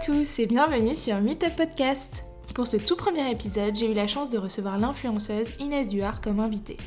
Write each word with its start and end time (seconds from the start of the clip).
tous 0.00 0.38
et 0.38 0.46
bienvenue 0.46 0.94
sur 0.94 1.20
Meetup 1.20 1.54
Podcast. 1.56 2.24
Pour 2.54 2.66
ce 2.66 2.78
tout 2.78 2.96
premier 2.96 3.30
épisode, 3.30 3.76
j'ai 3.76 3.90
eu 3.90 3.92
la 3.92 4.06
chance 4.06 4.30
de 4.30 4.38
recevoir 4.38 4.78
l'influenceuse 4.78 5.50
Inès 5.58 5.90
Duhart 5.90 6.22
comme 6.22 6.40
invitée. 6.40 6.78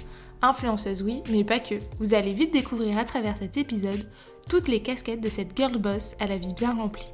Influenceuse 0.41 1.03
oui, 1.03 1.21
mais 1.29 1.43
pas 1.43 1.59
que. 1.59 1.75
Vous 1.99 2.15
allez 2.15 2.33
vite 2.33 2.51
découvrir 2.51 2.97
à 2.97 3.03
travers 3.03 3.37
cet 3.37 3.55
épisode 3.57 4.09
toutes 4.49 4.67
les 4.67 4.81
casquettes 4.81 5.21
de 5.21 5.29
cette 5.29 5.55
girl 5.55 5.77
boss 5.77 6.15
à 6.19 6.25
la 6.25 6.39
vie 6.39 6.53
bien 6.53 6.73
remplie. 6.73 7.11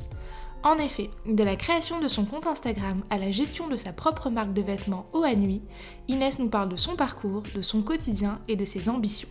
En 0.63 0.77
effet, 0.77 1.09
de 1.25 1.43
la 1.43 1.57
création 1.57 1.99
de 1.99 2.07
son 2.07 2.23
compte 2.23 2.47
Instagram 2.47 3.03
à 3.09 3.17
la 3.17 3.31
gestion 3.31 3.67
de 3.67 3.75
sa 3.75 3.91
propre 3.91 4.29
marque 4.29 4.53
de 4.53 4.61
vêtements 4.61 5.07
haut 5.11 5.23
à 5.23 5.35
nuit, 5.35 5.63
Inès 6.07 6.39
nous 6.39 6.49
parle 6.49 6.69
de 6.69 6.77
son 6.77 6.95
parcours, 6.95 7.43
de 7.53 7.61
son 7.61 7.81
quotidien 7.81 8.39
et 8.47 8.55
de 8.55 8.63
ses 8.63 8.87
ambitions. 8.87 9.29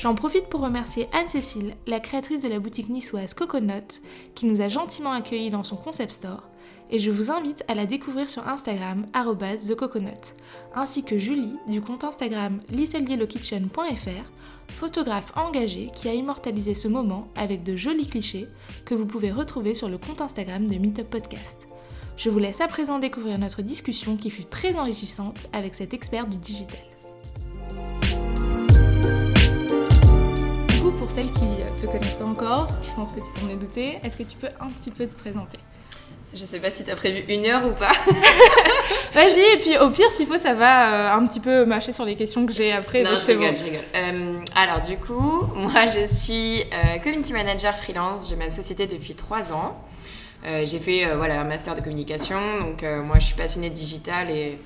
J'en 0.00 0.14
profite 0.14 0.46
pour 0.46 0.62
remercier 0.62 1.08
Anne-Cécile, 1.12 1.76
la 1.86 2.00
créatrice 2.00 2.40
de 2.40 2.48
la 2.48 2.58
boutique 2.58 2.88
niçoise 2.88 3.34
Coconut, 3.34 4.00
qui 4.34 4.46
nous 4.46 4.62
a 4.62 4.68
gentiment 4.68 5.12
accueillis 5.12 5.50
dans 5.50 5.62
son 5.62 5.76
concept 5.76 6.12
store, 6.12 6.48
et 6.90 6.98
je 6.98 7.10
vous 7.10 7.30
invite 7.30 7.64
à 7.68 7.74
la 7.74 7.84
découvrir 7.84 8.30
sur 8.30 8.48
Instagram 8.48 9.04
@thecoconut, 9.12 10.34
ainsi 10.74 11.04
que 11.04 11.18
Julie 11.18 11.54
du 11.68 11.82
compte 11.82 12.02
Instagram 12.02 12.62
littleyellowkitchen.fr, 12.70 14.32
photographe 14.70 15.36
engagée 15.36 15.90
qui 15.94 16.08
a 16.08 16.14
immortalisé 16.14 16.74
ce 16.74 16.88
moment 16.88 17.28
avec 17.36 17.62
de 17.62 17.76
jolis 17.76 18.08
clichés 18.08 18.48
que 18.86 18.94
vous 18.94 19.04
pouvez 19.04 19.30
retrouver 19.30 19.74
sur 19.74 19.90
le 19.90 19.98
compte 19.98 20.22
Instagram 20.22 20.66
de 20.66 20.78
Meetup 20.78 21.10
Podcast. 21.10 21.68
Je 22.16 22.30
vous 22.30 22.38
laisse 22.38 22.62
à 22.62 22.68
présent 22.68 23.00
découvrir 23.00 23.38
notre 23.38 23.60
discussion 23.60 24.16
qui 24.16 24.30
fut 24.30 24.46
très 24.46 24.76
enrichissante 24.76 25.50
avec 25.52 25.74
cette 25.74 25.92
experte 25.92 26.30
du 26.30 26.38
digital. 26.38 26.89
Pour 31.10 31.16
celles 31.16 31.32
qui 31.32 31.42
ne 31.42 31.80
te 31.80 31.86
connaissent 31.86 32.14
pas 32.14 32.24
encore, 32.24 32.68
je 32.88 32.94
pense 32.94 33.10
que 33.10 33.18
tu 33.18 33.26
t'en 33.34 33.50
es 33.50 33.56
douté, 33.56 33.98
est-ce 34.04 34.16
que 34.16 34.22
tu 34.22 34.36
peux 34.36 34.46
un 34.60 34.68
petit 34.68 34.92
peu 34.92 35.08
te 35.08 35.14
présenter? 35.16 35.58
Je 36.32 36.44
sais 36.44 36.60
pas 36.60 36.70
si 36.70 36.84
t'as 36.84 36.94
prévu 36.94 37.24
une 37.28 37.46
heure 37.46 37.66
ou 37.66 37.72
pas. 37.72 37.90
Vas-y, 39.14 39.54
et 39.54 39.58
puis 39.60 39.76
au 39.78 39.90
pire, 39.90 40.12
s'il 40.12 40.28
faut, 40.28 40.38
ça 40.38 40.54
va 40.54 40.92
euh, 40.92 41.18
un 41.18 41.26
petit 41.26 41.40
peu 41.40 41.64
mâcher 41.64 41.90
sur 41.90 42.04
les 42.04 42.14
questions 42.14 42.46
que 42.46 42.52
j'ai 42.52 42.70
après. 42.70 43.02
Non, 43.02 43.18
je 43.18 43.26
rigole, 43.26 43.56
je 43.56 43.64
rigole. 43.64 43.80
Euh, 43.96 44.38
alors, 44.54 44.80
du 44.82 44.98
coup, 44.98 45.42
moi, 45.56 45.86
je 45.92 46.06
suis 46.06 46.60
euh, 46.60 46.98
community 47.02 47.32
manager 47.32 47.74
freelance. 47.74 48.28
J'ai 48.28 48.36
ma 48.36 48.48
société 48.48 48.86
depuis 48.86 49.16
trois 49.16 49.52
ans. 49.52 49.76
j'ai 50.44 50.78
fait 50.78 51.12
voilà, 51.16 51.40
un 51.40 51.44
master 51.44 51.74
de 51.74 51.80
communication. 51.80 52.38
Donc, 52.60 52.84
moi, 53.04 53.18
je 53.18 53.24
suis 53.24 53.36
passionnée 53.36 53.70
de 53.70 53.74
digital 53.74 54.30
et, 54.30 54.60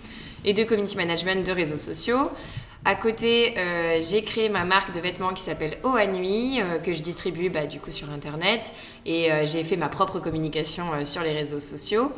et 0.45 0.53
de 0.53 0.63
community 0.65 0.99
management 0.99 1.47
de 1.47 1.53
réseaux 1.53 1.79
sociaux. 1.79 2.31
À 2.87 2.97
côté, 2.97 3.55
euh, 3.57 4.03
j'ai 4.03 4.23
créé 4.25 4.51
ma 4.51 4.65
marque 4.65 4.93
de 4.93 5.01
vêtements 5.01 5.33
qui 5.33 5.43
s'appelle 5.43 5.79
Eau 5.85 5.97
à 5.97 6.07
Nuit, 6.07 6.61
euh, 6.61 6.79
que 6.79 6.93
je 6.93 7.01
distribue 7.01 7.49
bah, 7.49 7.65
du 7.65 7.81
coup 7.81 7.91
sur 7.91 8.11
Internet. 8.11 8.73
Et 9.07 9.33
euh, 9.33 9.47
j'ai 9.47 9.65
fait 9.65 9.77
ma 9.77 9.89
propre 9.89 10.21
communication 10.21 10.85
sur 11.05 11.23
les 11.23 11.33
réseaux 11.33 11.61
sociaux. 11.61 12.13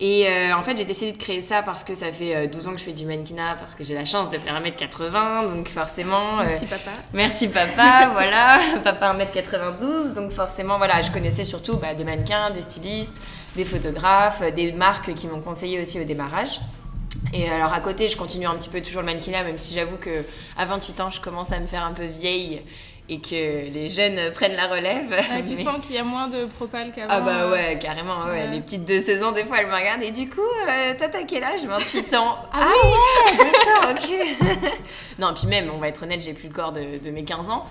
Et 0.00 0.26
en 0.52 0.60
fait, 0.62 0.76
j'ai 0.76 0.84
décidé 0.84 1.12
de 1.12 1.16
créer 1.16 1.40
ça 1.40 1.62
parce 1.62 1.84
que 1.84 1.94
ça 1.94 2.10
fait 2.10 2.48
12 2.48 2.66
ans 2.66 2.72
que 2.72 2.78
je 2.78 2.82
fais 2.82 2.92
du 2.92 3.06
mannequinat, 3.06 3.54
parce 3.54 3.76
que 3.76 3.84
j'ai 3.84 3.94
la 3.94 4.04
chance 4.04 4.28
de 4.28 4.38
faire 4.38 4.60
1m80, 4.60 5.54
donc 5.54 5.68
forcément... 5.68 6.38
Merci 6.38 6.66
papa. 6.66 6.90
Merci 7.12 7.48
papa, 7.48 8.08
voilà. 8.12 8.58
Papa 8.82 9.14
1m92, 9.14 10.12
donc 10.12 10.32
forcément, 10.32 10.78
voilà, 10.78 11.00
je 11.00 11.12
connaissais 11.12 11.44
surtout 11.44 11.76
bah, 11.76 11.94
des 11.94 12.02
mannequins, 12.02 12.50
des 12.50 12.62
stylistes, 12.62 13.22
des 13.54 13.64
photographes, 13.64 14.42
des 14.52 14.72
marques 14.72 15.14
qui 15.14 15.28
m'ont 15.28 15.40
conseillé 15.40 15.80
aussi 15.80 16.00
au 16.00 16.04
démarrage. 16.04 16.58
Et 17.32 17.48
alors 17.48 17.72
à 17.72 17.80
côté, 17.80 18.08
je 18.08 18.16
continue 18.16 18.46
un 18.46 18.54
petit 18.54 18.68
peu 18.68 18.80
toujours 18.80 19.02
le 19.02 19.06
mannequinat, 19.06 19.44
même 19.44 19.58
si 19.58 19.74
j'avoue 19.74 19.96
que 19.96 20.24
à 20.56 20.64
28 20.64 21.00
ans, 21.00 21.10
je 21.10 21.20
commence 21.20 21.52
à 21.52 21.60
me 21.60 21.66
faire 21.66 21.84
un 21.84 21.92
peu 21.92 22.04
vieille 22.04 22.62
et 23.08 23.20
que 23.20 23.70
les 23.70 23.88
jeunes 23.90 24.32
prennent 24.32 24.56
la 24.56 24.66
relève. 24.66 25.14
Ah, 25.30 25.42
tu 25.42 25.56
sens 25.56 25.78
qu'il 25.82 25.94
y 25.94 25.98
a 25.98 26.04
moins 26.04 26.28
de 26.28 26.46
propal 26.46 26.92
qu'avant 26.92 27.08
Ah 27.10 27.20
bah 27.20 27.50
ouais, 27.50 27.78
carrément, 27.78 28.24
ouais. 28.24 28.48
Les 28.48 28.60
petites 28.60 28.86
de 28.86 28.98
16 28.98 29.22
ans, 29.22 29.32
des 29.32 29.44
fois, 29.44 29.60
elles 29.60 29.66
me 29.66 29.74
regardent 29.74 30.02
et 30.02 30.10
du 30.10 30.28
coup, 30.28 30.40
euh, 30.40 30.94
t'as 30.98 31.08
quel 31.24 31.44
âge? 31.44 31.64
28 31.64 32.14
ans. 32.14 32.38
ah, 32.52 32.62
ah 32.62 32.86
ouais, 32.86 33.36
d'accord, 33.36 33.90
ok. 33.90 34.70
non, 35.18 35.34
puis 35.34 35.46
même, 35.46 35.70
on 35.74 35.78
va 35.78 35.88
être 35.88 36.02
honnête, 36.02 36.22
j'ai 36.22 36.32
plus 36.32 36.48
le 36.48 36.54
corps 36.54 36.72
de, 36.72 36.98
de 37.02 37.10
mes 37.10 37.24
15 37.24 37.50
ans. 37.50 37.66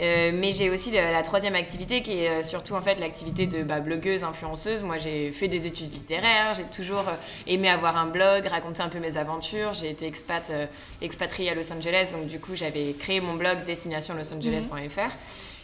Euh, 0.00 0.32
mais 0.34 0.50
j'ai 0.50 0.70
aussi 0.70 0.90
la, 0.90 1.22
troisième 1.22 1.54
activité 1.54 2.02
qui 2.02 2.24
est 2.24 2.28
euh, 2.28 2.42
surtout 2.42 2.74
en 2.74 2.80
fait 2.80 2.98
l'activité 2.98 3.46
de 3.46 3.62
bah, 3.62 3.80
blogueuse, 3.80 4.24
influenceuse. 4.24 4.82
Moi 4.82 4.98
j'ai 4.98 5.30
fait 5.30 5.48
des 5.48 5.66
études 5.66 5.92
littéraires, 5.92 6.54
j'ai 6.54 6.64
toujours 6.64 7.08
euh, 7.08 7.12
aimé 7.46 7.68
avoir 7.68 7.96
un 7.96 8.06
blog, 8.06 8.46
raconter 8.46 8.82
un 8.82 8.88
peu 8.88 8.98
mes 8.98 9.16
aventures. 9.16 9.72
J'ai 9.72 9.90
été 9.90 10.06
expat, 10.06 10.52
expatriée 11.00 11.50
à 11.50 11.54
Los 11.54 11.72
Angeles, 11.72 12.10
donc 12.12 12.26
du 12.26 12.40
coup 12.40 12.54
j'avais 12.54 12.92
créé 12.98 13.20
mon 13.20 13.34
blog 13.34 13.64
destinationlosangeles.fr. 13.64 15.10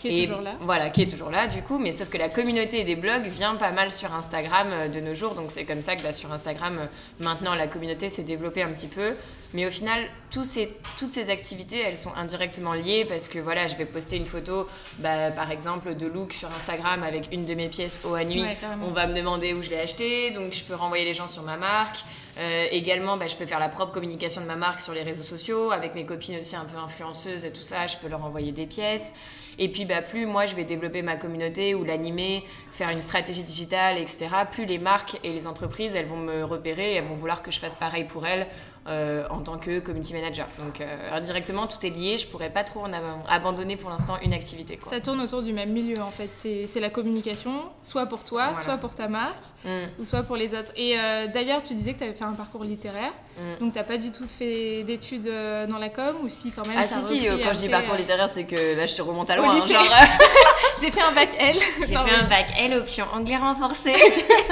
Qui 0.00 0.22
est 0.22 0.26
toujours 0.26 0.42
là. 0.42 0.54
Voilà, 0.60 0.90
qui 0.90 1.02
est 1.02 1.06
toujours 1.06 1.30
là 1.30 1.46
du 1.46 1.62
coup, 1.62 1.78
mais 1.78 1.92
sauf 1.92 2.08
que 2.08 2.18
la 2.18 2.28
communauté 2.28 2.84
des 2.84 2.96
blogs 2.96 3.26
vient 3.26 3.54
pas 3.56 3.70
mal 3.70 3.92
sur 3.92 4.14
Instagram 4.14 4.68
de 4.92 5.00
nos 5.00 5.14
jours, 5.14 5.34
donc 5.34 5.50
c'est 5.50 5.64
comme 5.64 5.82
ça 5.82 5.94
que 5.94 6.02
bah, 6.02 6.12
sur 6.12 6.32
Instagram, 6.32 6.88
maintenant 7.20 7.54
la 7.54 7.66
communauté 7.66 8.08
s'est 8.08 8.22
développée 8.22 8.62
un 8.62 8.70
petit 8.72 8.88
peu. 8.88 9.14
Mais 9.52 9.66
au 9.66 9.70
final, 9.70 10.04
ces, 10.44 10.72
toutes 10.96 11.12
ces 11.12 11.28
activités, 11.28 11.80
elles 11.80 11.96
sont 11.96 12.14
indirectement 12.16 12.72
liées 12.72 13.04
parce 13.04 13.28
que 13.28 13.38
voilà, 13.38 13.66
je 13.66 13.76
vais 13.76 13.84
poster 13.84 14.16
une 14.16 14.26
photo, 14.26 14.68
bah, 14.98 15.30
par 15.32 15.50
exemple, 15.50 15.94
de 15.96 16.06
look 16.06 16.32
sur 16.32 16.48
Instagram 16.48 17.02
avec 17.02 17.32
une 17.32 17.44
de 17.44 17.54
mes 17.54 17.68
pièces 17.68 18.00
au 18.04 18.14
à 18.14 18.24
nuit. 18.24 18.44
on 18.82 18.92
va 18.92 19.06
me 19.06 19.14
demander 19.14 19.52
où 19.54 19.62
je 19.62 19.70
l'ai 19.70 19.80
acheté, 19.80 20.30
donc 20.30 20.52
je 20.52 20.62
peux 20.62 20.74
renvoyer 20.74 21.04
les 21.04 21.14
gens 21.14 21.28
sur 21.28 21.42
ma 21.42 21.56
marque. 21.56 22.04
Euh, 22.38 22.66
également, 22.70 23.16
bah, 23.16 23.26
je 23.28 23.36
peux 23.36 23.46
faire 23.46 23.58
la 23.58 23.68
propre 23.68 23.92
communication 23.92 24.40
de 24.40 24.46
ma 24.46 24.56
marque 24.56 24.80
sur 24.80 24.92
les 24.92 25.02
réseaux 25.02 25.22
sociaux, 25.22 25.72
avec 25.72 25.94
mes 25.94 26.06
copines 26.06 26.38
aussi 26.38 26.56
un 26.56 26.64
peu 26.64 26.78
influenceuses 26.78 27.44
et 27.44 27.52
tout 27.52 27.62
ça, 27.62 27.86
je 27.86 27.96
peux 27.96 28.08
leur 28.08 28.24
envoyer 28.24 28.52
des 28.52 28.66
pièces. 28.66 29.12
Et 29.58 29.68
puis, 29.68 29.84
bah, 29.84 30.00
plus 30.00 30.26
moi, 30.26 30.46
je 30.46 30.54
vais 30.54 30.64
développer 30.64 31.02
ma 31.02 31.16
communauté 31.16 31.74
ou 31.74 31.84
l'animer, 31.84 32.44
faire 32.70 32.88
une 32.90 33.00
stratégie 33.00 33.42
digitale, 33.42 33.98
etc., 33.98 34.28
plus 34.50 34.64
les 34.64 34.78
marques 34.78 35.18
et 35.24 35.32
les 35.32 35.46
entreprises, 35.46 35.94
elles 35.94 36.06
vont 36.06 36.16
me 36.16 36.44
repérer 36.44 36.94
elles 36.94 37.04
vont 37.04 37.14
vouloir 37.14 37.42
que 37.42 37.50
je 37.50 37.58
fasse 37.58 37.74
pareil 37.74 38.04
pour 38.04 38.26
elles 38.26 38.46
euh, 38.86 39.26
en 39.28 39.40
tant 39.40 39.58
que 39.58 39.78
community 39.78 40.14
manager. 40.14 40.46
Donc 40.58 40.80
euh, 40.80 41.10
indirectement, 41.12 41.66
tout 41.66 41.84
est 41.84 41.90
lié. 41.90 42.16
Je 42.16 42.26
pourrais 42.26 42.48
pas 42.48 42.64
trop 42.64 42.80
en 42.80 42.90
abandonner 43.28 43.76
pour 43.76 43.90
l'instant 43.90 44.16
une 44.22 44.32
activité. 44.32 44.78
Quoi. 44.78 44.90
Ça 44.90 45.00
tourne 45.00 45.20
autour 45.20 45.42
du 45.42 45.52
même 45.52 45.70
milieu 45.70 46.00
en 46.00 46.10
fait. 46.10 46.30
C'est 46.34 46.80
la 46.80 46.88
communication, 46.88 47.52
soit 47.82 48.06
pour 48.06 48.24
toi, 48.24 48.56
soit 48.56 48.78
pour 48.78 48.94
ta 48.94 49.08
marque, 49.08 49.44
mm. 49.64 50.00
ou 50.00 50.04
soit 50.06 50.22
pour 50.22 50.36
les 50.36 50.54
autres. 50.54 50.72
Et 50.76 50.98
euh, 50.98 51.26
d'ailleurs, 51.26 51.62
tu 51.62 51.74
disais 51.74 51.92
que 51.92 51.98
tu 51.98 52.04
avais 52.04 52.14
fait 52.14 52.24
un 52.24 52.32
parcours 52.32 52.64
littéraire. 52.64 53.12
Mm. 53.40 53.64
Donc, 53.64 53.74
tu 53.74 53.82
pas 53.82 53.96
du 53.96 54.10
tout 54.12 54.26
fait 54.28 54.84
d'études 54.84 55.30
dans 55.68 55.78
la 55.78 55.88
com 55.88 56.16
ou 56.22 56.28
si 56.28 56.50
quand 56.50 56.66
même 56.66 56.76
Ah, 56.78 56.86
si, 56.86 57.02
si, 57.02 57.26
quand 57.26 57.52
je 57.52 57.58
dis 57.58 57.68
parcours 57.68 57.94
littéraire, 57.94 58.28
c'est 58.28 58.44
que 58.44 58.76
là, 58.76 58.86
je 58.86 58.94
te 58.94 59.02
remonte 59.02 59.30
à 59.30 59.36
loin. 59.36 59.56
Hein, 59.56 59.66
genre... 59.66 59.84
j'ai 60.80 60.90
fait 60.90 61.00
un 61.00 61.12
bac 61.12 61.30
L. 61.38 61.56
J'ai 61.80 61.86
fait 61.86 61.96
un 61.96 62.24
bac 62.24 62.52
L, 62.58 62.74
option 62.74 63.06
anglais 63.14 63.36
renforcé. 63.36 63.94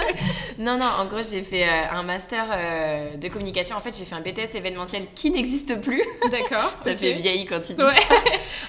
non, 0.59 0.79
non, 0.79 0.89
en 1.01 1.05
gros, 1.05 1.23
j'ai 1.23 1.43
fait 1.43 1.65
un 1.65 2.03
master 2.03 2.47
de 3.17 3.29
communication. 3.29 3.77
En 3.77 3.81
fait, 3.81 3.97
j'ai 3.97 4.05
fait 4.05 4.15
un 4.15 4.21
BTS 4.21 4.57
événementiel 4.57 5.03
qui 5.15 5.31
n'existe 5.31 5.81
plus. 5.81 6.03
D'accord. 6.31 6.73
ça 6.77 6.97
fait 6.97 7.13
vieilli 7.13 7.47
quand 7.47 7.61
il 7.69 7.77
dit 7.77 7.83
ça. 7.83 8.15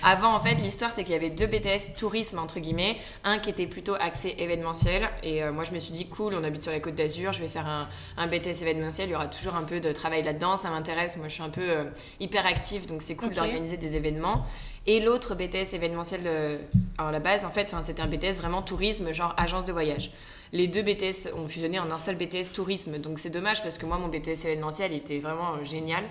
Avant, 0.04 0.34
en 0.34 0.40
fait, 0.40 0.56
l'histoire, 0.56 0.92
c'est 0.92 1.04
qu'il 1.04 1.14
y 1.14 1.18
avait 1.18 1.30
deux 1.30 1.48
BTS 1.48 1.98
tourisme, 1.98 2.40
entre 2.40 2.60
guillemets. 2.60 2.98
Un 3.24 3.40
qui 3.40 3.50
était 3.50 3.68
plutôt 3.68 3.96
axé 4.00 4.36
événementiel. 4.38 5.10
Et 5.24 5.44
euh, 5.44 5.52
moi, 5.52 5.64
je 5.64 5.72
me 5.72 5.80
suis 5.80 5.94
dit, 5.94 6.08
cool, 6.08 6.34
on 6.36 6.44
habite 6.44 6.64
sur 6.64 6.72
les 6.72 6.82
côtes 6.82 6.96
d'Azur, 6.96 7.34
je 7.34 7.42
vais 7.42 7.48
faire 7.48 7.68
un, 7.68 7.88
un, 8.18 8.28
BTS 8.28 8.62
événementiel. 8.62 9.10
Il 9.10 9.12
y 9.12 9.16
aura 9.16 9.28
toujours 9.28 9.56
un 9.56 9.64
peu 9.64 9.80
de 9.80 9.92
travail 9.92 10.09
là-dedans. 10.10 10.58
Ça 10.58 10.70
m'intéresse. 10.70 11.18
Moi, 11.18 11.28
je 11.28 11.34
suis 11.34 11.44
un 11.44 11.50
peu 11.50 11.62
euh, 11.62 11.86
hyper 12.20 12.46
active, 12.46 12.88
donc 12.88 13.02
c'est 13.02 13.16
cool 13.16 13.34
d'organiser 13.34 13.78
des 13.78 13.96
événements. 13.96 14.46
Et 14.88 15.00
l'autre 15.00 15.36
BTS 15.36 15.74
événementiel, 15.74 16.22
euh, 16.26 16.58
alors 16.98 17.12
la 17.12 17.20
base, 17.20 17.46
en 17.46 17.52
fait, 17.52 17.74
c'était 17.84 18.02
un 18.02 18.08
BTS 18.08 18.40
vraiment 18.40 18.62
tourisme, 18.62 19.14
genre 19.14 19.34
agence 19.38 19.66
de 19.66 19.72
voyage 19.72 20.12
les 20.52 20.68
deux 20.68 20.82
BTS 20.82 21.34
ont 21.36 21.48
fusionné 21.48 21.80
en 21.80 21.92
un 21.92 22.00
seul 22.00 22.16
BTS 22.16 22.54
tourisme. 22.54 22.98
Donc 22.98 23.20
c'est 23.20 23.30
dommage 23.30 23.62
parce 23.62 23.78
que 23.78 23.86
moi, 23.86 23.98
mon 23.98 24.08
BTS 24.08 24.46
événementiel 24.46 24.94
était 24.94 25.20
vraiment 25.20 25.54
euh, 25.54 25.64
génial. 25.64 26.04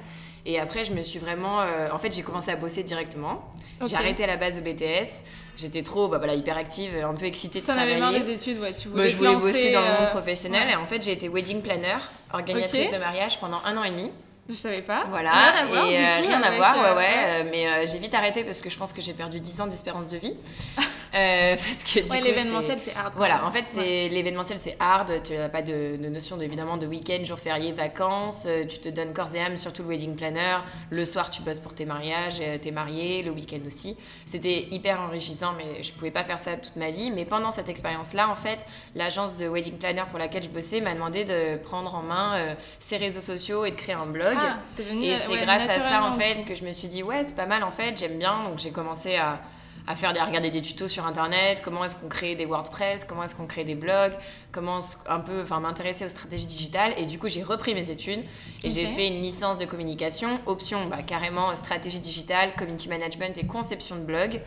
Et 0.46 0.58
après, 0.58 0.84
je 0.84 0.92
me 0.92 1.02
suis 1.02 1.18
vraiment. 1.18 1.60
Euh, 1.60 1.88
en 1.92 1.98
fait, 1.98 2.14
j'ai 2.14 2.22
commencé 2.22 2.50
à 2.50 2.56
bosser 2.56 2.84
directement. 2.84 3.52
J'ai 3.84 3.96
arrêté 3.96 4.24
à 4.24 4.26
la 4.26 4.36
base 4.36 4.56
de 4.56 4.60
BTS. 4.60 5.24
J'étais 5.58 5.82
trop 5.82 6.06
bah, 6.06 6.18
voilà, 6.18 6.34
hyper 6.34 6.56
active, 6.56 6.90
un 7.04 7.14
peu 7.14 7.26
excitée 7.26 7.60
de 7.60 7.66
travailler. 7.66 7.92
Avais 7.92 8.00
marre 8.00 8.12
des 8.12 8.30
études, 8.30 8.60
ouais, 8.60 8.72
tu 8.74 8.88
voulais 8.88 9.08
Je 9.08 9.16
voulais 9.16 9.34
bosser 9.34 9.72
dans 9.72 9.80
le 9.80 9.88
monde 9.88 9.96
euh, 10.02 10.10
professionnel. 10.10 10.68
Et 10.70 10.76
en 10.76 10.86
fait, 10.86 11.02
j'ai 11.02 11.12
été 11.12 11.28
wedding 11.28 11.62
planner, 11.62 11.98
organisatrice 12.32 12.92
de 12.92 12.98
mariage 12.98 13.40
pendant 13.40 13.60
un 13.64 13.76
an 13.76 13.82
et 13.82 13.90
demi. 13.90 14.10
Je 14.48 14.54
savais 14.54 14.80
pas. 14.80 15.04
Voilà, 15.10 15.30
rien 15.30 15.62
à 15.62 15.66
voir, 15.66 15.86
et 15.86 16.26
rien 16.26 16.42
à 16.42 16.50
voir, 16.52 16.76
ouais, 16.78 16.96
ouais. 16.96 17.44
mais 17.50 17.86
j'ai 17.86 17.98
vite 17.98 18.14
arrêté 18.14 18.44
parce 18.44 18.60
que 18.60 18.70
je 18.70 18.78
pense 18.78 18.92
que 18.92 19.02
j'ai 19.02 19.12
perdu 19.12 19.40
10 19.40 19.60
ans 19.60 19.66
d'espérance 19.66 20.10
de 20.10 20.18
vie. 20.18 20.34
Euh, 21.14 21.56
parce 21.56 21.84
que 21.84 22.22
l'événementiel 22.22 22.78
c'est 22.82 22.94
hard. 22.94 23.14
Voilà, 23.16 23.44
en 23.44 23.50
fait 23.50 23.64
c'est 23.66 24.08
l'événementiel 24.08 24.58
c'est 24.58 24.76
hard. 24.78 25.22
Tu 25.22 25.34
n'as 25.34 25.48
pas 25.48 25.62
de, 25.62 25.96
notion 25.96 26.40
évidemment 26.40 26.76
de 26.76 26.86
week-end, 26.86 27.24
jour 27.24 27.38
férié, 27.38 27.72
vacances. 27.72 28.44
Euh, 28.46 28.66
tu 28.66 28.78
te 28.78 28.88
donnes 28.88 29.12
corps 29.12 29.34
et 29.34 29.40
âme, 29.40 29.56
surtout 29.56 29.82
le 29.82 29.88
wedding 29.88 30.16
planner. 30.16 30.58
Le 30.90 31.04
soir 31.04 31.30
tu 31.30 31.42
bosses 31.42 31.60
pour 31.60 31.74
tes 31.74 31.86
mariages, 31.86 32.38
euh, 32.40 32.58
tes 32.58 32.70
mariés, 32.70 33.22
le 33.22 33.30
week-end 33.30 33.60
aussi. 33.66 33.96
C'était 34.26 34.68
hyper 34.70 35.00
enrichissant, 35.00 35.54
mais 35.56 35.82
je 35.82 35.92
pouvais 35.92 36.10
pas 36.10 36.24
faire 36.24 36.38
ça 36.38 36.56
toute 36.56 36.76
ma 36.76 36.90
vie. 36.90 37.10
Mais 37.10 37.24
pendant 37.24 37.50
cette 37.50 37.68
expérience-là, 37.68 38.28
en 38.28 38.34
fait, 38.34 38.66
l'agence 38.94 39.36
de 39.36 39.48
wedding 39.48 39.78
planner 39.78 40.04
pour 40.10 40.18
laquelle 40.18 40.42
je 40.42 40.48
bossais 40.48 40.80
m'a 40.80 40.94
demandé 40.94 41.24
de 41.24 41.56
prendre 41.56 41.94
en 41.94 42.02
main 42.02 42.54
ses 42.78 42.96
réseaux 42.96 43.20
sociaux 43.20 43.64
et 43.64 43.70
de 43.70 43.76
créer 43.76 43.94
un 43.94 44.06
blog. 44.06 44.37
Ah, 44.40 44.82
et 44.92 45.16
c'est 45.16 45.36
grâce 45.38 45.68
à 45.68 45.80
ça 45.80 46.04
en 46.04 46.12
fait 46.12 46.44
que 46.44 46.54
je 46.54 46.64
me 46.64 46.72
suis 46.72 46.88
dit 46.88 47.02
ouais 47.02 47.24
c'est 47.24 47.36
pas 47.36 47.46
mal 47.46 47.62
en 47.62 47.70
fait, 47.70 47.98
j'aime 47.98 48.18
bien. 48.18 48.32
Donc 48.48 48.58
j'ai 48.58 48.70
commencé 48.70 49.16
à 49.16 49.40
à 49.88 49.96
faire 49.96 50.12
des, 50.12 50.20
à 50.20 50.26
regarder 50.26 50.50
des 50.50 50.60
tutos 50.60 50.86
sur 50.86 51.06
internet, 51.06 51.62
comment 51.64 51.82
est-ce 51.82 51.96
qu'on 51.96 52.10
crée 52.10 52.34
des 52.34 52.44
WordPress, 52.44 53.04
comment 53.04 53.24
est-ce 53.24 53.34
qu'on 53.34 53.46
crée 53.46 53.64
des 53.64 53.74
blogs, 53.74 54.12
comment 54.52 54.80
un 55.08 55.18
peu, 55.18 55.40
enfin 55.40 55.60
m'intéresser 55.60 56.04
aux 56.04 56.10
stratégies 56.10 56.46
digitales. 56.46 56.92
Et 56.98 57.06
du 57.06 57.18
coup, 57.18 57.28
j'ai 57.28 57.42
repris 57.42 57.74
mes 57.74 57.90
études 57.90 58.22
et 58.62 58.68
j'ai 58.68 58.86
fait 58.86 59.06
une 59.06 59.22
licence 59.22 59.56
de 59.56 59.64
communication, 59.64 60.40
option 60.44 60.86
bah, 60.86 60.98
carrément 61.06 61.54
stratégie 61.54 62.00
digitale, 62.00 62.54
community 62.54 62.90
management 62.90 63.38
et 63.38 63.46
conception 63.46 63.96
de 63.96 64.02
blog. 64.02 64.42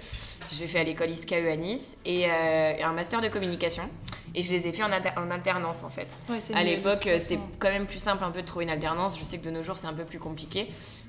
J'ai 0.54 0.68
fait 0.68 0.80
à 0.80 0.84
l'école 0.84 1.10
ISKE 1.10 1.34
à 1.34 1.56
Nice 1.56 1.98
et 2.06 2.28
euh, 2.30 2.74
un 2.84 2.94
master 2.94 3.20
de 3.20 3.28
communication. 3.28 3.90
Et 4.34 4.42
je 4.42 4.52
les 4.54 4.68
ai 4.68 4.72
fait 4.72 4.84
en, 4.84 4.90
en 4.92 5.32
alternance 5.32 5.84
en 5.84 5.90
fait. 5.90 6.18
à 6.54 6.64
l'époque, 6.64 7.08
c'était 7.18 7.40
quand 7.60 7.70
même 7.70 7.86
plus 7.86 8.00
simple 8.00 8.24
un 8.24 8.32
peu 8.32 8.42
de 8.42 8.48
trouver 8.48 8.66
une 8.66 8.72
alternance. 8.72 9.20
Je 9.20 9.26
sais 9.26 9.38
que 9.38 9.46
de 9.46 9.52
nos 9.52 9.64
jours, 9.64 9.78
c'est 9.78 9.88
un 9.88 9.94
peu 9.94 10.06
plus 10.06 10.20
compliqué. 10.20 10.68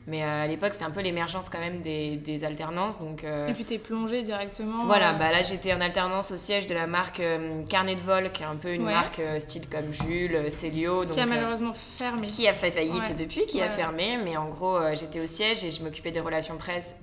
Mais 0.08 0.24
euh, 0.24 0.44
à 0.44 0.46
l'époque, 0.48 0.72
c'était 0.72 0.84
un 0.84 0.90
peu 0.90 1.00
l'émergence 1.00 1.48
quand 1.48 1.60
même 1.60 1.80
des, 1.80 2.16
des 2.16 2.42
alternances. 2.42 2.98
Donc, 2.98 3.22
euh, 3.22 3.46
Et 3.46 3.52
puis 3.52 3.64
t'es 3.64 3.78
plongée 3.78 4.22
directement 4.22 4.84
Voilà, 4.84 5.10
euh, 5.10 5.18
bah, 5.18 5.30
là 5.30 5.42
j'étais 5.42 5.72
en 5.72 5.80
alternance 5.80 6.32
au 6.32 6.36
siège 6.36 6.66
de 6.66 6.74
la 6.74 6.88
marque 6.88 7.22
Carnet 7.68 7.94
de 7.94 8.00
Vol, 8.00 8.32
qui 8.32 8.42
est 8.42 8.46
un 8.46 8.56
peu 8.56 8.72
une 8.72 8.82
marque 8.82 9.20
style 9.38 9.68
comme 9.68 9.92
Jules, 9.92 10.50
Célio. 10.50 11.06
qui 11.06 11.20
a 11.20 11.26
malheureusement 11.26 11.72
fermé. 11.72 12.26
Qui 12.26 12.48
a 12.48 12.54
fait 12.54 12.72
faillite 12.72 13.16
depuis, 13.16 13.46
qui 13.46 13.60
a 13.62 13.70
fermé. 13.70 14.18
Mais 14.24 14.36
en 14.36 14.48
gros, 14.48 14.78
j'étais 14.94 15.20
au 15.20 15.26
siège 15.26 15.62
et 15.64 15.70
je 15.70 15.82
m'occupais 15.84 16.10
des 16.10 16.20
relations 16.20 16.56
presse 16.56 16.96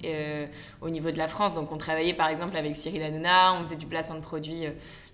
au 0.82 0.90
niveau 0.90 1.12
de 1.12 1.18
la 1.18 1.28
France. 1.30 1.54
Donc 1.54 1.72
on 1.72 1.78
travaillait 1.78 2.14
par 2.14 2.28
exemple 2.28 2.58
avec 2.58 2.76
Cyril 2.76 3.02
Hanouna, 3.04 3.54
on 3.54 3.64
faisait 3.64 3.78
du 3.78 3.86
placement 3.86 4.16
de 4.16 4.22
produits 4.22 4.66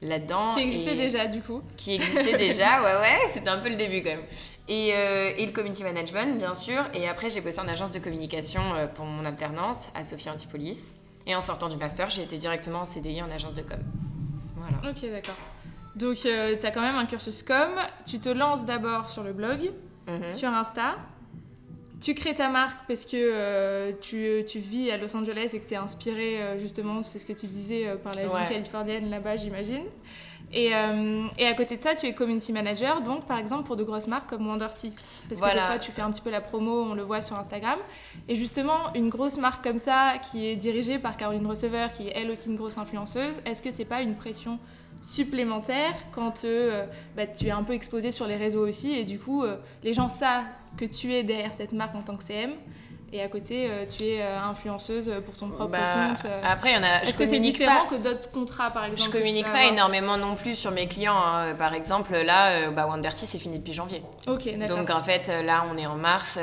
là-dedans. 0.02 0.54
Qui 0.56 0.62
existait 0.62 0.96
déjà 0.96 1.28
du 1.28 1.42
coup. 1.42 1.62
Qui 1.78 1.96
existait 1.96 2.38
déjà, 2.38 2.82
ouais, 2.84 3.00
ouais, 3.00 3.20
c'était 3.30 3.50
un 3.50 3.60
peu 3.60 3.70
le 3.70 3.76
début 3.76 4.02
quand 4.02 4.10
même. 4.10 4.24
Et, 4.68 4.94
euh, 4.94 5.34
et, 5.38 5.46
le 5.46 5.52
community 5.52 5.84
management, 5.84 6.38
bien 6.38 6.56
sûr. 6.56 6.84
Et 6.94 7.08
après, 7.08 7.30
j'ai 7.30 7.42
bossé 7.42 7.60
en 7.60 7.68
agence 7.68 7.92
de 7.92 8.00
communication 8.00 8.62
euh, 8.76 8.88
pour 8.88 9.06
mon 9.06 9.24
alternance 9.26 9.90
à 9.94 10.04
Sophia 10.04 10.34
Antipolis. 10.34 10.96
Et 11.28 11.36
en 11.36 11.42
sortant 11.42 11.70
du 11.70 11.78
master, 11.78 12.10
j'ai 12.10 12.24
été 12.24 12.38
directement 12.38 12.82
en 12.82 12.86
CDI 12.86 13.22
en 13.22 13.30
agence 13.30 13.54
de 13.54 13.62
com. 13.62 13.80
Voilà. 14.56 14.78
Ok, 14.90 15.10
d'accord. 15.12 15.36
Donc, 15.96 16.18
euh, 16.26 16.56
tu 16.60 16.66
as 16.66 16.72
quand 16.72 16.82
même 16.82 16.96
un 16.96 17.06
cursus 17.06 17.44
com. 17.44 17.70
Tu 18.06 18.20
te 18.20 18.30
lances 18.30 18.66
d'abord 18.66 19.10
sur 19.10 19.24
le 19.24 19.34
blog, 19.34 19.72
mhm. 20.08 20.34
sur 20.34 20.50
Insta. 20.50 20.96
Tu 22.02 22.14
crées 22.14 22.36
ta 22.36 22.50
marque 22.50 22.88
parce 22.88 23.06
que 23.06 23.92
tu, 24.02 24.44
tu, 24.46 24.60
vis 24.60 24.92
à 24.92 24.98
Los 24.98 25.16
Angeles 25.16 25.52
et 25.54 25.60
que 25.60 25.68
tu 25.68 25.74
es 25.74 25.78
inspiré, 25.78 26.40
justement, 26.60 27.04
c'est 27.04 27.20
ce 27.20 27.26
que 27.26 27.34
tu 27.34 27.48
disais, 27.48 27.96
par 28.04 28.14
la 28.14 28.28
vie 28.28 28.54
californienne 28.54 29.10
là-bas, 29.10 29.38
j'imagine. 29.38 29.86
Et, 30.54 30.74
euh, 30.74 31.28
et, 31.38 31.48
à 31.48 31.54
côté 31.54 31.78
de 31.78 31.82
ça, 31.82 31.96
tu 31.96 32.06
es 32.06 32.14
community 32.14 32.54
manager, 32.54 33.02
donc 33.02 33.26
par 33.26 33.38
exemple 33.38 33.64
pour 33.64 33.76
de 33.76 33.84
grosses 33.84 34.08
marques 34.08 34.30
comme 34.30 34.48
Wonderty. 34.48 34.94
Parce 35.28 35.42
que 35.42 35.54
des 35.54 35.60
fois, 35.60 35.80
tu 35.80 35.92
fais 35.92 36.02
un 36.02 36.12
petit 36.12 36.22
peu 36.22 36.30
la 36.30 36.42
promo, 36.42 36.84
on 36.84 36.94
le 36.94 37.04
voit 37.04 37.22
sur 37.22 37.38
Instagram. 37.38 37.80
Et 38.28 38.36
justement, 38.36 38.94
une 38.94 39.10
grosse 39.10 39.38
marque 39.38 39.64
comme 39.64 39.78
ça, 39.78 40.14
qui 40.32 40.48
est 40.48 40.56
dirigée 40.56 41.00
par 41.00 41.18
Caroline 41.18 41.46
Receveur, 41.46 41.92
qui 41.92 42.08
est 42.08 42.14
elle 42.16 42.32
aussi 42.32 42.50
une 42.50 42.56
grosse 42.56 42.78
influenceuse, 42.78 43.42
est-ce 43.46 43.62
que 43.62 43.72
c'est 43.72 43.86
pas 43.86 44.02
une 44.02 44.16
pression 44.16 44.60
supplémentaire 45.06 45.94
quand 46.12 46.46
euh, 46.46 46.86
bah, 47.16 47.28
tu 47.28 47.46
es 47.46 47.52
un 47.52 47.62
peu 47.62 47.74
exposé 47.74 48.12
sur 48.12 48.26
les 48.26 48.38
réseaux 48.38 48.68
aussi 48.68 48.94
et 48.94 49.04
du 49.04 49.20
coup, 49.20 49.44
euh, 49.44 49.58
les 49.84 49.94
gens 49.94 50.10
savent 50.10 50.46
que 50.78 50.86
tu 50.86 51.14
es 51.14 51.24
derrière 51.24 51.54
cette 51.54 51.74
marque 51.74 51.96
en 51.96 52.02
tant 52.02 52.16
que 52.16 52.24
CM 52.24 52.52
et 53.16 53.22
à 53.22 53.30
côté, 53.30 53.68
euh, 53.70 53.86
tu 53.86 54.04
es 54.04 54.22
euh, 54.22 54.38
influenceuse 54.42 55.10
pour 55.26 55.38
ton 55.38 55.48
propre 55.48 55.72
bah, 55.72 56.10
compte. 56.10 56.26
Euh. 56.26 56.42
Après, 56.44 56.72
il 56.72 56.76
y 56.76 56.78
en 56.78 56.84
a. 56.84 57.02
Est-ce 57.04 57.18
que 57.18 57.26
c'est 57.26 57.40
différent 57.40 57.86
que 57.90 57.96
d'autres 57.96 58.30
contrats, 58.30 58.72
par 58.72 58.84
exemple 58.84 59.04
Je 59.04 59.10
communique 59.10 59.46
pas 59.46 59.64
énormément 59.64 60.18
non 60.18 60.36
plus 60.36 60.56
sur 60.56 60.72
mes 60.72 60.88
clients. 60.88 61.16
Hein. 61.16 61.56
Par 61.58 61.74
exemple, 61.74 62.14
là, 62.14 62.70
bah, 62.72 62.88
Wonderty, 62.88 63.26
c'est 63.26 63.38
fini 63.38 63.60
depuis 63.60 63.72
janvier. 63.72 64.04
Ok. 64.28 64.50
Donc 64.68 64.90
en 64.90 65.02
fait, 65.02 65.32
là, 65.46 65.64
on 65.72 65.78
est 65.78 65.86
en 65.86 65.96
mars. 65.96 66.38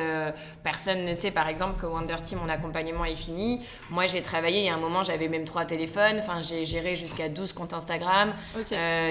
personne 0.64 1.04
ne 1.04 1.12
sait, 1.12 1.30
par 1.30 1.48
exemple, 1.48 1.78
que 1.78 1.84
Wonderty, 1.84 2.36
mon 2.36 2.48
accompagnement 2.48 3.04
est 3.04 3.16
fini. 3.16 3.60
Moi, 3.90 4.06
j'ai 4.06 4.22
travaillé. 4.22 4.60
Il 4.60 4.66
y 4.66 4.70
a 4.70 4.74
un 4.74 4.78
moment, 4.78 5.02
j'avais 5.02 5.28
même 5.28 5.44
trois 5.44 5.66
téléphones. 5.66 6.20
Enfin, 6.20 6.40
j'ai 6.40 6.64
géré 6.64 6.96
jusqu'à 6.96 7.28
12 7.28 7.52
comptes 7.52 7.74
Instagram, 7.74 8.32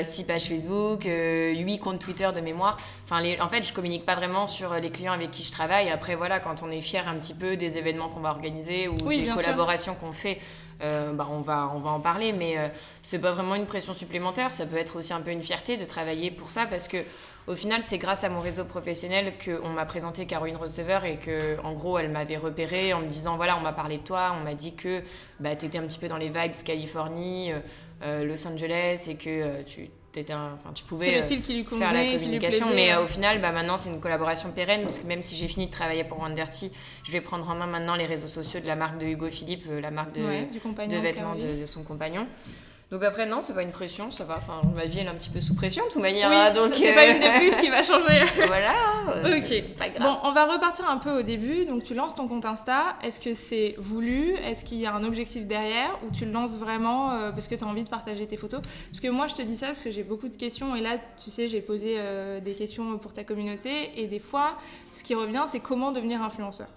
6 0.01 0.23
pages 0.25 0.45
Facebook, 0.45 1.03
8 1.03 1.79
comptes 1.79 1.99
Twitter 1.99 2.29
de 2.33 2.41
mémoire. 2.41 2.77
Enfin, 3.05 3.21
en 3.39 3.47
fait, 3.49 3.63
je 3.63 3.71
communique 3.71 4.05
pas 4.05 4.15
vraiment 4.15 4.47
sur 4.47 4.73
les 4.73 4.89
clients 4.89 5.13
avec 5.13 5.29
qui 5.29 5.43
je 5.43 5.51
travaille. 5.51 5.91
Après, 5.91 6.15
voilà, 6.15 6.39
quand 6.39 6.63
on 6.63 6.71
est 6.71 6.81
fier 6.81 7.07
un 7.07 7.15
petit 7.15 7.35
peu 7.35 7.50
des 7.55 7.77
événements 7.77 8.09
qu'on 8.09 8.19
va 8.19 8.29
organiser 8.29 8.87
ou 8.87 8.97
des 8.97 9.27
collaborations 9.27 9.95
qu'on 9.95 10.13
fait, 10.13 10.39
euh, 10.81 11.13
bah, 11.13 11.27
on, 11.29 11.41
va, 11.41 11.71
on 11.73 11.79
va 11.79 11.91
en 11.91 11.99
parler. 11.99 12.33
Mais 12.33 12.57
euh, 12.57 12.67
c'est 13.01 13.19
pas 13.19 13.31
vraiment 13.31 13.55
une 13.55 13.65
pression 13.65 13.93
supplémentaire. 13.93 14.51
Ça 14.51 14.65
peut 14.65 14.77
être 14.77 14.97
aussi 14.97 15.13
un 15.13 15.21
peu 15.21 15.31
une 15.31 15.43
fierté 15.43 15.77
de 15.77 15.85
travailler 15.85 16.31
pour 16.31 16.51
ça 16.51 16.65
parce 16.65 16.87
que 16.87 16.97
au 17.47 17.55
final, 17.55 17.81
c'est 17.83 17.97
grâce 17.97 18.23
à 18.23 18.29
mon 18.29 18.39
réseau 18.39 18.65
professionnel 18.65 19.33
qu'on 19.43 19.69
m'a 19.69 19.85
présenté 19.85 20.27
Caroline 20.27 20.57
Receveur 20.57 21.05
et 21.05 21.17
que, 21.17 21.59
en 21.63 21.73
gros, 21.73 21.97
elle 21.97 22.11
m'avait 22.11 22.37
repéré 22.37 22.93
en 22.93 22.99
me 22.99 23.07
disant 23.07 23.35
voilà, 23.35 23.57
on 23.57 23.61
m'a 23.61 23.73
parlé 23.73 23.97
de 23.97 24.03
toi, 24.03 24.35
on 24.39 24.43
m'a 24.43 24.53
dit 24.53 24.75
que 24.75 25.01
bah, 25.39 25.55
tu 25.55 25.65
étais 25.65 25.79
un 25.79 25.87
petit 25.87 25.97
peu 25.97 26.07
dans 26.07 26.17
les 26.17 26.29
vibes 26.29 26.63
Californie, 26.63 27.51
euh, 28.03 28.23
Los 28.25 28.47
Angeles 28.47 29.07
et 29.09 29.15
que 29.15 29.63
tu 29.63 29.89
enfin, 30.19 30.73
tu 30.73 30.83
pouvais 30.83 31.17
euh, 31.17 31.21
faire 31.21 31.93
la 31.93 32.11
communication. 32.13 32.67
mais 32.73 32.91
euh, 32.91 33.03
au 33.03 33.07
final, 33.07 33.41
bah, 33.41 33.51
maintenant, 33.51 33.77
c'est 33.77 33.89
une 33.89 33.99
collaboration 33.99 34.51
pérenne, 34.51 34.81
parce 34.83 34.99
que 34.99 35.07
même 35.07 35.23
si 35.23 35.35
j'ai 35.35 35.47
fini 35.47 35.67
de 35.67 35.71
travailler 35.71 36.03
pour 36.03 36.19
Wanderty, 36.19 36.71
je 37.03 37.11
vais 37.11 37.21
prendre 37.21 37.49
en 37.49 37.55
main 37.55 37.67
maintenant 37.67 37.95
les 37.95 38.05
réseaux 38.05 38.27
sociaux 38.27 38.59
de 38.59 38.67
la 38.67 38.75
marque 38.75 38.97
de 38.97 39.05
Hugo 39.05 39.29
Philippe, 39.29 39.65
euh, 39.69 39.81
la 39.81 39.91
marque 39.91 40.13
de, 40.13 40.21
de 40.21 40.97
vêtements 40.97 41.35
de, 41.35 41.61
de, 41.61 41.65
son 41.65 41.83
compagnon. 41.83 42.27
Donc 42.91 43.03
après, 43.03 43.25
non, 43.25 43.41
c'est 43.41 43.53
pas 43.53 43.63
une 43.63 43.71
pression, 43.71 44.11
ça 44.11 44.25
va. 44.25 44.35
Enfin, 44.35 44.61
ma 44.75 44.83
vie, 44.83 44.99
elle 44.99 45.05
est 45.05 45.09
un 45.09 45.13
petit 45.13 45.29
peu 45.29 45.39
sous 45.39 45.55
pression, 45.55 45.81
de 45.85 45.93
toute 45.93 46.01
manière. 46.01 46.29
Oui, 46.29 46.35
hein, 46.35 46.51
donc 46.51 46.73
c'est 46.77 46.93
pas 46.93 47.07
une 47.07 47.19
de 47.19 47.39
plus 47.39 47.55
qui 47.55 47.69
va 47.69 47.83
changer. 47.83 48.25
voilà. 48.47 48.73
ok. 49.07 49.75
Pas 49.77 49.87
grave. 49.87 50.01
Bon, 50.01 50.17
on 50.23 50.33
va 50.33 50.45
repartir 50.45 50.89
un 50.89 50.97
peu 50.97 51.19
au 51.19 51.21
début. 51.21 51.63
Donc, 51.63 51.85
tu 51.85 51.93
lances 51.93 52.15
ton 52.15 52.27
compte 52.27 52.45
Insta. 52.45 52.97
Est-ce 53.01 53.21
que 53.21 53.33
c'est 53.33 53.75
voulu? 53.77 54.33
Est-ce 54.43 54.65
qu'il 54.65 54.77
y 54.77 54.85
a 54.85 54.93
un 54.93 55.05
objectif 55.05 55.47
derrière? 55.47 55.97
Ou 56.03 56.13
tu 56.13 56.25
le 56.25 56.33
lances 56.33 56.57
vraiment 56.57 57.13
euh, 57.13 57.31
parce 57.31 57.47
que 57.47 57.55
tu 57.55 57.63
as 57.63 57.67
envie 57.67 57.83
de 57.83 57.89
partager 57.89 58.27
tes 58.27 58.35
photos? 58.35 58.59
Parce 58.91 58.99
que 58.99 59.07
moi, 59.07 59.27
je 59.27 59.35
te 59.35 59.41
dis 59.41 59.55
ça 59.55 59.67
parce 59.67 59.85
que 59.85 59.91
j'ai 59.91 60.03
beaucoup 60.03 60.27
de 60.27 60.35
questions. 60.35 60.75
Et 60.75 60.81
là, 60.81 60.97
tu 61.23 61.31
sais, 61.31 61.47
j'ai 61.47 61.61
posé 61.61 61.95
euh, 61.97 62.41
des 62.41 62.55
questions 62.55 62.97
pour 62.97 63.13
ta 63.13 63.23
communauté. 63.23 63.91
Et 63.95 64.07
des 64.07 64.19
fois, 64.19 64.57
ce 64.91 65.01
qui 65.01 65.15
revient, 65.15 65.45
c'est 65.47 65.61
comment 65.61 65.93
devenir 65.93 66.21
influenceur. 66.21 66.67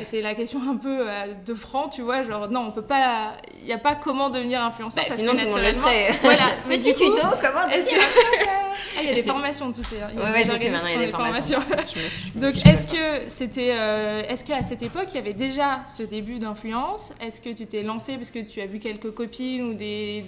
Et 0.00 0.04
c'est 0.04 0.22
la 0.22 0.34
question 0.34 0.60
un 0.70 0.76
peu 0.76 0.98
euh, 1.00 1.34
de 1.46 1.54
franc, 1.54 1.88
tu 1.90 2.00
vois, 2.00 2.22
genre 2.22 2.48
non, 2.48 2.60
on 2.60 2.72
peut 2.72 2.82
pas, 2.82 3.34
il 3.60 3.66
n'y 3.66 3.72
a 3.72 3.78
pas 3.78 3.94
comment 3.94 4.30
devenir 4.30 4.62
influenceur. 4.62 5.04
Bah, 5.06 5.14
sinon 5.14 5.34
monde 5.34 5.57
le. 5.58 6.20
Voilà. 6.22 6.56
Petit 6.68 6.94
tuto, 6.94 7.20
comment 7.40 7.66
devenir 7.66 7.98
ah, 8.98 9.02
il 9.02 9.08
y 9.08 9.12
a 9.12 9.14
des 9.14 9.22
formations, 9.22 9.72
tu 9.72 9.82
sais. 9.82 9.96
Il 10.12 10.18
ouais, 10.18 10.44
je 10.44 10.52
sais 10.52 10.70
maintenant, 10.70 10.88
il 10.88 11.00
y 11.00 11.02
a 11.02 11.06
des 11.06 11.12
formations. 11.12 11.60
Donc, 12.34 12.54
est-ce 12.66 12.86
que 12.86 13.28
c'était, 13.28 13.72
euh, 13.72 14.22
est-ce 14.28 14.44
qu'à 14.44 14.62
cette 14.62 14.82
époque, 14.82 15.06
il 15.10 15.16
y 15.16 15.18
avait 15.18 15.34
déjà 15.34 15.80
ce 15.88 16.02
début 16.02 16.38
d'influence? 16.38 17.12
Est-ce 17.20 17.40
que 17.40 17.50
tu 17.50 17.66
t'es 17.66 17.82
lancé 17.82 18.16
parce 18.16 18.30
que 18.30 18.40
tu 18.40 18.60
as 18.60 18.66
vu 18.66 18.78
quelques 18.78 19.12
copines 19.12 19.70
ou 19.70 19.74
des 19.74 20.24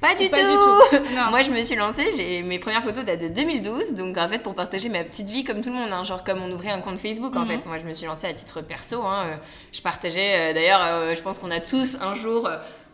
pas 0.00 0.14
du 0.14 0.28
tout, 0.28 0.36
Moi, 1.30 1.42
je 1.42 1.50
me 1.50 1.62
suis 1.62 1.74
lancée, 1.74 2.04
j'ai 2.16 2.42
mes 2.42 2.58
premières 2.58 2.82
photos 2.82 3.04
datent 3.04 3.22
de 3.22 3.28
2012, 3.28 3.94
donc 3.94 4.18
en 4.18 4.28
fait, 4.28 4.40
pour 4.40 4.54
partager 4.54 4.90
ma 4.90 5.02
petite 5.02 5.30
vie 5.30 5.42
comme 5.42 5.62
tout 5.62 5.70
le 5.70 5.76
monde, 5.76 5.90
hein, 5.90 6.04
genre 6.04 6.22
comme 6.22 6.42
on 6.42 6.52
ouvrait 6.52 6.70
un 6.70 6.80
compte 6.80 6.98
Facebook, 6.98 7.34
en 7.34 7.40
mhm. 7.40 7.48
fait. 7.48 7.66
Moi, 7.66 7.78
je 7.78 7.88
me 7.88 7.94
suis 7.94 8.06
lancée 8.06 8.26
à 8.26 8.34
titre 8.34 8.60
perso. 8.60 9.02
Hein, 9.02 9.24
euh, 9.26 9.36
je 9.72 9.80
partageais, 9.80 10.50
euh, 10.50 10.54
d'ailleurs, 10.54 10.82
euh, 10.82 11.14
je 11.14 11.22
pense 11.22 11.38
qu'on 11.38 11.50
a 11.50 11.60
tous 11.60 11.96
un 12.02 12.14
jour 12.14 12.48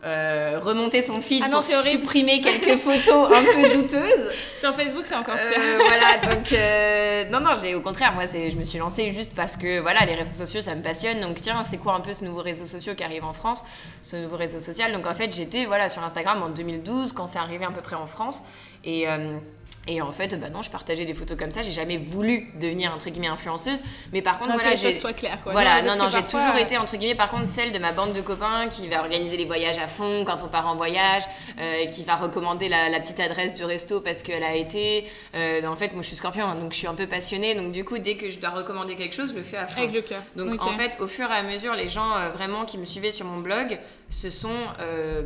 euh, 0.05 0.59
remonter 0.61 1.01
son 1.01 1.21
feed 1.21 1.43
ah 1.45 1.49
pour 1.49 1.63
supprimer 1.63 2.41
quelques 2.41 2.77
photos 2.77 3.31
un 3.31 3.43
peu 3.43 3.69
douteuses. 3.73 4.31
Sur 4.57 4.75
Facebook, 4.75 5.05
c'est 5.05 5.15
encore 5.15 5.35
pire. 5.35 5.57
Euh, 5.57 5.77
voilà, 5.77 6.35
donc 6.35 6.51
euh, 6.51 7.29
non, 7.29 7.39
non, 7.39 7.51
j'ai 7.61 7.73
au 7.73 7.79
contraire, 7.79 8.13
moi, 8.13 8.25
je 8.25 8.57
me 8.57 8.65
suis 8.65 8.79
lancée 8.79 9.11
juste 9.11 9.33
parce 9.33 9.55
que 9.55 9.79
voilà, 9.79 10.05
les 10.05 10.15
réseaux 10.15 10.35
sociaux, 10.35 10.61
ça 10.61 10.75
me 10.75 10.81
passionne. 10.81 11.21
Donc 11.21 11.39
tiens, 11.39 11.63
c'est 11.63 11.77
quoi 11.77 11.93
un 11.93 12.01
peu 12.01 12.11
ce 12.11 12.25
nouveau 12.25 12.41
réseau 12.41 12.65
social 12.65 12.97
qui 12.97 13.03
arrive 13.03 13.23
en 13.23 13.31
France, 13.31 13.63
ce 14.01 14.17
nouveau 14.17 14.35
réseau 14.35 14.59
social. 14.59 14.91
Donc 14.91 15.07
en 15.07 15.13
fait, 15.13 15.33
j'étais 15.33 15.63
voilà 15.63 15.87
sur 15.87 16.03
Instagram 16.03 16.43
en 16.43 16.49
2012 16.49 17.13
quand 17.13 17.27
c'est 17.27 17.39
arrivé 17.39 17.63
à 17.63 17.71
peu 17.71 17.81
près 17.81 17.95
en 17.95 18.07
France 18.07 18.43
et 18.83 19.07
et 19.85 20.01
en 20.01 20.11
fait, 20.11 20.39
bah 20.39 20.49
non, 20.49 20.61
je 20.61 20.69
partageais 20.69 21.03
des 21.03 21.13
photos 21.13 21.37
comme 21.37 21.51
ça. 21.51 21.61
J'ai 21.61 21.71
jamais 21.71 21.97
voulu 21.97 22.49
devenir 22.59 22.93
entre 22.93 23.09
guillemets 23.09 23.27
influenceuse, 23.27 23.81
mais 24.13 24.21
par 24.21 24.39
contre, 24.39 24.53
voilà, 24.53 24.75
j'ai 24.75 24.93
soit 24.93 25.11
clair. 25.11 25.39
Quoi. 25.43 25.51
Voilà, 25.51 25.81
non, 25.81 25.97
non, 25.97 26.09
j'ai 26.09 26.23
toujours 26.23 26.55
été 26.55 26.77
entre 26.77 26.95
guillemets, 26.95 27.15
par 27.15 27.29
contre, 27.29 27.47
celle 27.47 27.73
de 27.73 27.79
ma 27.79 27.91
bande 27.91 28.13
de 28.13 28.21
copains 28.21 28.67
qui 28.69 28.87
va 28.87 29.01
organiser 29.01 29.35
les 29.35 29.43
voyages 29.43 29.79
à 29.79 29.87
fond 29.87 30.23
quand 30.25 30.37
on 30.43 30.47
part 30.47 30.67
en 30.67 30.75
voyage, 30.75 31.23
euh, 31.59 31.85
qui 31.87 32.03
va 32.03 32.15
recommander 32.15 32.69
la, 32.69 32.97
petite 33.01 33.19
adresse 33.19 33.55
du 33.55 33.65
resto 33.65 33.99
parce 33.99 34.23
qu'elle 34.23 34.43
a 34.43 34.55
été. 34.55 35.05
Euh, 35.35 35.65
en 35.65 35.75
fait, 35.75 35.91
moi, 35.91 36.01
je 36.01 36.07
suis 36.07 36.15
Scorpion, 36.15 36.45
hein, 36.45 36.55
donc 36.55 36.71
je 36.71 36.77
suis 36.77 36.87
un 36.87 36.95
peu 36.95 37.07
passionnée. 37.07 37.53
Donc 37.53 37.73
du 37.73 37.83
coup, 37.83 37.97
dès 37.97 38.15
que 38.15 38.29
je 38.29 38.39
dois 38.39 38.51
recommander 38.51 38.95
quelque 38.95 39.15
chose, 39.15 39.31
je 39.31 39.35
le 39.35 39.43
fais 39.43 39.57
à 39.57 39.67
fond. 39.67 39.81
Avec 39.81 39.93
le 39.93 40.01
cœur. 40.01 40.21
Donc 40.37 40.63
en 40.63 40.71
fait, 40.71 40.97
au 41.01 41.07
fur 41.07 41.29
et 41.29 41.35
à 41.35 41.43
mesure, 41.43 41.75
les 41.75 41.89
gens 41.89 42.15
euh, 42.15 42.29
vraiment 42.29 42.63
qui 42.63 42.77
me 42.77 42.85
suivaient 42.85 43.11
sur 43.11 43.25
mon 43.25 43.39
blog 43.39 43.77
se 44.09 44.29
sont 44.29 44.49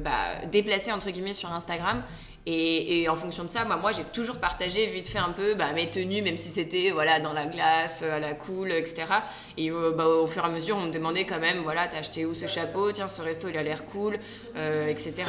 bah, 0.03 0.11
déplacés 0.49 0.93
entre 0.93 1.09
guillemets 1.09 1.33
sur 1.33 1.51
Instagram 1.51 2.03
et, 2.49 3.09
en 3.09 3.15
fonction 3.15 3.43
de 3.43 3.49
ça, 3.49 3.65
moi, 3.65 3.91
j'ai 3.91 4.05
toujours 4.05 4.37
partagé 4.37 4.85
vite 4.85 5.09
fait 5.09 5.17
un 5.17 5.31
peu 5.31 5.53
bah, 5.55 5.73
mes 5.73 5.89
tenues, 5.89 6.21
même 6.21 6.37
si 6.37 6.47
c'était 6.47 6.91
voilà, 6.91 7.19
dans 7.19 7.33
la 7.33 7.45
glace, 7.45 8.03
à 8.03 8.19
la 8.19 8.33
cool, 8.33 8.71
etc. 8.71 9.03
Et 9.57 9.69
euh, 9.69 9.91
bah, 9.91 10.07
au 10.07 10.27
fur 10.27 10.43
et 10.43 10.47
à 10.47 10.49
mesure, 10.49 10.77
on 10.77 10.85
me 10.85 10.91
demandait 10.91 11.25
quand 11.25 11.39
même, 11.39 11.63
voilà, 11.63 11.89
t'as 11.89 11.99
acheté 11.99 12.25
où 12.25 12.33
ce 12.33 12.47
chapeau? 12.47 12.89
Tiens, 12.93 13.09
ce 13.09 13.21
resto, 13.21 13.49
il 13.49 13.57
a 13.57 13.63
l'air 13.63 13.83
cool, 13.83 14.17
euh, 14.55 14.87
etc. 14.87 15.25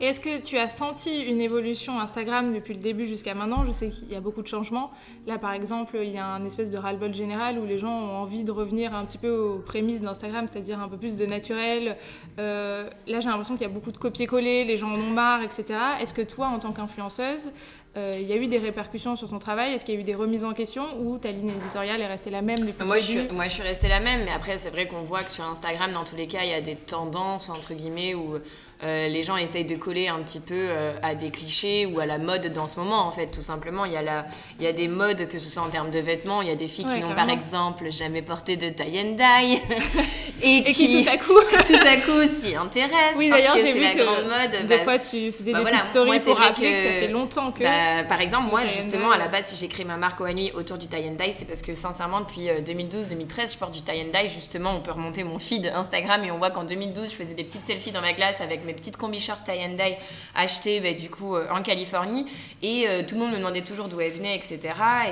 Et 0.00 0.06
est-ce 0.06 0.18
que 0.18 0.42
tu 0.42 0.58
as 0.58 0.66
senti 0.66 1.22
une 1.22 1.40
évolution 1.40 2.00
Instagram 2.00 2.52
depuis 2.52 2.74
le 2.74 2.80
début 2.80 3.06
jusqu'à 3.06 3.34
maintenant? 3.34 3.64
Je 3.64 3.70
sais 3.70 3.90
qu'il 3.90 4.10
y 4.10 4.16
a 4.16 4.20
beaucoup 4.20 4.42
de 4.42 4.48
changements. 4.48 4.90
Là, 5.26 5.38
par 5.38 5.52
exemple, 5.52 5.96
il 6.02 6.10
y 6.10 6.18
a 6.18 6.26
un 6.26 6.44
espèce 6.44 6.70
de 6.70 6.76
ras-le-bol 6.76 7.14
général 7.14 7.58
où 7.58 7.64
les 7.64 7.78
gens 7.78 7.92
ont 7.92 8.16
envie 8.16 8.42
de 8.42 8.50
revenir 8.50 8.94
un 8.94 9.04
petit 9.04 9.18
peu 9.18 9.30
aux 9.30 9.58
prémices 9.60 10.00
d'Instagram, 10.00 10.46
c'est-à-dire 10.48 10.80
un 10.80 10.88
peu 10.88 10.96
plus 10.96 11.16
de 11.16 11.26
naturel. 11.26 11.96
Euh, 12.40 12.88
là, 13.06 13.20
j'ai 13.20 13.28
l'impression 13.28 13.54
qu'il 13.54 13.62
y 13.62 13.70
a 13.70 13.72
beaucoup 13.72 13.92
de 13.92 13.96
copier-coller, 13.96 14.64
les 14.64 14.76
gens 14.76 14.90
en 14.90 14.98
ont 14.98 15.10
marre, 15.10 15.42
etc. 15.42 15.64
Est-ce 16.00 16.12
que 16.12 16.22
toi, 16.34 16.48
en 16.48 16.58
tant 16.58 16.72
qu'influenceuse, 16.72 17.52
euh, 17.96 18.18
il 18.20 18.26
y 18.28 18.32
a 18.32 18.36
eu 18.36 18.46
des 18.48 18.58
répercussions 18.58 19.14
sur 19.16 19.30
ton 19.30 19.38
travail. 19.38 19.72
Est-ce 19.72 19.84
qu'il 19.84 19.94
y 19.94 19.96
a 19.96 20.00
eu 20.00 20.04
des 20.04 20.14
remises 20.14 20.44
en 20.44 20.52
question 20.52 20.84
ou 21.00 21.16
ta 21.18 21.30
ligne 21.30 21.50
éditoriale 21.50 22.00
est 22.00 22.06
restée 22.06 22.30
la 22.30 22.42
même 22.42 22.58
depuis 22.58 22.84
moi, 22.84 22.96
le 22.96 23.00
je 23.00 23.06
début 23.06 23.26
suis, 23.26 23.34
moi, 23.34 23.44
je 23.44 23.50
suis 23.50 23.62
restée 23.62 23.88
la 23.88 24.00
même, 24.00 24.24
mais 24.24 24.32
après, 24.32 24.58
c'est 24.58 24.70
vrai 24.70 24.86
qu'on 24.86 25.02
voit 25.02 25.22
que 25.22 25.30
sur 25.30 25.44
Instagram, 25.44 25.92
dans 25.92 26.04
tous 26.04 26.16
les 26.16 26.26
cas, 26.26 26.42
il 26.42 26.50
y 26.50 26.54
a 26.54 26.60
des 26.60 26.74
tendances, 26.76 27.50
entre 27.50 27.74
guillemets, 27.74 28.14
où 28.14 28.38
euh, 28.84 29.08
les 29.08 29.22
gens 29.22 29.36
essayent 29.36 29.64
de 29.64 29.76
coller 29.76 30.08
un 30.08 30.18
petit 30.20 30.40
peu 30.40 30.54
euh, 30.54 30.92
à 31.02 31.14
des 31.14 31.30
clichés 31.30 31.86
ou 31.86 32.00
à 32.00 32.06
la 32.06 32.18
mode 32.18 32.52
dans 32.52 32.66
ce 32.66 32.78
moment, 32.78 33.06
en 33.06 33.10
fait, 33.12 33.28
tout 33.28 33.40
simplement. 33.40 33.84
Il 33.84 33.92
y, 33.92 33.96
a 33.96 34.02
la, 34.02 34.26
il 34.58 34.64
y 34.64 34.68
a 34.68 34.72
des 34.72 34.88
modes, 34.88 35.26
que 35.28 35.38
ce 35.38 35.48
soit 35.48 35.62
en 35.62 35.68
termes 35.70 35.90
de 35.90 35.98
vêtements, 36.00 36.42
il 36.42 36.48
y 36.48 36.50
a 36.50 36.54
des 36.56 36.68
filles 36.68 36.84
Ouais, 36.86 36.96
qui 36.96 37.00
n'ont, 37.00 37.14
par 37.14 37.30
exemple, 37.30 37.90
jamais 37.90 38.20
porté 38.22 38.56
de 38.56 38.68
tie 38.68 39.00
and 39.00 39.16
dye. 39.16 39.60
et, 40.42 40.58
Et 40.68 40.72
qui 40.72 41.02
tout 41.04 41.10
à 41.10 41.16
coup 41.16 41.32
tout 41.66 41.86
à 41.86 41.96
coup 41.96 42.26
s'y 42.36 42.54
intéressent. 42.54 43.16
Oui, 43.16 43.30
d'ailleurs, 43.30 43.56
j'ai 43.56 43.72
vu 43.72 43.80
la 43.80 43.94
que 43.94 44.02
grande 44.02 44.24
mode. 44.24 44.66
des 44.68 44.76
bah, 44.76 44.82
fois 44.84 44.98
tu 44.98 45.32
faisais 45.32 45.52
bah 45.52 45.58
des 45.58 45.64
voilà, 45.64 45.78
petites 45.78 45.90
stories 45.90 46.10
moi, 46.10 46.20
pour 46.20 46.36
rappeler 46.36 46.70
que... 46.72 46.76
que- 46.76 46.82
ça 46.82 46.88
fait 47.00 47.08
longtemps 47.08 47.52
que. 47.52 47.62
Bah, 47.62 48.04
par 48.08 48.20
exemple, 48.20 48.50
moi 48.50 48.64
justement, 48.66 49.10
à 49.10 49.16
la 49.18 49.28
base, 49.28 49.46
si 49.46 49.56
j'ai 49.56 49.68
créé 49.68 49.84
ma 49.86 49.96
marque 49.96 50.20
ONUI 50.20 50.52
autour 50.54 50.76
du 50.76 50.88
tie 50.88 51.08
and 51.08 51.16
dye, 51.22 51.32
c'est 51.32 51.46
parce 51.46 51.62
que 51.62 51.74
sincèrement, 51.74 52.20
depuis 52.20 52.50
euh, 52.50 52.60
2012-2013, 52.60 53.52
je 53.54 53.58
porte 53.58 53.72
du 53.72 53.80
tie 53.82 53.92
and 54.02 54.10
dye. 54.12 54.28
Justement, 54.28 54.72
on 54.76 54.80
peut 54.80 54.90
remonter 54.92 55.24
mon 55.24 55.38
feed 55.38 55.72
Instagram 55.74 56.22
et 56.24 56.30
on 56.30 56.36
voit 56.38 56.50
qu'en 56.50 56.64
2012, 56.64 57.10
je 57.10 57.16
faisais 57.16 57.34
des 57.34 57.44
petites 57.44 57.66
selfies 57.66 57.92
dans 57.92 58.00
ma 58.02 58.12
glace 58.12 58.40
avec 58.40 58.64
mes 58.64 58.73
petites 58.74 58.96
combi 58.96 59.20
shorts 59.20 59.44
tie 59.44 59.64
and 59.64 59.74
dye 59.74 59.96
achetées 60.34 60.80
bah, 60.80 60.92
du 60.92 61.10
coup 61.10 61.36
euh, 61.36 61.46
en 61.50 61.62
Californie. 61.62 62.26
Et 62.62 62.88
euh, 62.88 63.02
tout 63.06 63.14
le 63.14 63.20
monde 63.20 63.32
me 63.32 63.38
demandait 63.38 63.62
toujours 63.62 63.88
d'où 63.88 64.00
elles 64.00 64.12
venaient, 64.12 64.36
etc. 64.36 64.58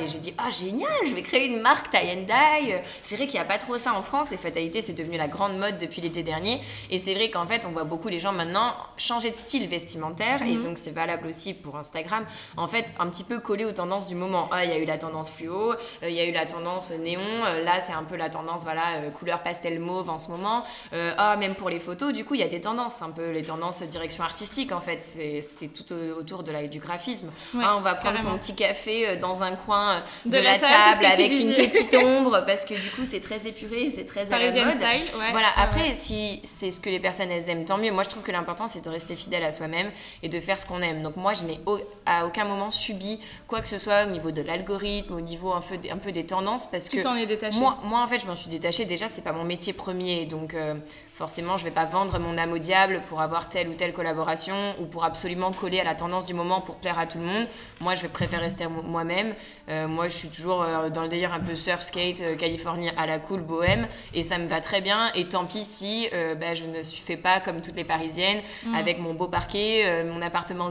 Et 0.03 0.09
j'ai 0.09 0.19
dit, 0.19 0.35
ah 0.39 0.51
génial, 0.51 0.91
je 1.07 1.15
vais 1.15 1.23
créer 1.23 1.47
une 1.47 1.61
marque 1.61 1.91
tie 1.91 1.99
and 1.99 2.23
dye. 2.23 2.77
C'est 3.03 3.17
vrai 3.17 3.27
qu'il 3.27 3.35
n'y 3.35 3.41
a 3.41 3.45
pas 3.45 3.59
trop 3.59 3.79
ça 3.79 3.95
en 3.95 4.03
France 4.03 4.33
et 4.33 4.37
fatalité, 4.37 4.83
c'est 4.83 4.93
devenu 4.93 5.17
la 5.17 5.29
grande 5.29 5.57
mode 5.59 5.79
depuis 5.79 6.01
l'été 6.01 6.23
dernier. 6.23 6.61
Et 6.91 6.99
c'est 6.99 7.15
vrai 7.15 7.31
qu'en 7.31 7.47
fait, 7.47 7.67
on 7.67 7.71
voit 7.71 7.85
beaucoup 7.85 8.09
les 8.09 8.19
gens 8.19 8.33
maintenant 8.33 8.73
changer 8.97 9.31
de 9.31 9.37
style 9.37 9.69
vestimentaire, 9.69 10.43
et 10.43 10.57
donc 10.57 10.79
c'est 10.79 10.91
valable 10.91 11.27
aussi 11.27 11.55
pour 11.55 11.77
Instagram. 11.77 12.25
En 12.57 12.67
fait, 12.67 12.93
un 12.99 13.09
petit 13.09 13.25
peu 13.25 13.39
collé 13.39 13.65
aux 13.65 13.73
tendances 13.73 14.07
du 14.07 14.15
moment. 14.15 14.49
Ah, 14.51 14.65
il 14.65 14.71
y 14.71 14.75
a 14.75 14.79
eu 14.79 14.85
la 14.85 14.99
tendance 14.99 15.31
fluo, 15.31 15.73
euh, 15.73 15.77
il 16.09 16.15
y 16.15 16.21
a 16.21 16.27
eu 16.27 16.33
la 16.33 16.47
tendance 16.47 16.91
néon, 16.91 17.21
euh, 17.21 17.63
là 17.63 17.81
c'est 17.81 17.93
un 17.93 18.05
peu 18.05 18.17
la 18.17 18.31
tendance, 18.31 18.65
voilà, 18.65 18.97
euh, 18.97 19.11
couleur 19.11 19.43
pastel 19.43 19.81
mauve 19.81 20.11
en 20.11 20.19
ce 20.19 20.31
moment. 20.31 20.65
Ah, 20.93 21.37
même 21.37 21.55
pour 21.55 21.71
les 21.71 21.81
photos, 21.81 22.13
du 22.13 22.25
coup, 22.25 22.35
il 22.35 22.41
y 22.41 22.45
a 22.45 22.49
des 22.49 22.61
tendances, 22.61 23.03
un 23.03 23.11
peu 23.11 23.31
les 23.43 23.49
tendances 23.49 23.83
direction 23.83 24.25
artistique 24.25 24.73
en 24.73 24.81
fait. 24.81 25.03
C'est 25.03 25.69
tout 25.69 25.93
au- 25.93 26.21
autour 26.21 26.43
de 26.43 26.53
la, 26.53 26.67
du 26.69 26.79
graphisme. 26.79 27.29
Ouais, 27.55 27.63
Ah, 27.65 27.77
on 27.77 27.81
va 27.81 27.95
prendre 27.95 28.17
carrément. 28.17 28.33
son 28.35 28.39
petit 28.39 28.55
café 28.55 29.09
euh, 29.09 29.17
dans 29.19 29.43
un 29.43 29.53
coin 29.53 29.97
euh, 29.97 30.01
de, 30.27 30.31
De 30.31 30.37
la, 30.39 30.53
la 30.53 30.59
table, 30.59 31.05
avec 31.07 31.33
une 31.33 31.55
petite 31.55 31.95
ombre, 32.03 32.45
parce 32.47 32.65
que 32.65 32.75
du 32.75 32.91
coup, 32.91 33.03
c'est 33.05 33.21
très 33.21 33.47
épuré, 33.47 33.91
c'est 33.91 34.05
très 34.07 34.21
à 34.33 34.39
la 34.39 34.47
Parisian 34.47 34.65
mode. 34.67 34.75
style, 34.75 35.19
ouais. 35.19 35.31
Voilà, 35.33 35.49
après, 35.57 35.89
ouais. 35.89 35.95
si 35.95 36.41
c'est 36.45 36.71
ce 36.71 36.81
que 36.81 36.89
les 36.91 37.01
personnes 37.01 37.31
elles 37.31 37.49
aiment, 37.51 37.65
tant 37.65 37.79
mieux. 37.79 37.91
Moi, 37.91 38.05
je 38.05 38.11
trouve 38.11 38.23
que 38.23 38.33
l'important, 38.33 38.69
c'est 38.69 38.85
de 38.85 38.89
rester 38.89 39.17
fidèle 39.17 39.43
à 39.45 39.53
soi-même 39.53 39.91
et 40.23 40.29
de 40.29 40.39
faire 40.41 40.59
ce 40.59 40.67
qu'on 40.67 40.81
aime. 40.83 41.03
Donc, 41.03 41.17
moi, 41.17 41.35
je 41.35 41.43
n'ai 41.45 41.61
au- 41.67 41.81
à 42.07 42.27
aucun 42.27 42.45
moment 42.45 42.71
subi 42.71 43.21
quoi 43.49 43.61
que 43.61 43.69
ce 43.69 43.79
soit 43.79 44.05
au 44.05 44.11
niveau 44.11 44.31
de 44.31 44.43
l'algorithme, 44.43 45.15
au 45.15 45.21
niveau 45.21 45.53
un 45.53 45.61
peu, 45.61 45.77
un 45.91 45.97
peu 45.99 46.13
des 46.13 46.25
tendances, 46.27 46.67
parce 46.71 46.89
Tu 46.89 46.99
que 47.03 47.59
moi, 47.59 47.79
moi, 47.83 48.01
en 48.03 48.07
fait, 48.07 48.19
je 48.21 48.27
m'en 48.27 48.37
suis 48.37 48.49
détachée. 48.51 48.85
Déjà, 48.85 49.09
c'est 49.09 49.23
pas 49.23 49.33
mon 49.33 49.45
métier 49.45 49.73
premier, 49.73 50.27
donc 50.27 50.55
euh, 50.55 50.75
forcément, 51.13 51.57
je 51.59 51.65
vais 51.65 51.71
pas 51.71 51.85
vendre 51.85 52.19
mon 52.19 52.39
âme 52.39 52.53
au 52.53 52.59
diable 52.59 53.01
pour 53.09 53.21
avoir 53.21 53.49
telle 53.49 53.69
ou 53.69 53.75
telle 53.75 53.93
collaboration 53.93 54.55
ou 54.81 54.87
pour 54.87 55.05
absolument 55.05 55.53
coller 55.53 55.79
à 55.79 55.85
la 55.85 55.95
tendance 55.95 56.25
du 56.27 56.35
moment 56.35 56.61
pour 56.63 56.77
plaire 56.77 56.99
à 56.99 57.07
tout 57.07 57.19
le 57.19 57.25
monde. 57.25 57.47
Moi, 57.81 57.95
je 57.95 58.03
vais 58.03 58.09
préférer 58.09 58.43
rester 58.43 58.67
mo- 58.67 58.83
moi-même. 58.83 59.35
Euh, 59.69 59.87
moi, 59.89 60.09
je 60.09 60.15
suis 60.15 60.29
toujours 60.29 60.63
euh, 60.63 60.89
dans 60.89 61.03
le 61.03 61.09
délire 61.09 61.33
un 61.33 61.41
peu 61.41 61.55
surf 61.55 61.83
skate, 61.83 62.21
euh, 62.23 62.35
Californie 62.37 62.91
à 62.97 63.07
la 63.07 63.19
cool, 63.19 63.41
bohème, 63.43 63.87
et 64.15 64.23
ça 64.23 64.39
me 64.39 64.47
va 64.47 64.61
très 64.61 64.81
bien. 64.81 65.13
Et 65.15 65.27
tant 65.29 65.45
pis 65.45 65.65
si 65.65 66.09
euh, 66.13 66.35
bah, 66.35 66.55
je 66.55 66.65
ne 66.65 66.83
suis 66.83 67.03
fais 67.03 67.17
pas 67.19 67.41
comme 67.41 67.61
toutes 67.61 67.77
les 67.77 67.85
Parisiennes 67.85 68.41
avec 68.75 68.99
mon 68.99 69.15
beau 69.15 69.29
parquet, 69.29 69.83
euh, 69.85 70.11
mon 70.13 70.23
appartement 70.23 70.69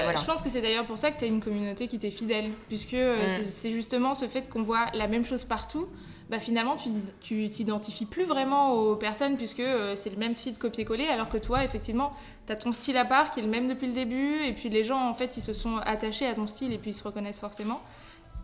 euh, 0.00 0.02
voilà. 0.04 0.20
je 0.20 0.24
pense 0.26 0.42
que 0.42 0.50
c'est 0.50 0.60
d'ailleurs 0.60 0.84
pour 0.86 0.98
ça 0.98 1.10
que 1.12 1.18
tu 1.18 1.24
as 1.24 1.28
une 1.28 1.40
communauté 1.40 1.86
qui 1.88 1.98
t'est 1.98 2.10
fidèle, 2.10 2.50
puisque 2.68 2.92
Mm. 2.94 3.28
c'est 3.48 3.70
justement 3.70 4.14
ce 4.14 4.26
fait 4.26 4.42
qu'on 4.48 4.62
voit 4.62 4.86
la 4.94 5.06
même 5.06 5.24
chose 5.24 5.44
partout. 5.44 5.86
Bah 6.32 6.40
finalement, 6.40 6.76
tu 6.76 6.88
tu 7.20 7.48
t'identifies 7.50 8.06
plus 8.06 8.24
vraiment 8.24 8.72
aux 8.72 8.96
personnes 8.96 9.36
puisque 9.36 9.60
euh, 9.60 9.94
c'est 9.96 10.08
le 10.10 10.16
même 10.16 10.34
feed 10.34 10.56
copier-coller, 10.56 11.06
alors 11.06 11.28
que 11.28 11.36
toi, 11.36 11.62
effectivement, 11.62 12.12
tu 12.46 12.52
as 12.54 12.56
ton 12.56 12.72
style 12.72 12.96
à 12.96 13.04
part 13.04 13.30
qui 13.30 13.40
est 13.40 13.42
le 13.42 13.50
même 13.50 13.68
depuis 13.68 13.86
le 13.86 13.92
début, 13.92 14.42
et 14.42 14.52
puis 14.54 14.70
les 14.70 14.82
gens, 14.82 15.08
en 15.10 15.12
fait, 15.14 15.36
ils 15.36 15.42
se 15.42 15.52
sont 15.52 15.76
attachés 15.84 16.26
à 16.26 16.32
ton 16.32 16.46
style 16.46 16.72
et 16.72 16.78
puis 16.78 16.92
ils 16.92 16.94
se 16.94 17.04
reconnaissent 17.04 17.38
forcément. 17.40 17.80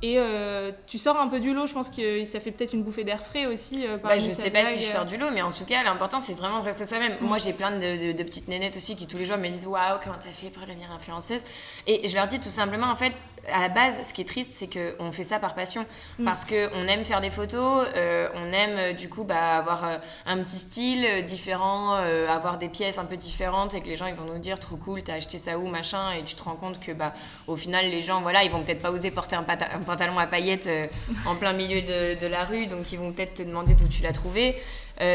Et 0.00 0.14
euh, 0.18 0.70
tu 0.86 0.96
sors 0.96 1.18
un 1.18 1.26
peu 1.26 1.40
du 1.40 1.52
lot, 1.54 1.66
je 1.66 1.72
pense 1.72 1.90
que 1.90 2.24
ça 2.24 2.38
fait 2.38 2.52
peut-être 2.52 2.72
une 2.72 2.84
bouffée 2.84 3.02
d'air 3.02 3.24
frais 3.26 3.46
aussi. 3.46 3.84
euh, 3.84 3.96
Bah, 3.96 4.10
parmi 4.10 4.20
je 4.22 4.30
sais 4.30 4.50
pas 4.50 4.64
si 4.66 4.80
je 4.84 4.88
euh, 4.90 4.92
sors 4.92 5.06
du 5.06 5.16
lot, 5.16 5.30
mais 5.32 5.42
en 5.42 5.50
tout 5.50 5.64
cas, 5.64 5.82
l'important 5.82 6.20
c'est 6.20 6.34
vraiment 6.34 6.60
de 6.60 6.64
rester 6.66 6.86
soi-même. 6.86 7.16
Moi, 7.20 7.38
j'ai 7.38 7.52
plein 7.52 7.72
de, 7.72 7.78
de- 8.06 8.12
de 8.12 8.22
petites 8.22 8.46
nénettes 8.46 8.76
aussi 8.76 8.94
qui 8.96 9.08
tous 9.08 9.16
les 9.16 9.24
jours 9.26 9.38
me 9.38 9.48
disent 9.48 9.66
Waouh, 9.66 9.98
comment 10.04 10.14
t'as 10.22 10.30
fait 10.30 10.50
pour 10.50 10.62
devenir 10.66 10.92
influenceuse? 10.92 11.42
Et 11.88 12.06
je 12.08 12.14
leur 12.14 12.28
dis 12.28 12.38
tout 12.38 12.50
simplement, 12.50 12.86
en 12.88 12.94
fait, 12.96 13.12
à 13.52 13.60
la 13.60 13.68
base, 13.68 14.00
ce 14.06 14.12
qui 14.14 14.20
est 14.20 14.24
triste, 14.28 14.52
c'est 14.52 14.68
qu'on 14.68 15.12
fait 15.12 15.24
ça 15.24 15.38
par 15.38 15.54
passion. 15.54 15.84
Mm. 16.18 16.24
Parce 16.24 16.44
qu'on 16.44 16.86
aime 16.88 17.04
faire 17.04 17.20
des 17.20 17.30
photos, 17.30 17.86
euh, 17.96 18.28
on 18.34 18.52
aime 18.52 18.76
euh, 18.78 18.92
du 18.92 19.08
coup 19.08 19.24
bah, 19.24 19.56
avoir 19.58 19.84
euh, 19.84 19.96
un 20.26 20.38
petit 20.38 20.56
style 20.58 21.24
différent, 21.24 21.96
euh, 21.96 22.28
avoir 22.28 22.58
des 22.58 22.68
pièces 22.68 22.98
un 22.98 23.04
peu 23.04 23.16
différentes 23.16 23.74
et 23.74 23.80
que 23.80 23.86
les 23.88 23.96
gens 23.96 24.06
ils 24.06 24.14
vont 24.14 24.24
nous 24.24 24.38
dire 24.38 24.58
trop 24.58 24.76
cool, 24.76 25.02
t'as 25.02 25.14
acheté 25.14 25.38
ça 25.38 25.58
où, 25.58 25.66
machin, 25.66 26.12
et 26.12 26.24
tu 26.24 26.34
te 26.34 26.42
rends 26.42 26.56
compte 26.56 26.80
que 26.80 26.92
bah, 26.92 27.14
au 27.46 27.56
final, 27.56 27.86
les 27.90 28.02
gens, 28.02 28.20
voilà, 28.20 28.44
ils 28.44 28.50
vont 28.50 28.62
peut-être 28.62 28.82
pas 28.82 28.90
oser 28.90 29.10
porter 29.10 29.36
un, 29.36 29.42
pantalon 29.42 30.18
à 30.18 30.26
paillettes 30.26 30.66
euh, 30.66 30.86
en 31.26 31.34
plein 31.34 31.52
milieu 31.52 31.82
de, 31.82 32.18
de 32.20 32.26
la 32.26 32.44
rue, 32.44 32.66
donc 32.66 32.92
ils 32.92 32.98
vont 32.98 33.12
peut-être 33.12 33.34
te 33.34 33.42
demander 33.42 33.74
d'où 33.74 33.88
tu 33.88 34.02
l'as 34.02 34.12
trouvé. 34.12 34.56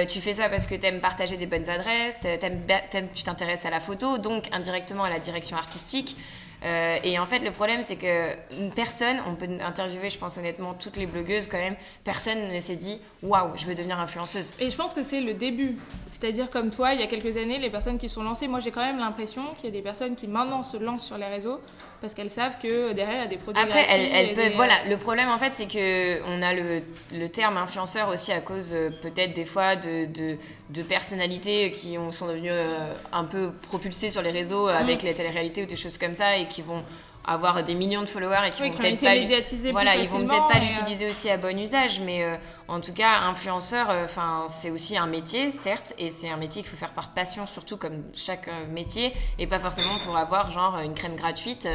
Tu 0.07 0.21
fais 0.21 0.31
ça 0.31 0.47
parce 0.47 0.65
que 0.65 0.75
t'aimes 0.75 1.01
partager 1.01 1.35
des 1.35 1.45
bonnes 1.45 1.69
adresses, 1.69 2.21
t'aimes, 2.21 2.61
t'aimes- 2.89 3.09
tu 3.13 3.23
t'intéresses 3.23 3.65
à 3.65 3.69
la 3.69 3.81
photo, 3.81 4.17
donc 4.17 4.45
indirectement 4.53 5.03
à 5.03 5.09
la 5.09 5.19
direction 5.19 5.57
artistique. 5.57 6.15
Euh, 6.63 6.97
et 7.03 7.19
en 7.19 7.25
fait, 7.25 7.39
le 7.39 7.51
problème, 7.51 7.81
c'est 7.83 7.97
que 7.97 8.35
personne, 8.75 9.17
on 9.27 9.35
peut 9.35 9.47
interviewer, 9.65 10.09
je 10.09 10.17
pense 10.17 10.37
honnêtement, 10.37 10.73
toutes 10.73 10.95
les 10.95 11.05
blogueuses 11.05 11.47
quand 11.47 11.57
même, 11.57 11.75
personne 12.03 12.53
ne 12.53 12.59
s'est 12.59 12.75
dit 12.75 12.99
waouh, 13.21 13.49
je 13.57 13.65
veux 13.65 13.75
devenir 13.75 13.99
influenceuse. 13.99 14.53
Et 14.59 14.69
je 14.69 14.77
pense 14.77 14.93
que 14.93 15.03
c'est 15.03 15.21
le 15.21 15.33
début. 15.33 15.77
C'est-à-dire 16.07 16.49
comme 16.49 16.69
toi, 16.69 16.93
il 16.93 16.99
y 16.99 17.03
a 17.03 17.07
quelques 17.07 17.37
années, 17.37 17.59
les 17.59 17.69
personnes 17.69 17.97
qui 17.97 18.09
sont 18.09 18.23
lancées, 18.23 18.47
moi 18.47 18.59
j'ai 18.59 18.71
quand 18.71 18.85
même 18.85 18.99
l'impression 18.99 19.43
qu'il 19.55 19.65
y 19.65 19.67
a 19.67 19.71
des 19.71 19.81
personnes 19.81 20.15
qui 20.15 20.27
maintenant 20.27 20.63
se 20.63 20.77
lancent 20.77 21.05
sur 21.05 21.17
les 21.17 21.27
réseaux 21.27 21.59
parce 22.03 22.13
qu'elles 22.15 22.29
savent 22.29 22.57
que 22.61 22.91
derrière 22.91 23.15
il 23.15 23.21
y 23.21 23.23
a 23.23 23.27
des 23.27 23.37
produits 23.37 23.63
Après, 23.63 23.85
elles, 23.89 24.35
peuvent. 24.35 24.49
des- 24.49 24.55
Voilà, 24.55 24.73
le 24.89 24.97
problème 24.97 25.29
en 25.29 25.37
fait, 25.39 25.51
c'est 25.53 25.67
que 25.67 26.21
on 26.27 26.41
a 26.41 26.51
le, 26.53 26.81
le 27.13 27.29
terme 27.29 27.55
influenceur 27.55 28.09
aussi 28.09 28.33
à 28.33 28.41
cause 28.41 28.71
euh, 28.73 28.89
peut-être 29.01 29.33
des 29.33 29.45
fois 29.45 29.77
de, 29.77 30.05
de, 30.07 30.35
de 30.69 30.81
personnalités 30.83 31.71
qui 31.71 31.97
ont, 31.97 32.11
sont 32.11 32.27
devenues 32.27 32.49
euh, 32.51 32.93
un 33.13 33.23
peu 33.23 33.51
propulsées 33.69 34.09
sur 34.09 34.21
les 34.21 34.31
réseaux 34.31 34.67
euh, 34.67 34.77
avec 34.77 35.01
les 35.01 35.13
téléréalités 35.13 35.63
ou 35.63 35.65
des 35.65 35.77
choses 35.77 35.97
comme 35.97 36.13
ça 36.13 36.35
et 36.37 36.45
qui 36.49 36.61
vont 36.61 36.83
avoir 37.25 37.63
des 37.63 37.73
millions 37.75 38.01
de 38.01 38.05
followers 38.07 38.47
et 38.47 38.51
qui 38.51 38.61
Oui, 38.63 38.69
vont 38.71 38.77
peut-être 38.77 39.01
pas. 39.03 39.13
médiatisés 39.13 39.71
Voilà, 39.71 39.95
ils 39.95 40.07
vont 40.07 40.27
peut-être 40.27 40.47
pas 40.47 40.57
euh, 40.57 40.59
l'utiliser 40.59 41.09
aussi 41.09 41.29
à 41.29 41.37
bon 41.37 41.57
usage, 41.57 41.99
mais 42.01 42.23
euh, 42.23 42.35
en 42.67 42.81
tout 42.81 42.93
cas, 42.93 43.19
influenceur, 43.21 43.89
euh, 43.89 44.05
enfin, 44.05 44.45
c'est 44.47 44.71
aussi 44.71 44.97
un 44.97 45.07
métier, 45.07 45.51
certes, 45.51 45.93
et 45.97 46.09
c'est 46.09 46.29
un 46.29 46.37
métier 46.37 46.61
qu'il 46.61 46.69
faut 46.71 46.77
faire 46.77 46.91
par 46.93 47.13
passion, 47.13 47.45
surtout 47.45 47.77
comme 47.77 48.03
chaque 48.13 48.47
euh, 48.47 48.65
métier, 48.71 49.13
et 49.39 49.47
pas 49.47 49.59
forcément 49.59 49.97
pour 50.05 50.17
avoir 50.17 50.51
genre 50.51 50.79
une 50.79 50.93
crème 50.93 51.15
gratuite 51.15 51.67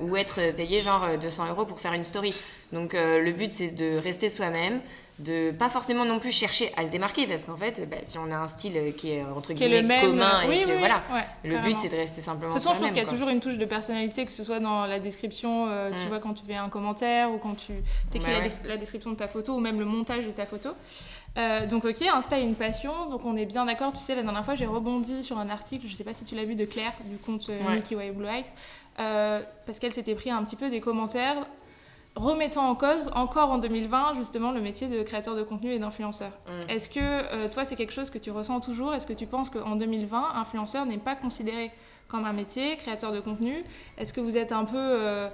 ou 0.00 0.16
être 0.16 0.52
payé 0.56 0.82
genre 0.82 1.04
euh, 1.04 1.16
200 1.16 1.48
euros 1.50 1.64
pour 1.64 1.80
faire 1.80 1.92
une 1.92 2.04
story. 2.04 2.34
Donc 2.72 2.94
le 2.94 3.30
but 3.32 3.52
c'est 3.52 3.70
de 3.70 3.96
rester 3.96 4.28
soi-même, 4.28 4.80
de 5.18 5.50
pas 5.50 5.70
forcément 5.70 6.04
non 6.04 6.18
plus 6.18 6.30
chercher 6.30 6.70
à 6.76 6.84
se 6.84 6.90
démarquer, 6.90 7.26
parce 7.26 7.46
qu'en 7.46 7.56
fait, 7.56 7.88
bah, 7.88 7.96
si 8.02 8.18
on 8.18 8.30
a 8.30 8.36
un 8.36 8.48
style 8.48 8.76
euh, 8.76 8.90
qui 8.92 9.12
est 9.12 9.22
euh, 9.22 9.34
entre 9.34 9.54
qui 9.54 9.64
est 9.64 9.68
guillemets 9.68 9.80
le 9.82 9.88
même. 9.88 10.00
commun 10.10 10.42
et 10.42 10.48
oui, 10.48 10.60
que 10.60 10.66
oui, 10.66 10.72
oui. 10.74 10.78
voilà, 10.78 11.02
Ouais, 11.10 11.24
le 11.44 11.54
carrément. 11.54 11.68
but 11.74 11.78
c'est 11.80 11.88
de 11.88 11.96
rester 11.96 12.20
simplement 12.20 12.50
De 12.50 12.58
toute 12.58 12.62
façon, 12.62 12.74
je 12.74 12.80
pense 12.80 12.88
qu'il 12.90 12.98
y 12.98 13.00
a 13.00 13.04
quoi. 13.04 13.12
toujours 13.14 13.28
une 13.30 13.40
touche 13.40 13.56
de 13.56 13.64
personnalité, 13.64 14.26
que 14.26 14.32
ce 14.32 14.44
soit 14.44 14.60
dans 14.60 14.84
la 14.84 14.98
description, 15.00 15.68
euh, 15.68 15.90
tu 15.96 16.04
Mm. 16.04 16.08
vois, 16.08 16.18
quand 16.18 16.34
tu 16.34 16.44
fais 16.46 16.56
un 16.56 16.68
commentaire 16.68 17.30
ou 17.32 17.38
quand 17.38 17.54
tu 17.54 17.72
écris 18.14 18.30
la, 18.30 18.40
ouais. 18.40 18.48
dé- 18.62 18.68
la 18.68 18.76
description 18.76 19.10
de 19.10 19.16
ta 19.16 19.26
photo 19.28 19.54
ou 19.54 19.60
même 19.60 19.78
le 19.78 19.86
montage 19.86 20.26
de 20.26 20.32
ta 20.32 20.44
photo. 20.44 20.70
Euh, 21.38 21.66
donc 21.66 21.84
ok, 21.86 22.00
Insta 22.02 22.38
est 22.38 22.42
une 22.44 22.54
passion, 22.54 23.10
donc 23.10 23.24
on 23.24 23.36
est 23.36 23.44
bien 23.46 23.64
d'accord. 23.66 23.92
Tu 23.94 24.00
sais, 24.00 24.14
la 24.14 24.22
dernière 24.22 24.44
fois, 24.44 24.54
j'ai 24.54 24.66
rebondi 24.66 25.22
sur 25.22 25.38
un 25.38 25.48
article, 25.50 25.86
je 25.86 25.94
sais 25.94 26.04
pas 26.04 26.14
si 26.14 26.24
tu 26.24 26.34
l'as 26.34 26.44
vu, 26.44 26.54
de 26.56 26.64
Claire, 26.66 26.92
du 27.04 27.16
compte 27.18 27.48
euh, 27.50 27.58
Ouais. 27.66 27.74
Milky 27.74 27.94
Way 27.94 28.10
Blue 28.10 28.26
Eyes, 28.26 28.44
euh, 29.00 29.40
parce 29.66 29.78
qu'elle 29.78 29.92
s'était 29.92 30.14
pris 30.14 30.30
un 30.30 30.42
petit 30.44 30.56
peu 30.56 30.70
des 30.70 30.80
commentaires 30.80 31.36
remettant 32.16 32.68
en 32.68 32.74
cause, 32.74 33.10
encore 33.14 33.50
en 33.50 33.58
2020, 33.58 34.14
justement, 34.16 34.50
le 34.50 34.60
métier 34.60 34.88
de 34.88 35.02
créateur 35.02 35.36
de 35.36 35.42
contenu 35.42 35.72
et 35.72 35.78
d'influenceur. 35.78 36.30
Mm. 36.46 36.70
Est-ce 36.70 36.88
que 36.88 37.00
euh, 37.00 37.48
toi, 37.48 37.64
c'est 37.64 37.76
quelque 37.76 37.92
chose 37.92 38.10
que 38.10 38.18
tu 38.18 38.30
ressens 38.30 38.60
toujours? 38.60 38.94
Est-ce 38.94 39.06
que 39.06 39.12
tu 39.12 39.26
penses 39.26 39.50
qu'en 39.50 39.76
2020, 39.76 40.34
influenceur 40.34 40.86
n'est 40.86 40.98
pas 40.98 41.14
considéré 41.14 41.70
comme 42.08 42.24
un 42.24 42.32
métier, 42.32 42.76
créateur 42.76 43.12
de 43.12 43.20
contenu? 43.20 43.62
Est-ce 43.98 44.12
que 44.12 44.20
vous 44.20 44.36
êtes 44.36 44.52
un 44.52 44.64
peu... 44.64 44.76
euh, 44.76 45.28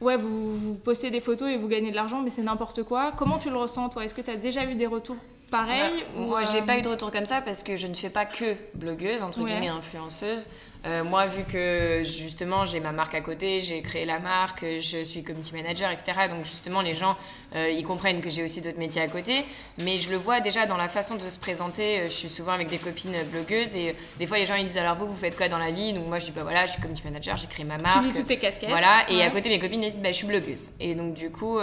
ouais, 0.00 0.16
vous, 0.16 0.56
vous 0.58 0.74
postez 0.74 1.10
des 1.10 1.20
photos 1.20 1.48
et 1.48 1.56
vous 1.56 1.68
gagnez 1.68 1.90
de 1.90 1.96
l'argent, 1.96 2.20
mais 2.22 2.30
c'est 2.30 2.42
n'importe 2.42 2.82
quoi? 2.82 3.12
Comment 3.16 3.38
tu 3.38 3.50
le 3.50 3.56
ressens, 3.56 3.88
toi? 3.88 4.04
Est-ce 4.04 4.14
que 4.14 4.20
tu 4.22 4.30
as 4.30 4.36
déjà 4.36 4.64
eu 4.64 4.74
des 4.74 4.86
retours 4.86 5.16
pareil 5.50 6.04
bah, 6.14 6.20
Moi, 6.20 6.44
j'ai 6.44 6.62
pas 6.62 6.78
eu 6.78 6.82
de 6.82 6.88
retour 6.88 7.10
comme 7.10 7.26
ça 7.26 7.40
parce 7.40 7.62
que 7.62 7.76
je 7.76 7.86
ne 7.86 7.94
fais 7.94 8.10
pas 8.10 8.26
que 8.26 8.56
blogueuse, 8.74 9.22
entre 9.22 9.42
guillemets, 9.44 9.68
influenceuse. 9.68 10.50
Euh, 10.86 11.02
moi, 11.02 11.26
vu 11.26 11.42
que 11.42 12.02
justement 12.04 12.64
j'ai 12.64 12.78
ma 12.78 12.92
marque 12.92 13.14
à 13.14 13.20
côté, 13.20 13.60
j'ai 13.60 13.82
créé 13.82 14.04
la 14.04 14.20
marque, 14.20 14.64
je 14.64 15.02
suis 15.02 15.24
community 15.24 15.54
manager, 15.54 15.90
etc. 15.90 16.12
Donc 16.30 16.44
justement, 16.44 16.80
les 16.80 16.94
gens, 16.94 17.16
euh, 17.56 17.68
ils 17.70 17.84
comprennent 17.84 18.20
que 18.20 18.30
j'ai 18.30 18.44
aussi 18.44 18.60
d'autres 18.60 18.78
métiers 18.78 19.02
à 19.02 19.08
côté. 19.08 19.44
Mais 19.82 19.96
je 19.96 20.10
le 20.10 20.16
vois 20.16 20.40
déjà 20.40 20.66
dans 20.66 20.76
la 20.76 20.88
façon 20.88 21.16
de 21.16 21.28
se 21.28 21.38
présenter. 21.38 22.00
Euh, 22.00 22.04
je 22.04 22.12
suis 22.12 22.28
souvent 22.28 22.52
avec 22.52 22.68
des 22.68 22.78
copines 22.78 23.16
blogueuses 23.32 23.74
et 23.74 23.96
des 24.18 24.26
fois 24.26 24.38
les 24.38 24.46
gens 24.46 24.54
ils 24.54 24.66
disent 24.66 24.78
alors 24.78 24.96
vous, 24.96 25.06
vous 25.06 25.16
faites 25.16 25.36
quoi 25.36 25.48
dans 25.48 25.58
la 25.58 25.72
vie? 25.72 25.92
Donc 25.92 26.06
moi 26.06 26.20
je 26.20 26.26
dis 26.26 26.32
bah 26.32 26.42
voilà, 26.44 26.66
je 26.66 26.72
suis 26.72 26.80
community 26.80 27.04
manager, 27.04 27.36
j'ai 27.36 27.48
créé 27.48 27.64
ma 27.64 27.78
marque. 27.78 28.02
Tu 28.02 28.12
dis 28.12 28.18
toutes 28.18 28.28
tes 28.28 28.36
casquettes? 28.36 28.70
Voilà. 28.70 29.10
Et 29.10 29.22
à 29.22 29.30
côté 29.30 29.48
mes 29.48 29.58
copines 29.58 29.82
elles 29.82 29.90
disent 29.90 30.02
bah 30.02 30.12
je 30.12 30.16
suis 30.16 30.26
blogueuse. 30.26 30.70
Et 30.78 30.94
donc 30.94 31.14
du 31.14 31.30
coup, 31.30 31.58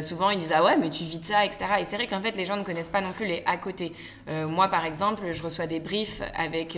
souvent 0.00 0.30
ils 0.30 0.38
disent 0.38 0.54
ah 0.54 0.64
ouais 0.64 0.76
mais 0.76 0.90
tu 0.90 1.04
vis 1.04 1.20
de 1.20 1.24
ça, 1.24 1.44
etc. 1.44 1.66
Et 1.80 1.84
c'est 1.84 1.96
vrai 1.96 2.08
qu'en 2.08 2.20
fait 2.20 2.36
les 2.36 2.44
gens 2.44 2.56
ne 2.56 2.64
connaissent 2.64 2.88
pas 2.88 3.00
non 3.00 3.12
plus 3.12 3.26
les 3.26 3.44
à 3.46 3.56
côté. 3.56 3.92
moi 4.48 4.68
par 4.68 4.84
exemple, 4.84 5.22
je 5.32 5.42
reçois 5.42 5.66
des 5.66 5.78
briefs 5.78 6.22
avec 6.34 6.76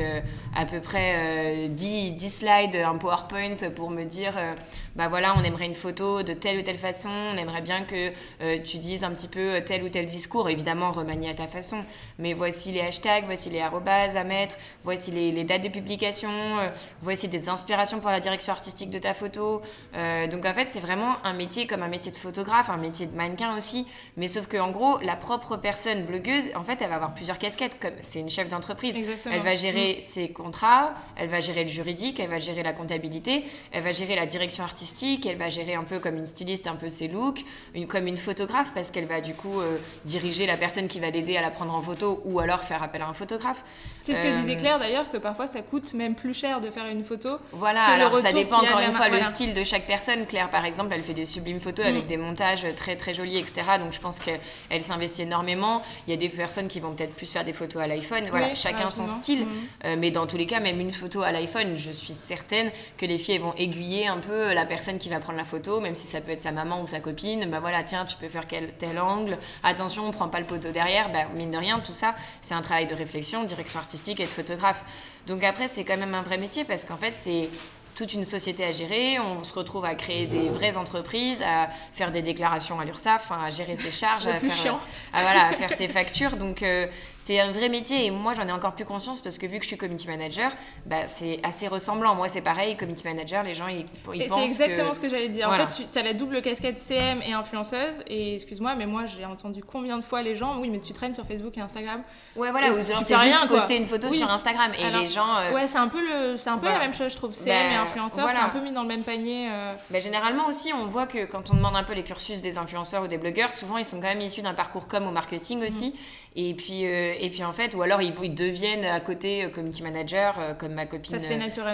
à 0.55 0.67
peu 0.67 0.81
près 0.81 1.54
10, 1.69 2.13
10 2.13 2.31
slides, 2.31 2.77
un 2.77 2.97
PowerPoint 2.97 3.57
pour 3.75 3.91
me 3.91 4.05
dire 4.05 4.35
euh, 4.37 4.55
bah 4.97 5.09
voilà, 5.09 5.35
on 5.37 5.43
aimerait 5.43 5.67
une 5.67 5.75
photo 5.75 6.23
de 6.23 6.35
telle 6.35 6.59
ou 6.59 6.63
telle 6.63 6.79
façon, 6.79 7.09
on 7.09 7.37
aimerait 7.37 7.63
bien 7.63 7.83
que 7.83 8.13
euh, 8.43 8.59
tu 8.63 8.79
dises 8.79 9.03
un 9.03 9.11
petit 9.11 9.27
peu 9.27 9.61
tel 9.67 9.83
ou 9.83 9.89
tel 9.89 10.07
discours, 10.07 10.49
évidemment 10.49 10.93
remanié 10.93 11.31
à 11.31 11.35
ta 11.35 11.49
façon, 11.49 11.85
mais 12.19 12.33
voici 12.33 12.71
les 12.71 12.81
hashtags, 12.81 13.25
voici 13.27 13.51
les 13.51 13.61
arrobases 13.61 14.17
à 14.17 14.23
mettre, 14.23 14.57
voici 14.85 15.11
les, 15.11 15.45
dates 15.45 15.63
de 15.63 15.69
publication, 15.69 16.31
euh, 16.31 16.69
voici 17.03 17.27
des 17.27 17.49
inspirations 17.49 17.99
pour 17.99 18.11
la 18.11 18.21
direction 18.21 18.53
artistique 18.53 18.91
de 18.91 19.01
ta 19.01 19.15
photo. 19.15 19.63
Euh, 19.97 20.29
donc 20.29 20.47
en 20.47 20.55
fait, 20.55 20.71
c'est 20.71 20.81
vraiment 20.81 21.17
un 21.25 21.33
métier 21.33 21.67
comme 21.67 21.83
un 21.83 21.89
métier 21.89 22.13
de 22.13 22.17
photographe, 22.17 22.71
un 22.71 22.77
métier 22.77 23.07
de 23.07 23.17
mannequin 23.17 23.57
aussi, 23.57 23.89
mais 24.17 24.29
sauf 24.29 24.47
que 24.47 24.59
en 24.59 24.71
gros, 24.71 24.99
la 25.01 25.17
propre 25.17 25.57
personne 25.57 26.05
blogueuse, 26.05 26.45
en 26.55 26.63
fait, 26.63 26.79
elle 26.81 26.91
va 26.91 26.97
avoir 26.97 27.15
plusieurs 27.15 27.39
casquettes, 27.39 27.81
comme 27.81 27.95
c'est 28.01 28.21
une 28.21 28.31
chef 28.31 28.49
d'entreprise. 28.49 28.97
Elle 29.27 29.43
va 29.43 29.57
gérer 29.57 29.97
mm. 29.99 30.01
ses 30.01 30.29
contrats, 30.29 30.95
elle 31.17 31.31
va 31.31 31.41
gérer 31.45 31.63
le 31.63 31.71
juridique, 31.71 32.19
elle 32.19 32.31
va 32.31 32.39
gérer 32.39 32.63
la 32.63 32.73
comptabilité, 32.73 33.45
elle 33.71 33.85
va 33.85 33.93
gérer 33.93 34.17
la 34.17 34.27
direction 34.27 34.65
artistique 34.65 34.95
elle 35.27 35.37
va 35.37 35.49
gérer 35.49 35.75
un 35.75 35.85
peu 35.85 35.99
comme 35.99 36.17
une 36.17 36.27
styliste, 36.27 36.67
un 36.67 36.77
peu 36.77 36.89
ses 36.89 37.09
looks, 37.09 37.45
une, 37.75 37.87
comme 37.87 38.07
une 38.07 38.17
photographe, 38.17 38.73
parce 38.75 38.91
qu'elle 38.91 39.07
va 39.07 39.21
du 39.21 39.35
coup 39.35 39.61
euh, 39.61 39.77
diriger 40.05 40.47
la 40.47 40.57
personne 40.57 40.89
qui 40.89 41.01
va 41.01 41.11
l'aider 41.11 41.37
à 41.37 41.43
la 41.43 41.51
prendre 41.51 41.75
en 41.75 41.83
photo 41.83 42.23
ou 42.25 42.41
alors 42.41 42.61
faire 42.61 42.83
appel 42.83 43.03
à 43.03 43.09
un 43.09 43.13
photographe. 43.13 43.63
C'est 44.03 44.15
ce 44.15 44.21
que 44.21 44.41
disait 44.41 44.57
euh, 44.57 44.61
Claire 44.61 44.79
d'ailleurs, 44.79 45.11
que 45.11 45.17
parfois 45.17 45.47
ça 45.47 45.63
coûte 45.63 45.95
même 45.95 46.15
plus 46.15 46.35
cher 46.35 46.61
de 46.61 46.71
faire 46.71 46.87
une 46.87 47.05
photo. 47.05 47.39
Voilà, 47.53 47.85
alors 47.85 48.19
ça 48.19 48.33
dépend 48.33 48.59
encore 48.59 48.81
une 48.81 48.93
fois 48.93 49.09
le 49.09 49.23
style 49.23 49.55
de 49.55 49.65
chaque 49.65 49.87
personne. 49.87 50.27
Claire 50.27 50.49
par 50.49 50.65
exemple, 50.65 50.93
elle 50.95 51.03
fait 51.03 51.15
des 51.15 51.27
sublimes 51.27 51.61
photos 51.61 51.87
avec 51.87 52.05
mm. 52.05 52.09
des 52.09 52.17
montages 52.17 52.67
très 52.77 52.97
très 52.97 53.15
jolis, 53.15 53.39
etc. 53.39 53.63
Donc 53.79 53.93
je 53.93 54.01
pense 54.01 54.19
qu'elle 54.19 54.83
s'investit 54.83 55.23
énormément. 55.23 55.83
Il 56.07 56.11
y 56.11 56.15
a 56.15 56.17
des 56.17 56.29
personnes 56.29 56.69
qui 56.69 56.81
vont 56.81 56.93
peut-être 56.93 57.15
plus 57.15 57.31
faire 57.31 57.45
des 57.45 57.53
photos 57.53 57.83
à 57.83 57.87
l'iPhone. 57.87 58.25
Voilà, 58.31 58.55
chacun 58.55 58.91
son 58.91 59.09
style. 59.09 59.45
Mm. 59.45 59.49
Euh, 59.85 59.97
mais 59.99 60.11
dans 60.11 60.27
tous 60.27 60.37
les 60.37 60.47
cas, 60.47 60.61
même 60.61 60.81
une 60.81 60.93
photo 60.93 61.23
à 61.23 61.33
l'iPhone, 61.35 61.77
je 61.77 61.91
suis 61.91 62.15
certaine 62.15 62.71
que 62.97 63.07
les 63.07 63.19
filles 63.19 63.39
vont 63.39 63.55
aiguiller 63.57 64.07
un 64.07 64.19
peu 64.19 64.55
la 64.55 64.65
personne 64.65 64.99
qui 64.99 65.09
va 65.09 65.21
prendre 65.21 65.39
la 65.39 65.45
photo, 65.45 65.81
même 65.81 65.95
si 65.95 66.07
ça 66.07 66.21
peut 66.21 66.33
être 66.33 66.41
sa 66.41 66.53
maman 66.53 66.81
ou 66.83 66.87
sa 66.87 67.01
copine, 67.01 67.51
bah 67.51 67.61
voilà, 67.61 67.83
tiens, 67.83 68.05
tu 68.05 68.17
peux 68.17 68.29
faire 68.29 68.47
tel 68.47 68.99
angle, 68.99 69.39
attention, 69.63 70.07
on 70.07 70.11
prend 70.11 70.29
pas 70.29 70.41
le 70.41 70.47
poteau 70.47 70.71
derrière, 70.71 71.11
bah, 71.11 71.27
mine 71.35 71.51
de 71.51 71.59
rien, 71.59 71.81
tout 71.81 71.95
ça, 71.95 72.15
c'est 72.41 72.55
un 72.55 72.63
travail 72.63 72.87
de 72.87 72.95
réflexion, 72.95 73.45
direction 73.45 73.79
artistique 73.79 74.21
et 74.21 74.25
de 74.25 74.29
photographe. 74.29 74.83
Donc 75.27 75.45
après, 75.45 75.69
c'est 75.69 75.85
quand 75.85 75.97
même 75.97 76.15
un 76.15 76.23
vrai 76.23 76.39
métier 76.39 76.65
parce 76.65 76.85
qu'en 76.85 76.97
fait, 76.97 77.13
c'est 77.17 77.49
toute 77.95 78.13
une 78.15 78.25
société 78.25 78.65
à 78.65 78.73
gérer, 78.73 79.19
on 79.19 79.45
se 79.45 79.53
retrouve 79.53 79.85
à 79.85 79.95
créer 79.95 80.27
des 80.27 80.49
vraies 80.49 80.77
entreprises, 80.77 81.43
à 81.43 81.69
faire 81.93 82.11
des 82.11 82.23
déclarations 82.23 82.81
à 82.81 82.85
l'URSSAF, 82.85 83.31
à 83.33 83.51
gérer 83.51 83.77
ses 83.77 83.91
charges, 83.91 84.27
à 84.27 84.41
faire, 84.41 84.79
à, 85.13 85.23
voilà, 85.23 85.47
à 85.47 85.53
faire 85.53 85.73
ses 85.77 85.89
factures. 85.89 86.37
Donc 86.37 86.63
euh, 86.63 86.87
c'est 87.19 87.41
un 87.41 87.53
vrai 87.53 87.69
métier 87.69 88.07
et 88.07 88.11
moi 88.11 88.35
j'en 88.35 88.47
ai 88.47 88.53
encore 88.53 88.75
plus 88.75 88.85
conscience 88.85 89.21
parce 89.21 89.39
que 89.39 89.47
vu 89.47 89.59
que 89.59 89.63
je 89.63 89.69
suis 89.69 89.77
community 89.77 90.09
manager, 90.09 90.51
bah, 90.87 91.07
c'est 91.09 91.41
assez 91.43 91.69
ressemblant. 91.69 92.15
Moi 92.15 92.29
c'est 92.29 92.43
pareil, 92.43 92.77
community 92.77 93.07
manager, 93.07 93.43
les 93.43 93.55
gens 93.55 93.69
ils, 93.69 93.87
ils 94.15 94.27
pensent. 94.27 94.51
C'est 94.53 94.65
exactement 94.65 94.95
ce 94.95 95.01
que 95.01 95.09
j'allais 95.09 95.29
dire. 95.29 95.49
En 95.49 95.57
fait, 95.57 95.89
tu 95.91 95.99
as 95.99 96.03
la 96.03 96.15
double 96.15 96.43
casquette 96.43 96.79
CM 96.81 97.23
et 97.23 97.33
influenceuse 97.33 98.03
et 98.07 98.35
excuse-moi, 98.35 98.75
mais 98.75 98.87
moi 98.87 99.07
j'ai 99.07 99.25
entendu 99.25 99.63
combien 99.63 99.99
de 99.99 100.05
fois 100.05 100.23
les 100.23 100.37
gens, 100.37 100.59
oui, 100.61 100.69
mais 100.69 100.81
tu 100.81 100.93
traînes 100.93 101.15
sur 101.15 101.27
Facebook 101.27 101.57
et 101.57 101.61
Instagram. 101.61 102.03
Ouais, 102.37 102.51
voilà, 102.51 102.73
c'est 102.73 103.19
juste 103.19 103.49
poster 103.49 103.77
une 103.77 103.87
photo 103.87 104.13
sur 104.13 104.31
Instagram 104.31 104.73
et 104.79 104.91
les 104.91 105.09
gens. 105.09 105.23
Euh, 105.47 105.55
ouais, 105.55 105.67
c'est 105.67 105.79
un 105.79 105.89
peu, 105.89 106.01
le, 106.01 106.37
un 106.49 106.59
peu 106.59 106.67
la 106.67 106.79
même 106.79 106.95
chose, 106.95 107.13
je 107.13 107.17
trouve. 107.17 107.33
CM 107.33 107.73
et 107.73 107.77
bah, 107.85 107.91
influenceur, 107.91 108.31
c'est 108.31 108.39
un 108.39 108.49
peu 108.49 108.61
mis 108.61 108.73
dans 108.73 108.83
le 108.83 108.89
même 108.89 109.03
panier. 109.03 109.49
Bah, 109.91 110.01
généralement 110.01 110.47
aussi, 110.47 110.73
on 110.73 110.87
voit 110.87 111.07
que 111.07 111.25
quand 111.25 111.51
on 111.51 111.55
demande 111.55 111.77
un 111.77 111.85
peu 111.85 111.95
les 111.95 112.05
cursus 112.05 112.41
des 112.41 112.59
influenceurs 112.59 113.05
ou 113.05 113.07
des 113.07 113.19
blogueurs, 113.19 113.53
souvent 113.53 113.79
ils 113.79 113.85
sont 113.85 113.97
quand 113.97 114.09
même 114.09 114.21
issus 114.21 114.43
d'un 114.43 114.55
parcours 114.55 114.89
comme 114.89 115.07
au 115.07 115.11
marketing 115.11 115.65
aussi. 115.65 115.89
Mm. 115.89 116.25
Et 116.37 116.53
puis, 116.55 116.85
euh, 116.85 117.15
et 117.21 117.31
puis 117.31 117.45
en 117.45 117.53
fait, 117.53 117.77
ou 117.77 117.83
alors 117.83 118.03
ils, 118.03 118.13
ils 118.23 118.35
deviennent 118.35 118.85
à 118.85 118.99
côté 118.99 119.45
euh, 119.45 119.49
community 119.51 119.85
manager, 119.85 120.35
euh, 120.41 120.55
comme 120.55 120.73
ma 120.73 120.85
copine 120.85 121.17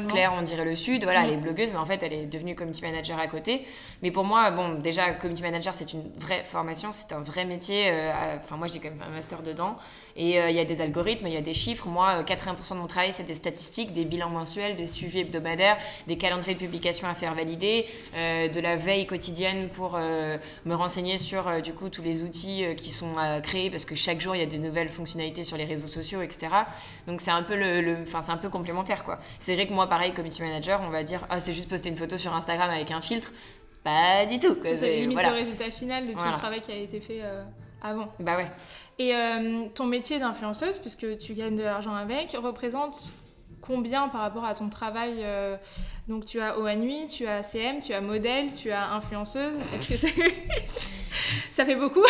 Claire, 0.07 0.35
on 0.37 0.43
dirait 0.43 0.67
le 0.67 0.77
Sud. 0.77 1.05
Voilà, 1.05 1.25
elle 1.25 1.33
est 1.33 1.39
blogueuse, 1.39 1.73
mais 1.73 1.79
en 1.79 1.87
fait, 1.87 2.03
elle 2.03 2.13
est 2.13 2.27
devenue 2.27 2.55
community 2.55 2.83
manager 2.83 3.19
à 3.19 3.27
côté. 3.27 3.67
Mais 4.03 4.11
pour 4.11 4.25
moi, 4.25 4.51
bon, 4.51 4.75
déjà, 4.75 5.13
community 5.13 5.43
manager, 5.43 5.73
c'est 5.73 5.95
une 5.95 6.03
vraie 6.19 6.45
formation, 6.45 6.93
c'est 6.93 7.13
un 7.15 7.21
vrai 7.21 7.47
métier. 7.47 7.91
Enfin, 8.37 8.57
moi, 8.57 8.67
j'ai 8.67 8.81
quand 8.81 8.91
même 8.91 9.03
un 9.03 9.15
master 9.15 9.43
dedans. 9.43 9.79
Et 10.17 10.37
il 10.37 10.55
y 10.55 10.59
a 10.59 10.65
des 10.65 10.81
algorithmes, 10.81 11.27
il 11.27 11.33
y 11.33 11.37
a 11.37 11.43
des 11.43 11.55
chiffres. 11.55 11.89
Moi, 11.89 12.23
80% 12.23 12.71
de 12.71 12.75
mon 12.79 12.87
travail, 12.87 13.13
c'est 13.13 13.25
des 13.25 13.35
statistiques, 13.35 13.93
des 13.93 14.05
bilans 14.05 14.31
mensuels, 14.31 14.77
des 14.77 14.87
suivis 14.87 15.21
hebdomadaires, 15.21 15.79
des 16.07 16.17
calendriers 16.17 16.55
de 16.55 16.61
publication 16.61 17.09
à 17.09 17.15
faire 17.15 17.35
valider, 17.35 17.87
de 18.15 18.61
la 18.61 18.77
veille 18.77 19.07
quotidienne 19.07 19.69
pour 19.69 19.99
me 19.99 20.75
renseigner 20.75 21.19
sur, 21.19 21.63
du 21.63 21.73
coup, 21.73 21.89
tous 21.89 22.03
les 22.03 22.23
outils 22.23 22.65
qui 22.77 22.91
sont 22.91 23.15
créés, 23.43 23.71
parce 23.71 23.85
que 23.85 23.95
chaque 23.95 24.21
jour, 24.21 24.35
il 24.35 24.41
y 24.41 24.43
a 24.43 24.47
des 24.47 24.59
nouvelles 24.59 24.89
fonctionnalités 24.89 25.45
sur 25.45 25.57
les 25.57 25.65
réseaux 25.65 25.89
sociaux, 25.89 26.23
etc. 26.23 26.49
Donc 27.07 27.21
c'est 27.21 27.31
un 27.31 27.43
peu 27.43 27.57
le, 27.57 27.99
enfin 28.03 28.23
c'est 28.23 28.33
un 28.33 28.37
peu 28.37 28.49
complémentaire 28.49 29.05
quoi. 29.05 29.19
C'est 29.39 29.55
vrai 29.55 29.67
que 29.67 29.73
moi 29.73 29.89
pareil 29.89 30.13
community 30.13 30.43
manager, 30.43 30.81
on 30.87 30.91
va 30.91 31.03
dire 31.03 31.21
ah 31.31 31.41
c'est 31.41 31.53
juste 31.53 31.69
poster 31.69 31.89
une 31.89 31.97
photo 31.97 32.19
sur 32.19 32.35
Instagram 32.35 32.71
avec 32.71 32.91
un 32.91 33.01
filtre. 33.01 33.33
Pas 33.83 34.27
du 34.27 34.39
tout. 34.39 34.57
C'est 34.63 34.99
limite 34.99 35.23
le 35.23 35.33
résultat 35.33 35.71
final 35.71 36.07
de 36.07 36.13
tout 36.13 36.25
le 36.25 36.33
travail 36.33 36.61
qui 36.61 36.71
a 36.71 36.77
été 36.77 37.01
fait 37.01 37.21
euh, 37.23 37.43
avant. 37.83 38.13
Bah 38.19 38.37
ouais. 38.37 38.51
Et 38.99 39.15
euh, 39.15 39.67
ton 39.75 39.87
métier 39.87 40.19
d'influenceuse, 40.19 40.79
puisque 40.79 41.19
tu 41.19 41.35
gagnes 41.35 41.57
de 41.57 41.63
l'argent 41.63 41.95
avec, 41.95 42.37
représente 42.41 43.13
combien 43.61 44.09
par 44.09 44.23
rapport 44.23 44.45
à 44.45 44.55
ton 44.55 44.69
travail 44.69 45.21
euh, 45.23 45.57
Donc 46.09 46.25
tu 46.27 46.41
as 46.41 46.59
OANUI, 46.59 47.07
tu 47.07 47.27
as 47.27 47.43
CM, 47.43 47.81
tu 47.81 47.93
as 47.93 48.01
modèle, 48.01 48.55
tu 48.55 48.71
as 48.71 48.93
influenceuse. 48.93 49.55
Est-ce 49.75 49.89
que 49.89 49.95
ça 51.53 51.65
fait 51.65 51.77
beaucoup 51.77 52.05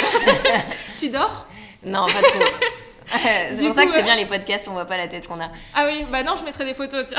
Tu 0.99 1.09
dors 1.11 1.47
non, 1.85 2.07
pas 2.07 2.23
trop. 2.23 2.41
c'est 3.53 3.65
pour 3.65 3.75
ça 3.75 3.87
que 3.87 3.93
c'est 3.93 4.03
bien 4.03 4.17
les 4.17 4.27
podcasts, 4.27 4.69
on 4.69 4.73
voit 4.73 4.85
pas 4.85 4.97
la 4.97 5.09
tête 5.09 5.27
qu'on 5.27 5.41
a. 5.41 5.49
Ah 5.75 5.85
oui, 5.87 6.05
bah 6.11 6.23
non, 6.23 6.37
je 6.37 6.45
mettrai 6.45 6.65
des 6.65 6.75
photos, 6.75 7.07
tiens. 7.09 7.19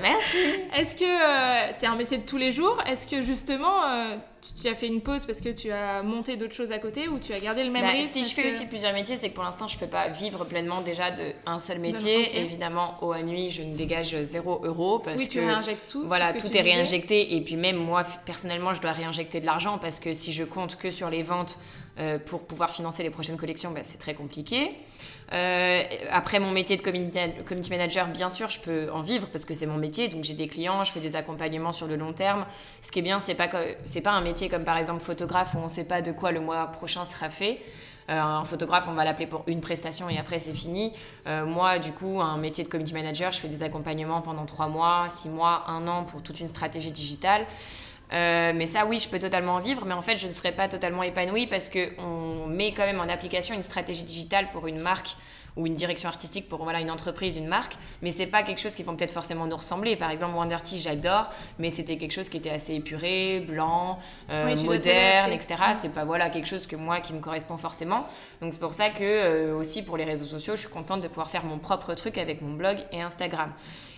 Merci. 0.00 0.38
Est-ce 0.76 0.94
que 0.94 1.04
euh, 1.04 1.72
c'est 1.72 1.86
un 1.86 1.96
métier 1.96 2.18
de 2.18 2.26
tous 2.26 2.38
les 2.38 2.52
jours? 2.52 2.78
Est-ce 2.86 3.06
que 3.06 3.22
justement, 3.22 3.84
euh, 3.84 4.16
tu, 4.60 4.68
as 4.68 4.74
fait 4.74 4.86
une 4.88 5.00
pause 5.00 5.26
parce 5.26 5.40
que 5.40 5.48
tu 5.48 5.70
as 5.70 6.02
monté 6.02 6.36
d'autres 6.36 6.54
choses 6.54 6.72
à 6.72 6.78
côté 6.78 7.08
ou 7.08 7.18
tu 7.18 7.32
as 7.32 7.40
gardé 7.40 7.64
le 7.64 7.70
même 7.70 7.82
bah, 7.82 7.90
rythme 7.90 8.08
Si 8.08 8.24
je 8.24 8.34
fais 8.34 8.48
aussi 8.48 8.66
plusieurs 8.66 8.92
métiers, 8.92 9.16
c'est 9.16 9.30
que 9.30 9.34
pour 9.34 9.44
l'instant, 9.44 9.68
je 9.68 9.78
peux 9.78 9.86
pas 9.86 10.08
vivre 10.08 10.44
pleinement 10.44 10.80
déjà 10.80 11.10
d'un 11.10 11.58
seul 11.58 11.78
métier. 11.78 12.40
Évidemment, 12.40 12.98
au 13.02 13.12
à 13.12 13.22
nuit, 13.22 13.50
je 13.50 13.62
ne 13.62 13.76
dégage 13.76 14.16
zéro 14.22 14.60
euro 14.64 14.98
parce 14.98 15.18
oui, 15.18 15.28
tu 15.28 15.40
réinjectes 15.40 15.90
tout. 15.90 16.04
Voilà, 16.06 16.32
tout 16.32 16.54
est 16.56 16.62
réinjecté. 16.62 17.36
Et 17.36 17.40
puis 17.40 17.56
même 17.56 17.76
moi, 17.76 18.04
personnellement, 18.24 18.74
je 18.74 18.80
dois 18.80 18.92
réinjecter 18.92 19.40
de 19.40 19.46
l'argent 19.46 19.78
parce 19.78 20.00
que 20.00 20.12
si 20.12 20.32
je 20.32 20.44
compte 20.44 20.76
que 20.76 20.90
sur 20.90 21.10
les 21.10 21.22
ventes 21.22 21.58
euh, 21.98 22.18
pour 22.18 22.42
pouvoir 22.42 22.70
financer 22.70 23.02
les 23.02 23.10
prochaines 23.10 23.38
collections, 23.38 23.70
bah, 23.70 23.80
c'est 23.82 23.98
très 23.98 24.14
compliqué. 24.14 24.72
Euh, 25.32 25.82
après 26.10 26.38
mon 26.38 26.50
métier 26.50 26.76
de 26.76 26.82
community, 26.82 27.70
manager, 27.70 28.06
bien 28.08 28.30
sûr, 28.30 28.48
je 28.48 28.60
peux 28.60 28.90
en 28.92 29.00
vivre 29.00 29.26
parce 29.32 29.44
que 29.44 29.54
c'est 29.54 29.66
mon 29.66 29.76
métier. 29.76 30.08
Donc 30.08 30.24
j'ai 30.24 30.34
des 30.34 30.48
clients, 30.48 30.84
je 30.84 30.92
fais 30.92 31.00
des 31.00 31.16
accompagnements 31.16 31.72
sur 31.72 31.86
le 31.86 31.96
long 31.96 32.12
terme. 32.12 32.46
Ce 32.82 32.92
qui 32.92 33.00
est 33.00 33.02
bien, 33.02 33.20
c'est 33.20 33.34
pas 33.34 33.48
c'est 33.84 34.00
pas 34.00 34.12
un 34.12 34.20
métier 34.20 34.48
comme 34.48 34.64
par 34.64 34.78
exemple 34.78 35.02
photographe 35.02 35.54
où 35.54 35.58
on 35.58 35.64
ne 35.64 35.68
sait 35.68 35.84
pas 35.84 36.02
de 36.02 36.12
quoi 36.12 36.32
le 36.32 36.40
mois 36.40 36.66
prochain 36.66 37.04
sera 37.04 37.28
fait. 37.28 37.60
Euh, 38.08 38.20
un 38.20 38.44
photographe, 38.44 38.86
on 38.88 38.94
va 38.94 39.04
l'appeler 39.04 39.26
pour 39.26 39.42
une 39.48 39.60
prestation 39.60 40.08
et 40.08 40.16
après 40.16 40.38
c'est 40.38 40.52
fini. 40.52 40.92
moi, 41.26 41.80
du 41.80 41.90
coup, 41.90 42.20
un 42.20 42.36
métier 42.36 42.62
de 42.62 42.68
community 42.68 42.94
manager, 42.94 43.32
je 43.32 43.40
fais 43.40 43.48
des 43.48 43.64
accompagnements 43.64 44.20
pendant 44.20 44.46
trois 44.46 44.68
mois, 44.68 45.06
six 45.08 45.28
mois, 45.28 45.64
un 45.66 45.88
an 45.88 46.04
pour 46.04 46.22
toute 46.22 46.38
une 46.38 46.48
stratégie 46.48 46.92
digitale. 46.92 47.46
Euh, 48.12 48.52
mais 48.54 48.66
ça, 48.66 48.86
oui, 48.86 48.98
je 48.98 49.08
peux 49.08 49.18
totalement 49.18 49.54
en 49.54 49.60
vivre, 49.60 49.84
mais 49.86 49.94
en 49.94 50.02
fait, 50.02 50.16
je 50.16 50.26
ne 50.26 50.32
serais 50.32 50.52
pas 50.52 50.68
totalement 50.68 51.02
épanouie 51.02 51.46
parce 51.46 51.70
qu'on 51.70 52.46
met 52.46 52.72
quand 52.72 52.84
même 52.84 53.00
en 53.00 53.08
application 53.08 53.54
une 53.54 53.62
stratégie 53.62 54.04
digitale 54.04 54.50
pour 54.50 54.66
une 54.66 54.80
marque 54.80 55.16
ou 55.56 55.66
une 55.66 55.74
direction 55.74 56.08
artistique 56.08 56.48
pour 56.48 56.62
voilà 56.62 56.80
une 56.80 56.90
entreprise, 56.90 57.36
une 57.36 57.46
marque, 57.46 57.76
mais 58.02 58.10
c'est 58.10 58.26
pas 58.26 58.42
quelque 58.42 58.60
chose 58.60 58.74
qui 58.74 58.82
vont 58.82 58.94
peut-être 58.94 59.12
forcément 59.12 59.46
nous 59.46 59.56
ressembler. 59.56 59.96
Par 59.96 60.10
exemple, 60.10 60.36
Wonderty, 60.36 60.78
j'adore, 60.78 61.30
mais 61.58 61.70
c'était 61.70 61.96
quelque 61.96 62.12
chose 62.12 62.28
qui 62.28 62.36
était 62.36 62.50
assez 62.50 62.74
épuré, 62.74 63.40
blanc, 63.40 63.98
euh, 64.30 64.54
moderne, 64.56 65.32
etc. 65.32 65.54
C'est 65.74 65.94
pas 65.94 66.04
voilà 66.04 66.28
quelque 66.28 66.46
chose 66.46 66.66
que 66.66 66.76
moi 66.76 67.00
qui 67.00 67.14
me 67.14 67.20
correspond 67.20 67.56
forcément. 67.56 68.06
Donc 68.42 68.52
c'est 68.52 68.60
pour 68.60 68.74
ça 68.74 68.90
que 68.90 69.02
euh, 69.02 69.56
aussi 69.56 69.82
pour 69.82 69.96
les 69.96 70.04
réseaux 70.04 70.26
sociaux, 70.26 70.56
je 70.56 70.60
suis 70.60 70.70
contente 70.70 71.00
de 71.00 71.08
pouvoir 71.08 71.30
faire 71.30 71.44
mon 71.44 71.58
propre 71.58 71.94
truc 71.94 72.18
avec 72.18 72.42
mon 72.42 72.52
blog 72.52 72.76
et 72.92 73.00
Instagram. 73.00 73.50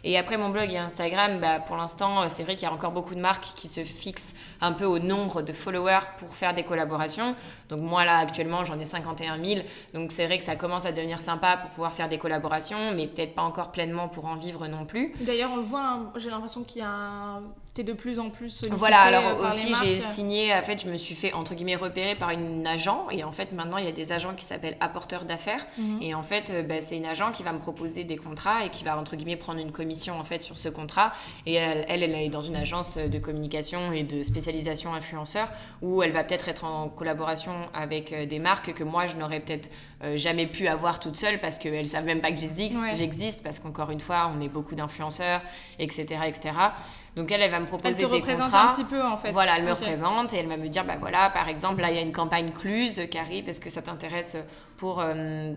Et 0.04 0.16
après 0.18 0.36
mon 0.36 0.50
blog 0.50 0.72
et 0.72 0.78
Instagram, 0.78 1.38
bah, 1.40 1.60
pour 1.60 1.76
l'instant, 1.76 2.22
euh, 2.22 2.26
c'est 2.28 2.42
vrai 2.42 2.54
qu'il 2.54 2.68
y 2.68 2.70
a 2.70 2.72
encore 2.72 2.92
beaucoup 2.92 3.14
de 3.14 3.20
marques 3.20 3.48
qui 3.56 3.68
se 3.68 3.80
fixent 3.80 4.34
un 4.60 4.72
peu 4.72 4.84
au 4.84 4.98
nombre 4.98 5.42
de 5.42 5.52
followers 5.52 6.06
pour 6.18 6.34
faire 6.34 6.54
des 6.54 6.62
collaborations. 6.62 7.34
Donc 7.68 7.80
moi 7.80 8.04
là 8.04 8.18
actuellement 8.18 8.64
j'en 8.64 8.78
ai 8.78 8.84
51 8.84 9.42
000, 9.44 9.60
donc 9.94 10.12
c'est 10.12 10.26
vrai 10.26 10.38
que 10.38 10.44
ça 10.44 10.56
commence 10.56 10.84
à 10.86 10.92
devenir 10.92 11.20
sympa 11.20 11.56
pour 11.56 11.70
pouvoir 11.70 11.92
faire 11.92 12.08
des 12.08 12.18
collaborations, 12.18 12.92
mais 12.94 13.06
peut-être 13.06 13.34
pas 13.34 13.42
encore 13.42 13.72
pleinement 13.72 14.08
pour 14.08 14.26
en 14.26 14.36
vivre 14.36 14.66
non 14.66 14.84
plus. 14.84 15.14
D'ailleurs 15.20 15.50
on 15.52 15.62
voit, 15.62 15.84
hein, 15.84 16.12
j'ai 16.16 16.30
l'impression 16.30 16.62
qu'il 16.62 16.82
y 16.82 16.84
a 16.84 16.90
un 16.90 17.42
de 17.84 17.92
plus 17.92 18.18
en 18.18 18.30
plus 18.30 18.62
Voilà, 18.70 19.00
alors 19.00 19.46
aussi 19.46 19.72
j'ai 19.82 19.98
signé, 19.98 20.54
en 20.54 20.62
fait, 20.62 20.82
je 20.82 20.90
me 20.90 20.96
suis 20.96 21.14
fait 21.14 21.32
entre 21.32 21.54
guillemets 21.54 21.76
repérer 21.76 22.14
par 22.14 22.30
une 22.30 22.66
agent. 22.66 23.06
Et 23.10 23.24
en 23.24 23.32
fait 23.32 23.52
maintenant 23.52 23.78
il 23.78 23.84
y 23.84 23.88
a 23.88 23.92
des 23.92 24.12
agents 24.12 24.34
qui 24.34 24.44
s'appellent 24.44 24.76
apporteurs 24.80 25.24
d'affaires. 25.24 25.66
Mhm. 25.78 26.02
et 26.02 26.14
en 26.14 26.22
fait 26.22 26.50
euh, 26.50 26.62
bah, 26.62 26.80
c'est 26.80 26.96
une 26.96 27.06
agent 27.06 27.32
qui 27.32 27.42
va 27.42 27.52
me 27.52 27.58
proposer 27.58 28.04
des 28.04 28.16
contrats 28.16 28.64
et 28.64 28.70
qui 28.70 28.84
va 28.84 28.98
entre 28.98 29.16
guillemets 29.16 29.36
prendre 29.36 29.60
une 29.60 29.72
commission 29.72 30.18
en 30.18 30.24
fait 30.24 30.42
sur 30.42 30.58
ce 30.58 30.68
contrat. 30.68 31.12
Et 31.46 31.54
elle, 31.54 31.84
elle, 31.88 32.02
elle 32.02 32.14
est 32.14 32.28
dans 32.28 32.42
une 32.42 32.56
agence 32.56 32.96
de 32.96 33.18
communication 33.18 33.92
et 33.92 34.02
de 34.02 34.22
spécialisation 34.22 34.94
influenceur 34.94 35.48
où 35.82 36.02
elle 36.02 36.12
va 36.12 36.24
peut-être 36.24 36.48
être 36.48 36.64
en 36.64 36.88
collaboration 36.88 37.52
avec 37.74 38.12
euh, 38.12 38.26
des 38.26 38.38
marques 38.38 38.72
que 38.74 38.84
moi 38.84 39.06
je 39.06 39.16
n'aurais 39.16 39.40
peut-être 39.40 39.70
euh, 40.04 40.16
jamais 40.16 40.46
pu 40.46 40.68
avoir 40.68 41.00
toute 41.00 41.16
seule 41.16 41.40
parce 41.40 41.58
qu'elles 41.58 41.88
savent 41.88 42.04
même 42.04 42.20
pas 42.20 42.30
que 42.30 42.38
j'existe, 42.38 42.78
j'existe 42.94 43.42
parce 43.42 43.58
qu'encore 43.58 43.90
une 43.90 44.00
fois 44.00 44.30
on 44.34 44.40
est 44.40 44.48
beaucoup 44.48 44.74
d'influenceurs, 44.74 45.42
etc., 45.78 46.20
etc. 46.26 46.52
Donc 47.18 47.32
elle, 47.32 47.42
elle 47.42 47.50
va 47.50 47.58
me 47.58 47.66
proposer 47.66 48.02
elle 48.02 48.08
te 48.08 48.14
des 48.14 48.20
contrats. 48.20 48.68
un 48.70 48.72
petit 48.72 48.84
peu 48.84 49.02
en 49.02 49.16
fait. 49.16 49.32
Voilà, 49.32 49.58
elle 49.58 49.64
me 49.64 49.72
représente 49.72 50.32
et 50.32 50.36
elle 50.36 50.46
va 50.46 50.56
me 50.56 50.68
dire, 50.68 50.84
bah 50.84 50.96
voilà, 51.00 51.30
par 51.30 51.48
exemple, 51.48 51.80
là 51.80 51.90
il 51.90 51.96
y 51.96 51.98
a 51.98 52.02
une 52.02 52.12
campagne 52.12 52.52
Cluse 52.52 53.02
qui 53.10 53.18
arrive, 53.18 53.48
est-ce 53.48 53.58
que 53.58 53.70
ça 53.70 53.82
t'intéresse 53.82 54.36
pour 54.76 55.00
euh, 55.00 55.52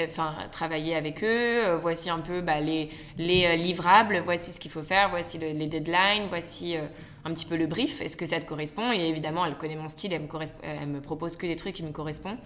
enfin, 0.00 0.34
travailler 0.50 0.96
avec 0.96 1.22
eux? 1.22 1.66
Euh, 1.66 1.76
Voici 1.76 2.08
un 2.08 2.20
peu 2.20 2.40
bah, 2.40 2.60
les, 2.60 2.88
les 3.18 3.44
euh, 3.44 3.56
livrables, 3.56 4.22
voici 4.24 4.52
ce 4.52 4.58
qu'il 4.58 4.70
faut 4.70 4.82
faire, 4.82 5.10
voici 5.10 5.36
les 5.36 5.66
deadlines, 5.66 6.28
voici 6.30 6.76
un 7.24 7.30
petit 7.30 7.44
peu 7.44 7.56
le 7.56 7.66
brief, 7.66 8.00
est-ce 8.00 8.16
que 8.16 8.24
ça 8.24 8.40
te 8.40 8.46
correspond? 8.46 8.90
Et 8.92 9.08
évidemment, 9.08 9.44
elle 9.44 9.56
connaît 9.56 9.76
mon 9.76 9.88
style, 9.88 10.14
elle 10.14 10.22
me, 10.22 10.28
elle 10.62 10.88
me 10.88 11.00
propose 11.00 11.36
que 11.36 11.46
des 11.46 11.56
trucs 11.56 11.74
qui 11.74 11.82
me 11.82 11.92
correspondent. 11.92 12.38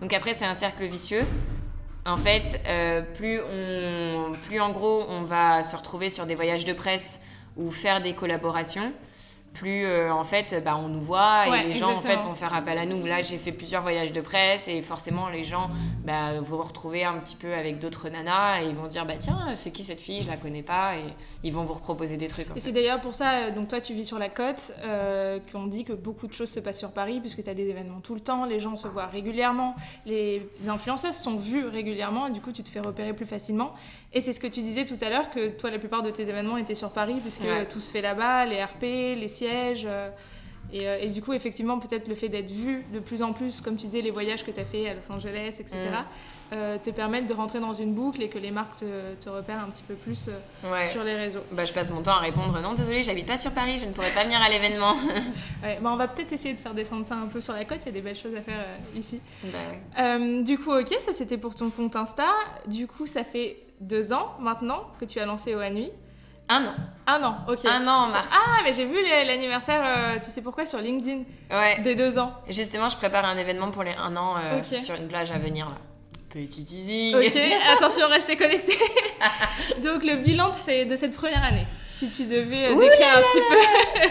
Donc 0.00 0.12
après, 0.12 0.34
c'est 0.34 0.44
un 0.44 0.54
cercle 0.54 0.84
vicieux. 0.84 1.24
En 2.06 2.18
fait, 2.18 2.60
plus, 3.14 3.40
on, 3.40 4.32
plus 4.46 4.60
en 4.60 4.70
gros 4.70 5.06
on 5.08 5.22
va 5.22 5.62
se 5.62 5.74
retrouver 5.74 6.10
sur 6.10 6.26
des 6.26 6.34
voyages 6.34 6.66
de 6.66 6.74
presse 6.74 7.20
ou 7.56 7.70
faire 7.70 8.02
des 8.02 8.12
collaborations 8.12 8.92
plus 9.54 9.86
euh, 9.86 10.12
en 10.12 10.24
fait 10.24 10.60
bah, 10.64 10.76
on 10.76 10.88
nous 10.88 11.00
voit 11.00 11.46
et 11.46 11.68
les 11.68 11.72
gens 11.72 11.94
en 11.94 12.00
fait 12.00 12.16
vont 12.16 12.34
faire 12.34 12.52
appel 12.52 12.76
à 12.76 12.84
nous. 12.84 13.06
Là 13.06 13.22
j'ai 13.22 13.38
fait 13.38 13.52
plusieurs 13.52 13.82
voyages 13.82 14.12
de 14.12 14.20
presse 14.20 14.68
et 14.68 14.82
forcément 14.82 15.28
les 15.28 15.44
gens 15.44 15.70
bah, 16.04 16.40
vont 16.40 16.60
retrouver 16.60 17.04
un 17.04 17.14
petit 17.14 17.36
peu 17.36 17.54
avec 17.54 17.78
d'autres 17.78 18.08
nanas 18.08 18.60
et 18.60 18.68
ils 18.68 18.74
vont 18.74 18.86
se 18.86 18.92
dire 18.92 19.06
bah 19.06 19.14
tiens 19.18 19.54
c'est 19.54 19.70
qui 19.70 19.84
cette 19.84 20.00
fille? 20.00 20.22
Je 20.22 20.28
la 20.28 20.36
connais 20.36 20.62
pas 20.62 20.96
et 20.96 21.04
ils 21.44 21.52
vont 21.52 21.62
vous 21.62 21.74
reproposer 21.74 22.16
des 22.16 22.28
trucs 22.28 22.48
et 22.56 22.60
c'est 22.60 22.72
d'ailleurs 22.72 23.00
pour 23.00 23.14
ça 23.14 23.30
euh, 23.30 23.54
donc 23.54 23.68
toi 23.68 23.80
tu 23.80 23.94
vis 23.94 24.04
sur 24.04 24.18
la 24.18 24.28
côte 24.28 24.72
euh, 24.82 25.38
qu'on 25.52 25.66
dit 25.66 25.84
que 25.84 25.92
beaucoup 25.92 26.26
de 26.26 26.32
choses 26.32 26.50
se 26.50 26.58
passent 26.58 26.78
sur 26.78 26.90
Paris 26.90 27.20
puisque 27.20 27.44
tu 27.44 27.50
as 27.50 27.54
des 27.54 27.68
événements 27.68 28.00
tout 28.00 28.14
le 28.14 28.20
temps 28.20 28.44
les 28.44 28.58
gens 28.58 28.76
se 28.76 28.88
voient 28.88 29.06
régulièrement 29.06 29.76
les 30.06 30.42
influenceuses 30.66 31.16
sont 31.16 31.36
vues 31.36 31.66
régulièrement 31.66 32.26
et 32.26 32.30
du 32.30 32.40
coup 32.40 32.50
tu 32.50 32.62
te 32.62 32.68
fais 32.68 32.80
repérer 32.80 33.12
plus 33.12 33.26
facilement. 33.26 33.74
Et 34.12 34.20
c'est 34.20 34.32
ce 34.32 34.40
que 34.40 34.46
tu 34.46 34.62
disais 34.62 34.84
tout 34.84 34.98
à 35.00 35.10
l'heure 35.10 35.30
que 35.30 35.50
toi 35.50 35.70
la 35.70 35.78
plupart 35.78 36.02
de 36.02 36.10
tes 36.10 36.22
événements 36.28 36.56
étaient 36.56 36.74
sur 36.74 36.90
Paris 36.90 37.18
puisque 37.20 37.68
tout 37.68 37.80
se 37.80 37.90
fait 37.90 38.02
là-bas 38.02 38.46
les 38.46 38.62
RP 38.62 38.82
les 38.82 39.28
euh, 39.84 40.10
euh, 40.74 40.98
et, 41.00 41.08
du 41.08 41.22
coup, 41.22 41.32
effectivement, 41.32 41.78
peut-être 41.78 42.08
le 42.08 42.14
fait 42.14 42.28
d'être 42.28 42.50
vu 42.50 42.84
de 42.92 42.98
plus 42.98 43.22
en 43.22 43.32
plus, 43.32 43.60
comme 43.60 43.76
tu 43.76 43.86
disais, 43.86 44.00
les 44.00 44.10
voyages 44.10 44.44
que 44.44 44.50
tu 44.50 44.58
as 44.58 44.64
fait 44.64 44.88
à 44.88 44.94
Los 44.94 45.10
Angeles, 45.10 45.56
etc.. 45.58 45.76
euh, 46.52 46.78
te 46.78 46.90
permettent 46.90 47.26
de 47.26 47.34
rentrer 47.34 47.60
dans 47.60 47.74
une 47.74 47.94
boucle 47.94 48.22
et 48.22 48.28
que 48.28 48.38
les 48.38 48.50
marques 48.50 48.76
te, 48.76 49.28
repèrent 49.28 49.60
un 49.60 49.70
petit 49.70 49.82
peu 49.82 49.94
plus 49.94 50.30
sur 50.90 51.04
les 51.04 51.16
réseaux. 51.16 51.42
Bah, 51.52 51.64
je 51.64 51.72
passe 51.72 51.90
mon 51.90 52.02
temps 52.02 52.14
à 52.14 52.20
répondre 52.20 52.60
non, 52.60 52.74
désolé, 52.74 53.02
j'habite 53.02 53.26
pas 53.26 53.38
sur 53.38 53.52
Paris, 53.52 53.78
je 53.78 53.86
ne 53.86 53.92
pourrais 53.92 54.10
pas 54.10 54.24
venir 54.24 54.40
à 54.40 54.48
l'événement. 54.48 54.94
ouais, 55.62 55.78
bah, 55.80 55.90
on 55.92 55.96
va 55.96 56.08
peut-être 56.08 56.32
essayer 56.32 56.54
de 56.54 56.60
faire 56.60 56.74
descendre 56.74 57.06
ça 57.06 57.14
un 57.14 57.26
peu 57.26 57.40
sur 57.40 57.54
la 57.54 57.64
côte, 57.64 57.78
il 57.82 57.86
y 57.86 57.88
a 57.88 57.92
des 57.92 58.02
belles 58.02 58.16
choses 58.16 58.34
à 58.36 58.42
faire 58.42 58.64
ici. 58.96 59.20
Bah 59.42 60.18
du 60.42 60.58
coup, 60.58 60.72
ok, 60.72 60.94
ça 61.00 61.12
c'était 61.12 61.38
pour 61.38 61.54
ton 61.54 61.70
compte 61.70 61.96
Insta. 61.96 62.26
Du 62.66 62.86
coup, 62.86 63.06
ça 63.06 63.24
fait 63.24 63.58
deux 63.80 64.12
ans 64.12 64.34
maintenant 64.40 64.84
que 65.00 65.04
tu 65.04 65.20
as 65.20 65.26
lancé 65.26 65.54
OA 65.54 65.70
Nuit. 65.70 65.90
Un 66.48 66.66
an. 66.66 66.74
Un 67.06 67.22
an, 67.22 67.36
ok. 67.48 67.64
Un 67.64 67.86
an 67.86 68.04
en 68.04 68.10
mars. 68.10 68.30
Ah, 68.32 68.60
mais 68.64 68.72
j'ai 68.72 68.84
vu 68.84 68.96
l'anniversaire, 69.02 69.82
euh, 69.84 70.18
tu 70.22 70.30
sais 70.30 70.42
pourquoi, 70.42 70.66
sur 70.66 70.78
LinkedIn. 70.78 71.22
Ouais. 71.50 71.80
Des 71.80 71.94
deux 71.94 72.18
ans. 72.18 72.32
Justement, 72.48 72.88
je 72.88 72.96
prépare 72.96 73.24
un 73.24 73.36
événement 73.38 73.70
pour 73.70 73.82
les 73.82 73.94
un 73.94 74.14
an 74.16 74.34
euh, 74.36 74.62
sur 74.62 74.94
une 74.94 75.08
plage 75.08 75.30
à 75.30 75.38
venir 75.38 75.68
là. 75.68 75.76
Petit 76.34 76.64
teasing. 76.64 77.14
Ok, 77.14 77.36
attention, 77.76 78.08
restez 78.08 78.36
connectés. 78.36 78.76
Donc, 79.84 80.02
le 80.02 80.16
bilan 80.16 80.50
de, 80.50 80.90
de 80.90 80.96
cette 80.96 81.14
première 81.14 81.44
année, 81.44 81.64
si 81.90 82.08
tu 82.08 82.24
devais 82.24 82.66
euh, 82.66 82.76
décrire 82.76 83.16
un 83.16 83.22
petit 83.22 83.40
peu. 83.48 84.08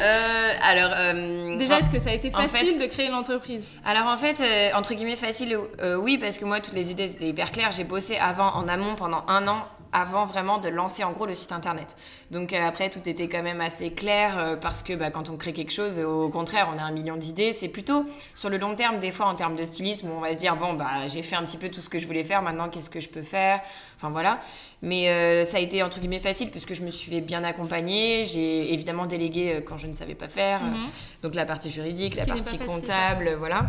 alors. 0.63 1.57
Déjà, 1.57 1.79
est-ce 1.79 1.89
que 1.89 1.99
ça 1.99 2.11
a 2.11 2.13
été 2.13 2.31
facile 2.31 2.79
de 2.79 2.85
créer 2.85 3.09
l'entreprise? 3.09 3.67
Alors, 3.85 4.07
en 4.07 4.15
fait, 4.15 4.41
entre 4.73 4.93
guillemets, 4.93 5.17
facile, 5.17 5.57
oui, 5.99 6.17
parce 6.17 6.37
que 6.37 6.45
moi, 6.45 6.61
toutes 6.61 6.75
les 6.75 6.91
idées 6.91 7.11
étaient 7.11 7.27
hyper 7.27 7.51
claires. 7.51 7.73
J'ai 7.73 7.83
bossé 7.83 8.17
avant, 8.17 8.55
en 8.55 8.69
amont, 8.69 8.95
pendant 8.95 9.25
un 9.27 9.45
an 9.49 9.67
avant 9.93 10.25
vraiment 10.25 10.57
de 10.57 10.67
lancer 10.67 11.03
en 11.03 11.11
gros 11.11 11.25
le 11.25 11.35
site 11.35 11.51
internet. 11.51 11.95
Donc 12.31 12.51
euh, 12.51 12.67
après 12.67 12.89
tout 12.89 13.07
était 13.07 13.29
quand 13.29 13.43
même 13.43 13.61
assez 13.61 13.91
clair 13.91 14.37
euh, 14.37 14.55
parce 14.55 14.83
que 14.83 14.93
bah, 14.93 15.11
quand 15.11 15.29
on 15.29 15.37
crée 15.37 15.53
quelque 15.53 15.71
chose, 15.71 15.99
au 15.99 16.29
contraire, 16.29 16.69
on 16.75 16.79
a 16.79 16.81
un 16.81 16.91
million 16.91 17.15
d'idées. 17.15 17.53
C'est 17.53 17.69
plutôt 17.69 18.05
sur 18.33 18.49
le 18.49 18.57
long 18.57 18.75
terme, 18.75 18.99
des 18.99 19.11
fois 19.11 19.27
en 19.27 19.35
termes 19.35 19.55
de 19.55 19.63
stylisme, 19.63 20.09
on 20.09 20.19
va 20.19 20.33
se 20.33 20.39
dire 20.39 20.55
bon 20.55 20.73
bah 20.73 21.07
j'ai 21.07 21.21
fait 21.21 21.35
un 21.35 21.43
petit 21.43 21.57
peu 21.57 21.69
tout 21.69 21.81
ce 21.81 21.89
que 21.89 21.99
je 21.99 22.07
voulais 22.07 22.23
faire, 22.23 22.41
maintenant 22.41 22.69
qu'est-ce 22.69 22.89
que 22.89 22.99
je 22.99 23.09
peux 23.09 23.21
faire? 23.21 23.61
Enfin 23.97 24.09
voilà. 24.09 24.41
Mais 24.81 25.09
euh, 25.09 25.45
ça 25.45 25.57
a 25.57 25.59
été 25.59 25.83
entre 25.83 25.99
guillemets 25.99 26.19
facile 26.19 26.49
puisque 26.49 26.73
je 26.73 26.81
me 26.81 26.91
suis 26.91 27.21
bien 27.21 27.43
accompagnée. 27.43 28.25
J'ai 28.25 28.73
évidemment 28.73 29.05
délégué 29.05 29.63
quand 29.65 29.77
je 29.77 29.87
ne 29.87 29.93
savais 29.93 30.15
pas 30.15 30.27
faire. 30.27 30.61
Mhm. 30.61 30.87
Donc 31.21 31.35
la 31.35 31.45
partie 31.45 31.69
juridique, 31.69 32.15
la 32.15 32.25
partie 32.25 32.57
comptable, 32.57 33.35
voilà. 33.37 33.65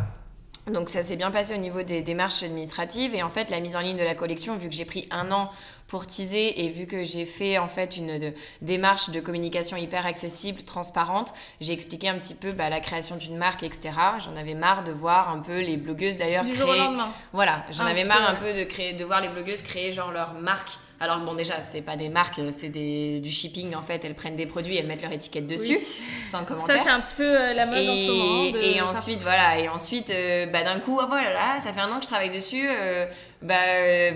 Donc 0.67 0.89
ça 0.89 1.03
s'est 1.03 1.17
bien 1.17 1.31
passé 1.31 1.55
au 1.55 1.59
niveau 1.59 1.83
des 1.83 2.01
démarches 2.01 2.43
administratives 2.43 3.15
et 3.15 3.23
en 3.23 3.29
fait 3.29 3.51
la 3.51 3.61
mise 3.61 3.77
en 3.77 3.81
ligne 3.81 3.99
de 3.99 4.03
la 4.03 4.15
collection, 4.15 4.57
vu 4.57 4.69
que 4.71 4.75
j'ai 4.75 4.87
pris 4.87 5.07
un 5.11 5.31
an 5.31 5.51
pour 5.87 6.07
teaser 6.07 6.65
et 6.65 6.71
vu 6.71 6.87
que 6.87 7.05
j'ai 7.05 7.27
fait 7.27 7.59
en 7.59 7.69
fait 7.69 7.97
une 7.97 8.33
démarche 8.63 9.11
de 9.11 9.21
communication 9.21 9.77
hyper 9.77 10.07
accessible, 10.07 10.63
transparente, 10.63 11.35
j'ai 11.61 11.73
expliqué 11.73 12.09
un 12.09 12.19
petit 12.19 12.35
peu 12.35 12.53
bah, 12.53 12.69
la 12.69 12.81
création 12.81 13.17
d'une 13.17 13.37
marque, 13.37 13.63
etc. 13.63 13.91
J'en 14.25 14.37
avais 14.37 14.55
marre 14.55 14.85
de 14.85 14.93
voir 14.93 15.31
un 15.31 15.41
peu 15.41 15.61
les 15.61 15.77
blogueuses 15.77 16.19
d'ailleurs 16.19 16.45
créer. 16.45 16.83
Voilà, 17.33 17.63
j'en 17.73 17.85
avais 17.85 18.05
marre 18.05 18.29
un 18.29 18.35
peu 18.35 18.53
de 18.53 18.65
créer, 18.65 18.95
de 18.95 19.05
voir 19.05 19.21
les 19.21 19.29
blogueuses 19.29 19.63
créer 19.63 19.93
genre 19.93 20.11
leur 20.11 20.35
marque 20.35 20.79
alors 21.01 21.19
bon 21.19 21.35
déjà 21.35 21.61
c'est 21.61 21.83
pas 21.83 21.97
des 21.97 22.09
marques, 22.09 22.41
c'est 22.53 22.69
du 22.69 23.31
shipping 23.31 23.75
en 23.75 23.83
fait. 23.83 24.05
Elles 24.05 24.15
prennent 24.15 24.37
des 24.37 24.47
produits, 24.47 24.77
elles 24.77 24.87
mettent 24.87 25.03
leur 25.03 25.13
étiquette 25.13 25.47
dessus, 25.47 25.77
sans 26.23 26.45
commentaire. 26.45 26.79
Ça 26.79 26.85
c'est 26.85 26.91
un 26.91 27.01
petit 27.01 27.15
peu 27.15 27.27
euh, 27.27 27.53
la 27.53 27.67
mode 27.67 27.79
et, 27.79 27.89
en 27.89 27.97
ce 27.97 28.07
moment. 28.07 28.45
et 28.63 28.81
ensuite 28.81 29.21
voilà, 29.21 29.59
et 29.59 29.69
ensuite 29.69 30.11
euh, 30.11 30.47
bah, 30.47 30.63
d'un 30.63 30.79
coup 30.79 30.99
oh, 31.03 31.07
voilà 31.09 31.59
ça 31.59 31.73
fait 31.73 31.81
un 31.81 31.91
an 31.91 31.99
que 31.99 32.05
je 32.05 32.09
travaille 32.09 32.31
dessus. 32.31 32.65
Euh, 32.69 33.07
bah, 33.45 33.55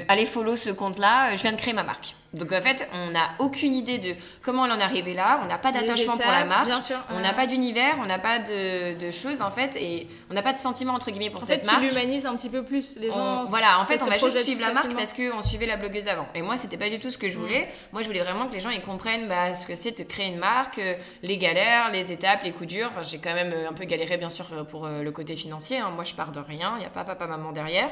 allez 0.09 0.27
follow 0.27 0.57
ce 0.57 0.71
compte 0.71 0.99
là, 0.99 1.35
je 1.37 1.43
viens 1.43 1.53
de 1.53 1.57
créer 1.57 1.75
ma 1.75 1.85
marque. 1.85 2.17
Donc 2.35 2.53
en 2.53 2.61
fait, 2.61 2.87
on 2.93 3.11
n'a 3.11 3.31
aucune 3.39 3.75
idée 3.75 3.99
de 3.99 4.15
comment 4.43 4.65
on 4.65 4.71
en 4.71 4.79
est 4.79 4.83
arrivé 4.83 5.15
là, 5.15 5.41
on 5.43 5.47
n'a 5.47 5.57
pas 5.57 5.73
d'attachement 5.73 6.17
pour 6.19 6.31
la 6.31 6.45
marque, 6.45 6.69
on 7.11 7.21
n'a 7.21 7.33
pas 7.33 7.47
d'univers, 7.47 7.95
on 8.03 8.07
n'a 8.07 8.19
pas 8.19 8.39
de, 8.39 9.11
choses 9.11 9.41
en 9.41 9.51
fait, 9.51 9.77
et 9.77 10.07
on 10.31 10.35
n'a 10.35 10.43
pas 10.43 10.53
de 10.53 10.59
sentiment 10.59 10.93
entre 10.93 11.11
guillemets 11.11 11.31
pour 11.31 11.43
cette 11.43 11.65
marque. 11.65 11.81
Tu 11.81 11.89
l'humanises 11.89 12.27
un 12.27 12.37
petit 12.37 12.51
peu 12.51 12.63
plus, 12.63 12.97
les 12.97 13.11
gens. 13.11 13.45
voilà, 13.47 13.81
en 13.81 13.87
fait, 13.87 14.03
on 14.03 14.07
va 14.07 14.19
juste 14.19 14.43
suivre 14.43 14.61
la 14.61 14.73
marque 14.73 14.95
parce 14.95 15.13
qu'on 15.13 15.43
suivait 15.43 15.67
la 15.67 15.77
blogueuse 15.77 16.09
avant. 16.09 16.29
Et 16.35 16.43
moi, 16.43 16.57
c'était 16.57 16.77
pas 16.77 16.91
du 16.91 16.99
tout 16.99 17.11
ce 17.11 17.19
que 17.19 17.29
je 17.29 17.39
voulais. 17.39 17.63
Mm. 17.63 17.93
Moi, 17.93 18.03
je 18.03 18.07
voulais 18.07 18.21
vraiment 18.21 18.47
que 18.47 18.55
les 18.55 18.61
gens 18.61 18.71
ils 18.71 18.83
comprennent 18.83 19.29
bah, 19.29 19.55
ce 19.55 19.67
que 19.67 19.75
c'est 19.75 19.99
de 19.99 20.05
créer 20.05 20.27
une 20.27 20.39
marque, 20.39 20.79
euh, 20.79 20.95
les 21.23 21.39
galères, 21.39 21.91
les 21.93 22.13
étapes, 22.13 22.43
les 22.45 22.53
coups 22.53 22.69
durs. 22.69 22.91
j'ai 23.03 23.19
quand 23.19 23.35
même 23.35 23.53
euh, 23.55 23.69
un 23.69 23.73
peu 23.73 23.85
galéré 23.85 24.17
bien 24.17 24.31
sûr 24.31 24.47
euh, 24.53 24.65
pour 24.65 24.87
le 24.87 25.11
côté 25.11 25.37
financier. 25.37 25.79
Hein. 25.79 25.91
Moi, 25.95 26.05
je 26.05 26.15
pars 26.15 26.33
de 26.33 26.41
rien, 26.41 26.75
il 26.77 26.81
n'y 26.81 26.87
a 26.87 26.91
pas 26.91 27.05
papa, 27.05 27.27
maman 27.27 27.53
derrière. 27.53 27.89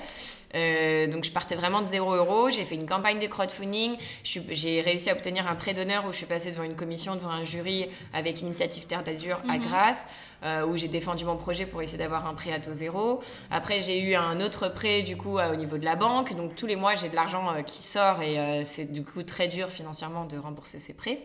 donc 1.10 1.24
je 1.24 1.32
partais 1.32 1.54
vraiment 1.54 1.80
de 1.80 1.86
0 1.86 2.14
euros. 2.14 2.50
J'ai 2.50 2.64
fait 2.64 2.74
une 2.74 2.86
campagne 2.86 3.18
de 3.18 3.26
crowdfunding. 3.26 3.96
J'ai 4.26 4.80
réussi 4.80 5.08
à 5.10 5.12
obtenir 5.12 5.48
un 5.48 5.54
prêt 5.54 5.72
d'honneur 5.72 6.04
où 6.06 6.12
je 6.12 6.16
suis 6.16 6.26
passée 6.26 6.50
devant 6.50 6.64
une 6.64 6.74
commission, 6.74 7.14
devant 7.14 7.30
un 7.30 7.44
jury 7.44 7.86
avec 8.12 8.42
Initiative 8.42 8.86
Terre 8.86 9.04
d'Azur 9.04 9.38
à 9.48 9.58
mhm. 9.58 9.66
Grasse. 9.66 10.08
Euh, 10.44 10.66
où 10.66 10.76
j'ai 10.76 10.88
défendu 10.88 11.24
mon 11.24 11.36
projet 11.36 11.64
pour 11.64 11.80
essayer 11.80 11.96
d'avoir 11.96 12.26
un 12.26 12.34
prêt 12.34 12.52
à 12.52 12.60
taux 12.60 12.74
zéro. 12.74 13.22
Après, 13.50 13.80
j'ai 13.80 13.98
eu 13.98 14.14
un 14.14 14.38
autre 14.42 14.68
prêt 14.68 15.00
du 15.00 15.16
coup 15.16 15.38
au 15.38 15.56
niveau 15.56 15.78
de 15.78 15.84
la 15.84 15.96
banque. 15.96 16.36
Donc 16.36 16.54
tous 16.54 16.66
les 16.66 16.76
mois, 16.76 16.94
j'ai 16.94 17.08
de 17.08 17.14
l'argent 17.14 17.50
euh, 17.54 17.62
qui 17.62 17.82
sort 17.82 18.20
et 18.20 18.38
euh, 18.38 18.62
c'est 18.62 18.92
du 18.92 19.02
coup 19.02 19.22
très 19.22 19.48
dur 19.48 19.70
financièrement 19.70 20.26
de 20.26 20.36
rembourser 20.36 20.78
ces 20.78 20.94
prêts. 20.94 21.20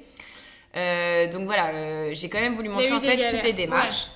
donc 1.34 1.46
voilà, 1.46 2.14
j'ai 2.14 2.30
quand 2.30 2.40
même 2.40 2.56
voulu 2.56 2.70
montrer 2.70 2.94
en 2.94 3.02
fait 3.02 3.28
toutes 3.28 3.44
les 3.44 3.54
démarches. 3.54 4.08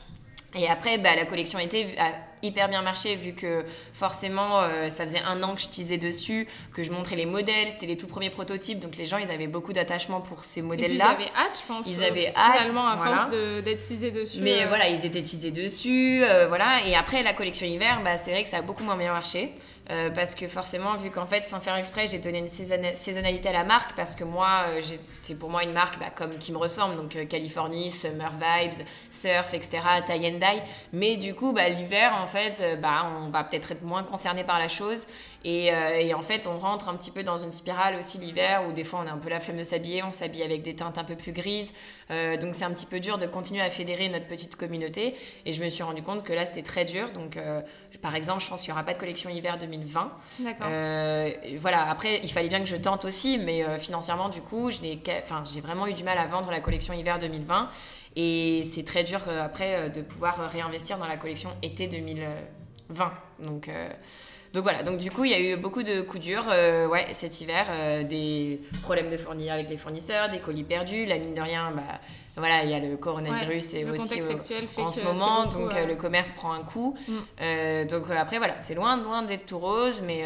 Et 0.58 0.70
après, 0.70 0.98
bah, 0.98 1.16
la 1.16 1.26
collection 1.26 1.60
été 1.60 2.00
a 2.00 2.12
hyper 2.44 2.70
bien 2.70 2.82
marché 2.82 3.16
vu 3.16 3.34
que 3.34 3.66
forcément 3.94 4.62
euh, 4.62 4.90
ça 4.90 5.04
faisait 5.06 5.22
un 5.22 5.42
an 5.44 5.56
que 5.56 5.62
je 5.62 5.68
teasais 5.68 5.98
dessus, 5.98 6.48
que 6.74 6.84
je 6.84 6.92
montrais 6.92 7.16
les 7.16 7.26
modèles, 7.26 7.72
c'était 7.72 7.86
les 7.86 7.98
tout 7.98 8.08
premiers 8.08 8.30
prototypes, 8.30 8.80
donc 8.80 8.98
les 8.98 9.06
gens 9.06 9.18
ils 9.18 9.32
avaient 9.32 9.48
beaucoup 9.48 9.74
d'attachement 9.74 10.22
pour 10.22 10.44
ces 10.44 10.62
modèles-là. 10.62 11.16
Ils 11.18 11.24
avaient 11.24 11.32
hâte, 11.36 11.60
je 11.62 11.68
pense. 11.68 11.88
Ils 11.88 12.04
avaient 12.04 12.34
hâte. 12.36 12.60
Finalement, 12.60 12.88
à 12.88 12.98
force 12.98 13.30
d'être 13.30 13.88
teasés 13.88 14.12
dessus. 14.12 14.40
Mais 14.42 14.64
euh. 14.64 14.68
voilà, 14.68 14.90
ils 14.90 15.06
étaient 15.06 15.24
teasés 15.24 15.52
dessus, 15.52 16.24
euh, 16.24 16.48
voilà. 16.48 16.86
Et 16.88 16.96
après 16.96 17.24
la 17.24 17.34
collection 17.34 17.66
hiver, 17.66 18.02
bah, 18.04 18.18
c'est 18.18 18.32
vrai 18.32 18.44
que 18.44 18.50
ça 18.50 18.58
a 18.58 18.62
beaucoup 18.62 18.84
moins 18.84 18.98
bien 18.98 19.14
marché. 19.14 19.52
Euh, 19.92 20.10
parce 20.10 20.34
que 20.34 20.48
forcément, 20.48 20.96
vu 20.96 21.12
qu'en 21.12 21.28
fait, 21.28 21.46
sans 21.46 21.60
faire 21.60 21.76
exprès, 21.76 22.08
j'ai 22.08 22.18
donné 22.18 22.40
une 22.40 22.48
saisonnalité 22.48 23.50
à 23.50 23.54
la 23.54 23.64
marque, 23.64 23.96
parce 23.96 24.16
que 24.16 24.24
moi, 24.24 24.66
euh, 24.68 24.82
c'est 25.00 25.38
pour 25.38 25.52
moi 25.52 25.64
une 25.64 25.74
marque 25.74 26.00
bah, 26.00 26.08
comme 26.16 26.38
qui 26.40 26.52
me 26.52 26.58
ressemble, 26.58 26.96
donc 26.96 27.16
euh, 27.16 27.26
Californie, 27.26 27.92
Summer 27.92 28.32
Vibes, 28.32 28.86
Surf, 29.12 29.54
etc., 29.54 29.82
tie 30.06 30.14
and 30.14 30.40
dye. 30.40 30.62
Mais 30.92 31.18
du 31.18 31.36
coup, 31.36 31.54
bah, 31.54 31.70
l'hiver, 31.70 32.14
en 32.26 32.28
fait, 32.28 32.80
bah, 32.82 33.08
on 33.24 33.30
va 33.30 33.44
peut-être 33.44 33.72
être 33.72 33.84
moins 33.84 34.04
concerné 34.04 34.44
par 34.44 34.60
la 34.60 34.68
chose. 34.68 35.08
Et, 35.44 35.68
et, 35.68 36.14
en 36.16 36.24
fait, 36.24 36.48
on 36.48 36.58
rentre 36.58 36.90
un 36.90 36.96
petit 36.96 37.12
peu 37.12 37.22
dans 37.22 37.38
une 37.38 37.52
spirale 37.52 37.96
aussi 37.98 38.18
l'hiver, 38.18 38.64
où 38.68 38.72
des 38.72 38.84
fois, 38.84 39.04
on 39.04 39.08
a 39.08 39.12
un 39.12 39.18
peu 39.18 39.30
la 39.30 39.40
flemme 39.40 39.58
de 39.58 39.64
s'habiller, 39.64 40.02
on 40.02 40.12
s'habille 40.12 40.42
avec 40.42 40.64
des 40.64 40.76
teintes 40.76 40.98
un 40.98 41.04
peu 41.04 41.16
plus 41.16 41.34
grises. 41.34 41.76
donc, 42.10 42.56
c'est 42.56 42.64
un 42.64 42.72
petit 42.72 42.88
peu 42.88 43.00
dur 43.00 43.20
de 43.20 43.28
continuer 43.28 43.62
à 43.62 43.70
fédérer 43.70 44.10
notre 44.10 44.26
petite 44.26 44.56
communauté. 44.56 45.16
Et 45.46 45.54
je 45.54 45.64
me 45.64 45.70
suis 45.70 45.84
rendu 45.84 46.02
compte 46.02 46.24
que 46.24 46.34
là, 46.34 46.48
c'était 46.48 46.64
très 46.64 46.84
dur. 46.84 47.12
Donc, 47.12 47.38
par 47.98 48.16
exemple, 48.16 48.44
je 48.44 48.50
pense 48.50 48.62
qu'il 48.62 48.70
n'y 48.70 48.74
aura 48.74 48.84
pas 48.84 48.94
de 48.94 49.00
collection 49.00 49.30
hiver 49.30 49.58
2020. 49.58 50.12
D'accord. 50.40 50.68
Euh, 50.70 51.32
voilà, 51.58 51.90
après, 51.90 52.20
il 52.24 52.32
fallait 52.32 52.50
bien 52.50 52.60
que 52.60 52.68
je 52.68 52.76
tente 52.76 53.06
aussi, 53.06 53.38
mais 53.38 53.64
euh, 53.64 53.78
financièrement, 53.78 54.30
du 54.30 54.42
coup, 54.42 54.70
j'ai 54.72 55.02
vraiment 55.62 55.88
eu 55.88 55.94
du 55.94 56.04
mal 56.04 56.18
à 56.18 56.28
vendre 56.28 56.52
la 56.52 56.60
collection 56.60 56.94
hiver 56.94 57.18
2020. 57.20 57.70
Et 58.16 58.64
c'est 58.64 58.84
très 58.84 59.04
dur 59.04 59.22
euh, 59.28 59.44
après 59.44 59.90
de 59.90 60.02
pouvoir 60.02 60.50
réinvestir 60.50 60.98
dans 60.98 61.08
la 61.08 61.18
collection 61.18 61.50
été 61.62 61.88
2020. 61.88 63.12
Donc. 63.40 63.70
Voilà, 64.58 64.84
donc 64.84 65.00
du 65.00 65.12
coup, 65.12 65.26
il 65.26 65.32
y 65.32 65.34
a 65.34 65.40
eu 65.42 65.58
beaucoup 65.58 65.84
de 65.84 66.00
coups 66.00 66.24
durs 66.24 66.46
cet 67.12 67.42
hiver, 67.42 67.66
des 68.08 68.62
problèmes 68.84 69.10
de 69.10 69.18
fournir 69.18 69.52
avec 69.52 69.70
les 69.70 69.76
fournisseurs, 69.76 70.30
des 70.30 70.40
colis 70.40 70.64
perdus, 70.64 71.06
la 71.06 71.18
mine 71.18 71.34
de 71.34 71.42
rien, 71.42 71.74
bah, 71.76 72.00
voilà, 72.38 72.64
il 72.64 72.70
y 72.70 72.74
a 72.74 72.80
le 72.80 72.98
coronavirus 72.98 73.74
et 73.76 73.86
aussi 73.86 74.22
en 74.78 74.92
ce 74.92 75.02
moment, 75.02 75.46
donc 75.46 75.74
euh, 75.74 75.86
le 75.86 75.96
commerce 75.96 76.32
prend 76.32 76.52
un 76.52 76.64
coup. 76.64 76.98
Mm. 77.08 77.14
Euh, 77.42 77.86
donc 77.86 78.10
euh, 78.10 78.18
après, 78.18 78.38
voilà, 78.38 78.60
c'est 78.60 78.76
loin, 78.76 78.98
loin 78.98 79.24
d'être 79.24 79.46
tout 79.46 79.60
rose, 79.60 80.02
mais 80.06 80.26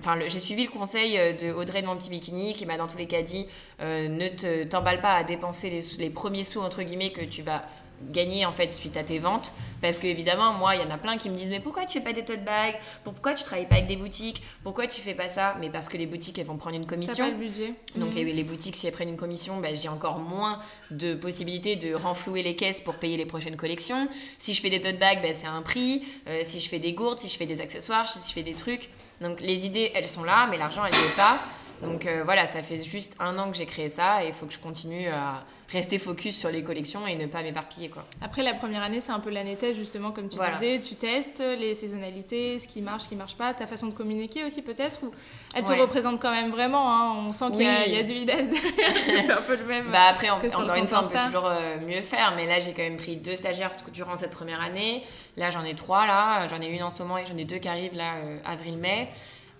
enfin, 0.00 0.18
j'ai 0.26 0.40
suivi 0.40 0.64
le 0.64 0.70
conseil 0.70 1.18
de 1.36 1.52
Audrey 1.52 1.82
de 1.82 1.86
mon 1.86 1.96
petit 1.96 2.10
bikini 2.10 2.54
qui 2.54 2.66
m'a 2.66 2.76
dans 2.76 2.86
tous 2.86 2.98
les 2.98 3.06
cas 3.06 3.22
dit 3.22 3.46
ne 3.80 4.64
t'emballe 4.64 5.00
pas 5.00 5.14
à 5.14 5.24
dépenser 5.24 5.70
les, 5.70 5.82
les 6.04 6.10
premiers 6.10 6.44
sous 6.44 6.60
entre 6.60 6.82
guillemets 6.82 7.12
que 7.12 7.24
tu 7.24 7.42
vas 7.42 7.64
gagner 8.10 8.46
en 8.46 8.52
fait 8.52 8.70
suite 8.70 8.96
à 8.96 9.04
tes 9.04 9.18
ventes. 9.18 9.52
Parce 9.80 9.98
que 9.98 10.06
évidemment 10.06 10.52
moi 10.54 10.76
il 10.76 10.82
y 10.82 10.84
en 10.84 10.90
a 10.90 10.96
plein 10.96 11.18
qui 11.18 11.28
me 11.28 11.36
disent 11.36 11.50
mais 11.50 11.60
pourquoi 11.60 11.84
tu 11.84 11.98
fais 11.98 12.04
pas 12.04 12.12
des 12.12 12.24
tote 12.24 12.44
bags? 12.44 12.76
Pourquoi 13.02 13.34
tu 13.34 13.44
travailles 13.44 13.66
pas 13.66 13.74
avec 13.74 13.86
des 13.86 13.96
boutiques? 13.96 14.42
Pourquoi 14.62 14.86
tu 14.86 15.00
fais 15.00 15.14
pas 15.14 15.28
ça? 15.28 15.56
Mais 15.60 15.68
parce 15.68 15.88
que 15.88 15.98
les 15.98 16.06
boutiques 16.06 16.38
elles 16.38 16.46
vont 16.46 16.56
prendre 16.56 16.76
une 16.76 16.86
commission. 16.86 17.24
pas 17.24 17.30
le 17.30 17.36
budget. 17.36 17.74
donc 17.96 18.14
mhm. 18.14 18.24
les, 18.24 18.44
boutiques 18.44 18.76
si 18.76 18.86
elles 18.86 18.92
prennent 18.94 19.10
une 19.10 19.18
commission 19.18 19.58
bah, 19.60 19.74
j'ai 19.74 19.88
encore 19.88 20.18
moins 20.18 20.58
de 20.90 21.14
possibilités 21.14 21.76
de 21.76 21.94
renflouer 21.94 22.42
les 22.42 22.56
caisses 22.56 22.80
pour 22.80 22.94
payer 22.94 23.16
les 23.16 23.26
prochaines 23.26 23.56
collections. 23.56 24.08
Si 24.38 24.54
je 24.54 24.62
fais 24.62 24.70
des 24.70 24.80
tote 24.80 24.98
bags 24.98 25.20
bah, 25.22 25.34
c'est 25.34 25.46
un 25.46 25.62
prix. 25.62 26.04
Euh, 26.28 26.40
si 26.44 26.60
je 26.60 26.68
fais 26.68 26.78
des 26.78 26.94
gourdes 26.94 27.18
si 27.18 27.28
je 27.28 27.36
fais 27.36 27.46
des 27.46 27.60
accessoires 27.60 28.08
si 28.08 28.18
je 28.26 28.32
fais 28.32 28.42
des 28.42 28.54
trucs. 28.54 28.88
Donc 29.20 29.40
les 29.40 29.66
idées 29.66 29.92
elles 29.94 30.08
sont 30.08 30.24
là 30.24 30.46
mais 30.50 30.56
l'argent 30.56 30.82
elle 30.84 30.92
n'est 30.94 31.14
pas. 31.16 31.38
Donc 31.82 32.06
euh, 32.06 32.22
voilà 32.24 32.46
ça 32.46 32.62
fait 32.62 32.82
juste 32.82 33.16
un 33.20 33.38
an 33.38 33.50
que 33.50 33.56
j'ai 33.58 33.66
créé 33.66 33.90
ça 33.90 34.24
et 34.24 34.28
il 34.28 34.32
faut 34.32 34.46
que 34.46 34.52
je 34.54 34.58
continue 34.58 35.08
à 35.08 35.44
rester 35.70 35.98
focus 35.98 36.36
sur 36.36 36.50
les 36.50 36.62
collections 36.62 37.06
et 37.06 37.16
ne 37.16 37.26
pas 37.26 37.42
m'éparpiller 37.42 37.88
quoi. 37.88 38.04
Après 38.20 38.42
la 38.42 38.54
première 38.54 38.82
année 38.82 39.00
c'est 39.00 39.12
un 39.12 39.20
peu 39.20 39.30
l'année 39.30 39.56
test 39.56 39.78
justement 39.78 40.10
comme 40.10 40.28
tu 40.28 40.38
disais, 40.38 40.80
tu 40.80 40.94
testes 40.94 41.42
les 41.58 41.74
saisonnalités, 41.74 42.58
ce 42.58 42.68
qui 42.68 42.80
marche, 42.80 43.04
ce 43.04 43.08
qui 43.08 43.16
marche 43.16 43.36
pas, 43.36 43.54
ta 43.54 43.66
façon 43.66 43.88
de 43.88 43.92
communiquer 43.92 44.44
aussi 44.44 44.62
peut-être 44.62 45.02
ou 45.02 45.12
elle 45.56 45.64
te 45.64 45.72
représente 45.72 46.20
quand 46.20 46.32
même 46.32 46.50
vraiment, 46.50 46.92
hein. 46.92 47.24
on 47.28 47.32
sent 47.32 47.46
qu'il 47.52 47.62
y, 47.62 47.96
a 47.96 48.02
du 48.02 48.12
videsse 48.12 48.48
c'est 49.06 49.30
un 49.30 49.42
peu 49.42 49.56
le 49.56 49.64
même. 49.64 49.90
bah 49.90 50.06
après 50.10 50.30
encore 50.30 50.74
une 50.74 50.86
fois 50.86 51.02
on 51.04 51.08
peut 51.08 51.18
toujours 51.24 51.46
euh, 51.46 51.76
mieux 51.86 52.00
faire. 52.00 52.34
Mais 52.36 52.46
là 52.46 52.60
j'ai 52.60 52.72
quand 52.72 52.82
même 52.82 52.96
pris 52.96 53.16
deux 53.16 53.36
stagiaires 53.36 53.72
durant 53.92 54.16
cette 54.16 54.32
première 54.32 54.60
année, 54.60 55.02
là 55.36 55.50
j'en 55.50 55.64
ai 55.64 55.74
trois 55.74 56.06
là, 56.06 56.46
j'en 56.48 56.60
ai 56.60 56.66
une 56.66 56.82
en 56.82 56.90
ce 56.90 57.02
moment 57.02 57.18
et 57.18 57.24
j'en 57.26 57.36
ai 57.36 57.44
deux 57.44 57.58
qui 57.58 57.68
arrivent 57.68 57.94
là 57.94 58.14
euh, 58.16 58.38
avril-mai. 58.44 59.08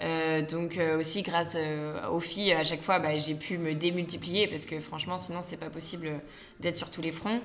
Euh, 0.01 0.43
donc 0.43 0.77
euh, 0.77 0.99
aussi 0.99 1.23
grâce 1.23 1.55
euh, 1.57 2.09
aux 2.09 2.21
filles, 2.21 2.53
à 2.53 2.65
chaque 2.65 2.83
fois, 2.83 2.99
bah, 2.99 3.17
j'ai 3.17 3.35
pu 3.35 3.59
me 3.59 3.75
démultiplier 3.75 4.47
parce 4.49 4.67
que 4.67 4.81
franchement, 4.81 5.19
sinon, 5.19 5.41
c'est 5.41 5.57
pas 5.57 5.71
possible 5.71 6.11
d'être 6.61 6.77
sur 6.77 6.91
tous 6.91 7.03
les 7.03 7.13
fronts. 7.13 7.41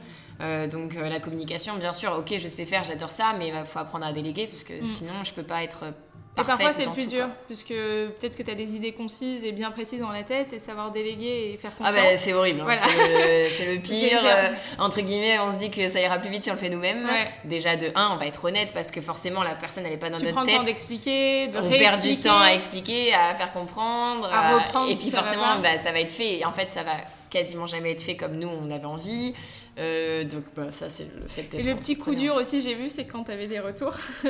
donc 0.72 0.94
la 0.96 1.20
communication, 1.20 1.76
bien 1.78 1.94
sûr, 1.94 2.14
ok, 2.18 2.38
je 2.38 2.48
sais 2.48 2.66
faire, 2.66 2.84
j'adore 2.84 3.12
ça, 3.12 3.36
mais 3.38 3.50
il 3.50 3.66
faut 3.66 3.80
apprendre 3.80 4.06
à 4.06 4.14
déléguer 4.14 4.48
parce 4.48 4.64
que 4.64 4.82
mm. 4.82 4.86
sinon, 4.86 5.24
je 5.24 5.34
peux 5.34 5.44
pas 5.44 5.64
être 5.64 5.86
et 6.38 6.44
parfois 6.44 6.72
c'est 6.72 6.86
le 6.86 6.92
plus 6.92 7.08
dur, 7.08 7.28
puisque 7.48 7.70
peut-être 7.70 8.38
que 8.38 8.44
tu 8.44 8.52
as 8.52 8.56
des 8.56 8.76
idées 8.76 8.94
concises 8.94 9.44
et 9.44 9.52
bien 9.52 9.72
précises 9.72 10.00
dans 10.00 10.12
la 10.12 10.24
tête 10.24 10.54
et 10.54 10.60
savoir 10.60 10.92
déléguer 10.92 11.52
et 11.54 11.58
faire 11.58 11.76
confiance. 11.76 11.96
Ah 11.98 12.12
bah 12.12 12.18
c'est 12.18 12.34
horrible, 12.34 12.62
hein. 12.62 12.78
c'est 13.50 13.66
le, 13.66 13.80
pire. 13.82 14.22
Euh, 14.24 14.50
entre 14.78 15.02
guillemets, 15.02 15.38
on 15.40 15.52
se 15.52 15.58
dit 15.58 15.70
que 15.70 15.88
ça 15.88 16.00
ira 16.00 16.18
plus 16.20 16.30
vite 16.30 16.44
si 16.44 16.50
on 16.50 16.54
le 16.54 16.60
fait 16.60 16.70
nous-mêmes. 16.70 17.10
Déjà 17.44 17.76
de 17.76 17.92
1, 17.94 18.12
on 18.14 18.18
va 18.18 18.26
être 18.26 18.46
honnête 18.46 18.72
parce 18.74 18.92
que 18.92 19.02
forcément 19.02 19.44
la 19.44 19.56
personne 19.56 19.86
elle 19.86 19.94
est 19.94 19.98
pas 19.98 20.10
dans 20.10 20.18
tu 20.18 20.24
notre 20.24 20.36
prends 20.36 20.46
tête. 20.46 20.54
le 20.54 20.60
temps 20.60 20.66
d'expliquer, 20.66 21.48
de 21.48 21.58
On 21.58 21.70
perd 21.70 22.02
du 22.02 22.18
temps 22.18 22.40
à 22.40 22.54
expliquer, 22.54 23.14
à 23.14 23.36
faire 23.36 23.52
comprendre. 23.52 24.30
À 24.32 24.56
reprendre. 24.56 24.92
Et 24.92 24.96
puis 24.96 25.12
forcément, 25.12 25.44
ça 25.44 25.56
va, 25.56 25.62
bah, 25.62 25.78
ça 25.78 25.92
va 25.92 26.00
être 26.00 26.12
fait. 26.12 26.40
Et 26.40 26.46
en 26.46 26.52
fait, 26.52 26.70
ça 26.70 26.84
va 26.84 26.94
quasiment 27.30 27.68
jamais 27.68 27.92
être 27.92 28.02
fait 28.02 28.16
comme 28.16 28.38
nous 28.38 28.50
on 28.50 28.72
avait 28.72 28.86
envie. 28.86 29.34
Euh, 29.80 30.26
donc 30.26 30.44
bah, 30.58 30.72
ça 30.72 30.90
c'est 30.90 31.08
le 31.20 31.28
fait 31.28 31.44
d'être. 31.44 31.56
Et 31.56 31.64
le 31.64 31.74
petit 31.76 31.98
coup 31.98 32.14
dur 32.14 32.36
aussi 32.36 32.62
j'ai 32.62 32.76
vu 32.76 32.90
c'est 32.90 33.06
quand 33.06 33.24
tu 33.24 33.32
avais 33.32 33.48
des 33.48 33.60
retours. 33.60 33.94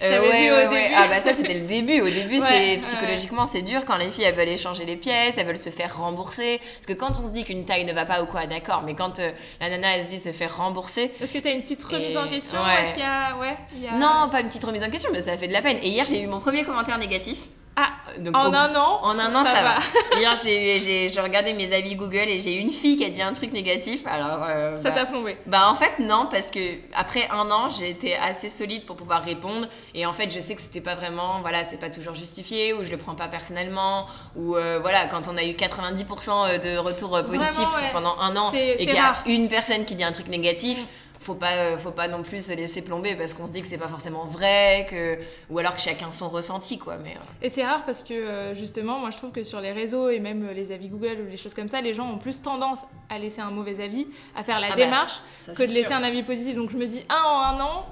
Euh, 0.00 0.20
ouais, 0.20 0.48
vu 0.48 0.52
au 0.52 0.70
début. 0.70 0.94
Ah 0.94 1.06
bah 1.08 1.20
ça 1.20 1.32
c'était 1.34 1.54
le 1.54 1.66
début. 1.66 2.00
Au 2.00 2.08
début 2.08 2.38
c'est 2.38 2.78
psychologiquement 2.82 3.46
c'est 3.46 3.62
dur 3.62 3.84
quand 3.84 3.96
les 3.96 4.10
filles 4.10 4.24
elles 4.24 4.34
veulent 4.34 4.48
échanger 4.48 4.84
les 4.84 4.96
pièces, 4.96 5.38
elles 5.38 5.46
veulent 5.46 5.58
se 5.58 5.70
faire 5.70 5.96
rembourser. 5.96 6.60
Parce 6.74 6.86
que 6.86 6.92
quand 6.92 7.20
on 7.20 7.26
se 7.26 7.32
dit 7.32 7.44
qu'une 7.44 7.64
taille 7.64 7.84
ne 7.84 7.92
va 7.92 8.04
pas 8.04 8.22
ou 8.22 8.26
quoi 8.26 8.46
d'accord, 8.46 8.82
mais 8.84 8.94
quand 8.94 9.18
euh, 9.18 9.30
la 9.60 9.70
nana 9.70 9.96
elle 9.96 10.04
se 10.04 10.08
dit 10.08 10.18
se 10.18 10.30
faire 10.30 10.56
rembourser. 10.56 11.12
Est-ce 11.20 11.32
que 11.32 11.38
tu 11.38 11.48
as 11.48 11.52
une 11.52 11.62
petite 11.62 11.82
remise 11.84 12.16
en 12.16 12.28
question? 12.28 12.58
Est-ce 12.66 12.92
qu'il 12.92 13.02
y 13.02 13.06
a 13.06 13.38
ouais. 13.38 13.56
Il 13.76 13.82
y 13.82 13.88
a... 13.88 13.96
Non 13.96 14.28
pas 14.30 14.40
une 14.40 14.48
petite 14.48 14.64
remise 14.64 14.82
en 14.82 14.90
question 14.90 15.10
mais 15.12 15.20
ça 15.20 15.36
fait 15.36 15.48
de 15.48 15.52
la 15.52 15.62
peine. 15.62 15.78
Et 15.82 15.88
hier 15.88 16.06
j'ai 16.06 16.22
eu 16.22 16.26
mon 16.26 16.40
premier 16.40 16.64
commentaire 16.64 16.98
négatif. 16.98 17.48
Ah, 17.74 17.90
Donc, 18.18 18.36
en 18.36 18.52
un 18.52 18.74
an 18.74 19.00
En 19.02 19.18
un 19.18 19.34
an, 19.34 19.44
ça, 19.44 19.62
va. 19.62 20.18
Hier, 20.18 20.36
j'ai 20.44 21.20
regardé 21.20 21.54
mes 21.54 21.72
avis 21.72 21.94
Google 21.94 22.28
et 22.28 22.38
j'ai 22.38 22.54
une 22.56 22.70
fille 22.70 22.96
qui 22.96 23.04
a 23.04 23.08
dit 23.08 23.22
un 23.22 23.32
truc 23.32 23.52
négatif. 23.52 24.02
Alors, 24.06 24.44
euh, 24.46 24.76
ça 24.76 24.90
bah, 24.90 24.96
t'a 24.96 25.06
plombé 25.06 25.38
Bah, 25.46 25.70
en 25.70 25.74
fait, 25.74 25.98
non, 25.98 26.28
parce 26.30 26.50
que 26.50 26.60
après 26.94 27.28
un 27.30 27.50
an, 27.50 27.70
j'ai 27.70 27.88
été 27.88 28.14
assez 28.14 28.50
solide 28.50 28.84
pour 28.84 28.96
pouvoir 28.96 29.22
répondre. 29.22 29.68
Et 29.94 30.04
en 30.04 30.12
fait, 30.12 30.30
je 30.30 30.38
sais 30.38 30.54
que 30.54 30.60
c'était 30.60 30.82
pas 30.82 30.94
vraiment, 30.94 31.40
voilà, 31.40 31.64
c'est 31.64 31.78
pas 31.78 31.90
toujours 31.90 32.14
justifié, 32.14 32.74
ou 32.74 32.84
je 32.84 32.90
le 32.90 32.98
prends 32.98 33.14
pas 33.14 33.28
personnellement, 33.28 34.06
ou 34.36 34.56
euh, 34.56 34.78
voilà, 34.80 35.06
quand 35.06 35.28
on 35.28 35.36
a 35.38 35.44
eu 35.44 35.52
90% 35.52 36.60
de 36.60 36.76
retours 36.76 37.22
positifs 37.24 37.68
pendant 37.92 38.18
un 38.18 38.36
an 38.36 38.52
et 38.52 38.76
qu'il 38.76 38.94
y 38.94 38.98
a 38.98 39.14
une 39.26 39.48
personne 39.48 39.84
qui 39.86 39.94
dit 39.94 40.04
un 40.04 40.12
truc 40.12 40.28
négatif. 40.28 40.78
Mm 40.78 40.86
faut 41.22 41.34
pas 41.34 41.52
euh, 41.52 41.78
faut 41.78 41.90
pas 41.90 42.08
non 42.08 42.22
plus 42.22 42.46
se 42.46 42.52
laisser 42.52 42.82
plomber 42.82 43.14
parce 43.14 43.34
qu'on 43.34 43.46
se 43.46 43.52
dit 43.52 43.62
que 43.62 43.68
c'est 43.68 43.78
pas 43.78 43.88
forcément 43.88 44.24
vrai 44.24 44.86
que 44.90 45.18
ou 45.50 45.58
alors 45.58 45.74
que 45.76 45.80
chacun 45.80 46.10
son 46.12 46.28
ressenti 46.28 46.78
quoi 46.78 46.96
mais 46.96 47.12
euh. 47.12 47.24
et 47.42 47.48
c'est 47.48 47.64
rare 47.64 47.84
parce 47.84 48.02
que 48.02 48.12
euh, 48.12 48.54
justement 48.54 48.98
moi 48.98 49.10
je 49.10 49.16
trouve 49.16 49.30
que 49.30 49.44
sur 49.44 49.60
les 49.60 49.72
réseaux 49.72 50.08
et 50.08 50.18
même 50.18 50.48
les 50.50 50.72
avis 50.72 50.88
Google 50.88 51.18
ou 51.26 51.30
les 51.30 51.36
choses 51.36 51.54
comme 51.54 51.68
ça 51.68 51.80
les 51.80 51.94
gens 51.94 52.10
ont 52.10 52.18
plus 52.18 52.42
tendance 52.42 52.80
à 53.08 53.18
laisser 53.18 53.40
un 53.40 53.50
mauvais 53.50 53.82
avis 53.82 54.06
à 54.36 54.42
faire 54.42 54.58
la 54.58 54.68
ah 54.68 54.70
bah, 54.70 54.76
démarche 54.76 55.20
que 55.46 55.62
de 55.62 55.72
laisser 55.72 55.92
un 55.92 56.02
avis 56.02 56.22
positif. 56.22 56.56
Donc 56.56 56.70
je 56.70 56.76
me 56.76 56.86
dis 56.86 57.04
un 57.08 57.22
en 57.22 57.40
un 57.40 57.60
an 57.60 57.86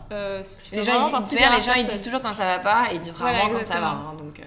les 0.72 0.82
gens, 0.82 1.10
ils, 1.30 1.36
les 1.36 1.62
gens 1.62 1.74
ils 1.76 1.86
disent 1.86 2.02
toujours 2.02 2.20
quand 2.20 2.32
ça 2.32 2.44
va 2.44 2.58
pas 2.58 2.88
et 2.90 2.96
ils 2.96 3.00
disent 3.00 3.16
rarement 3.16 3.50
quand 3.50 3.64
ça 3.64 3.80
va 3.80 3.90
hein, 3.90 4.14
donc 4.18 4.40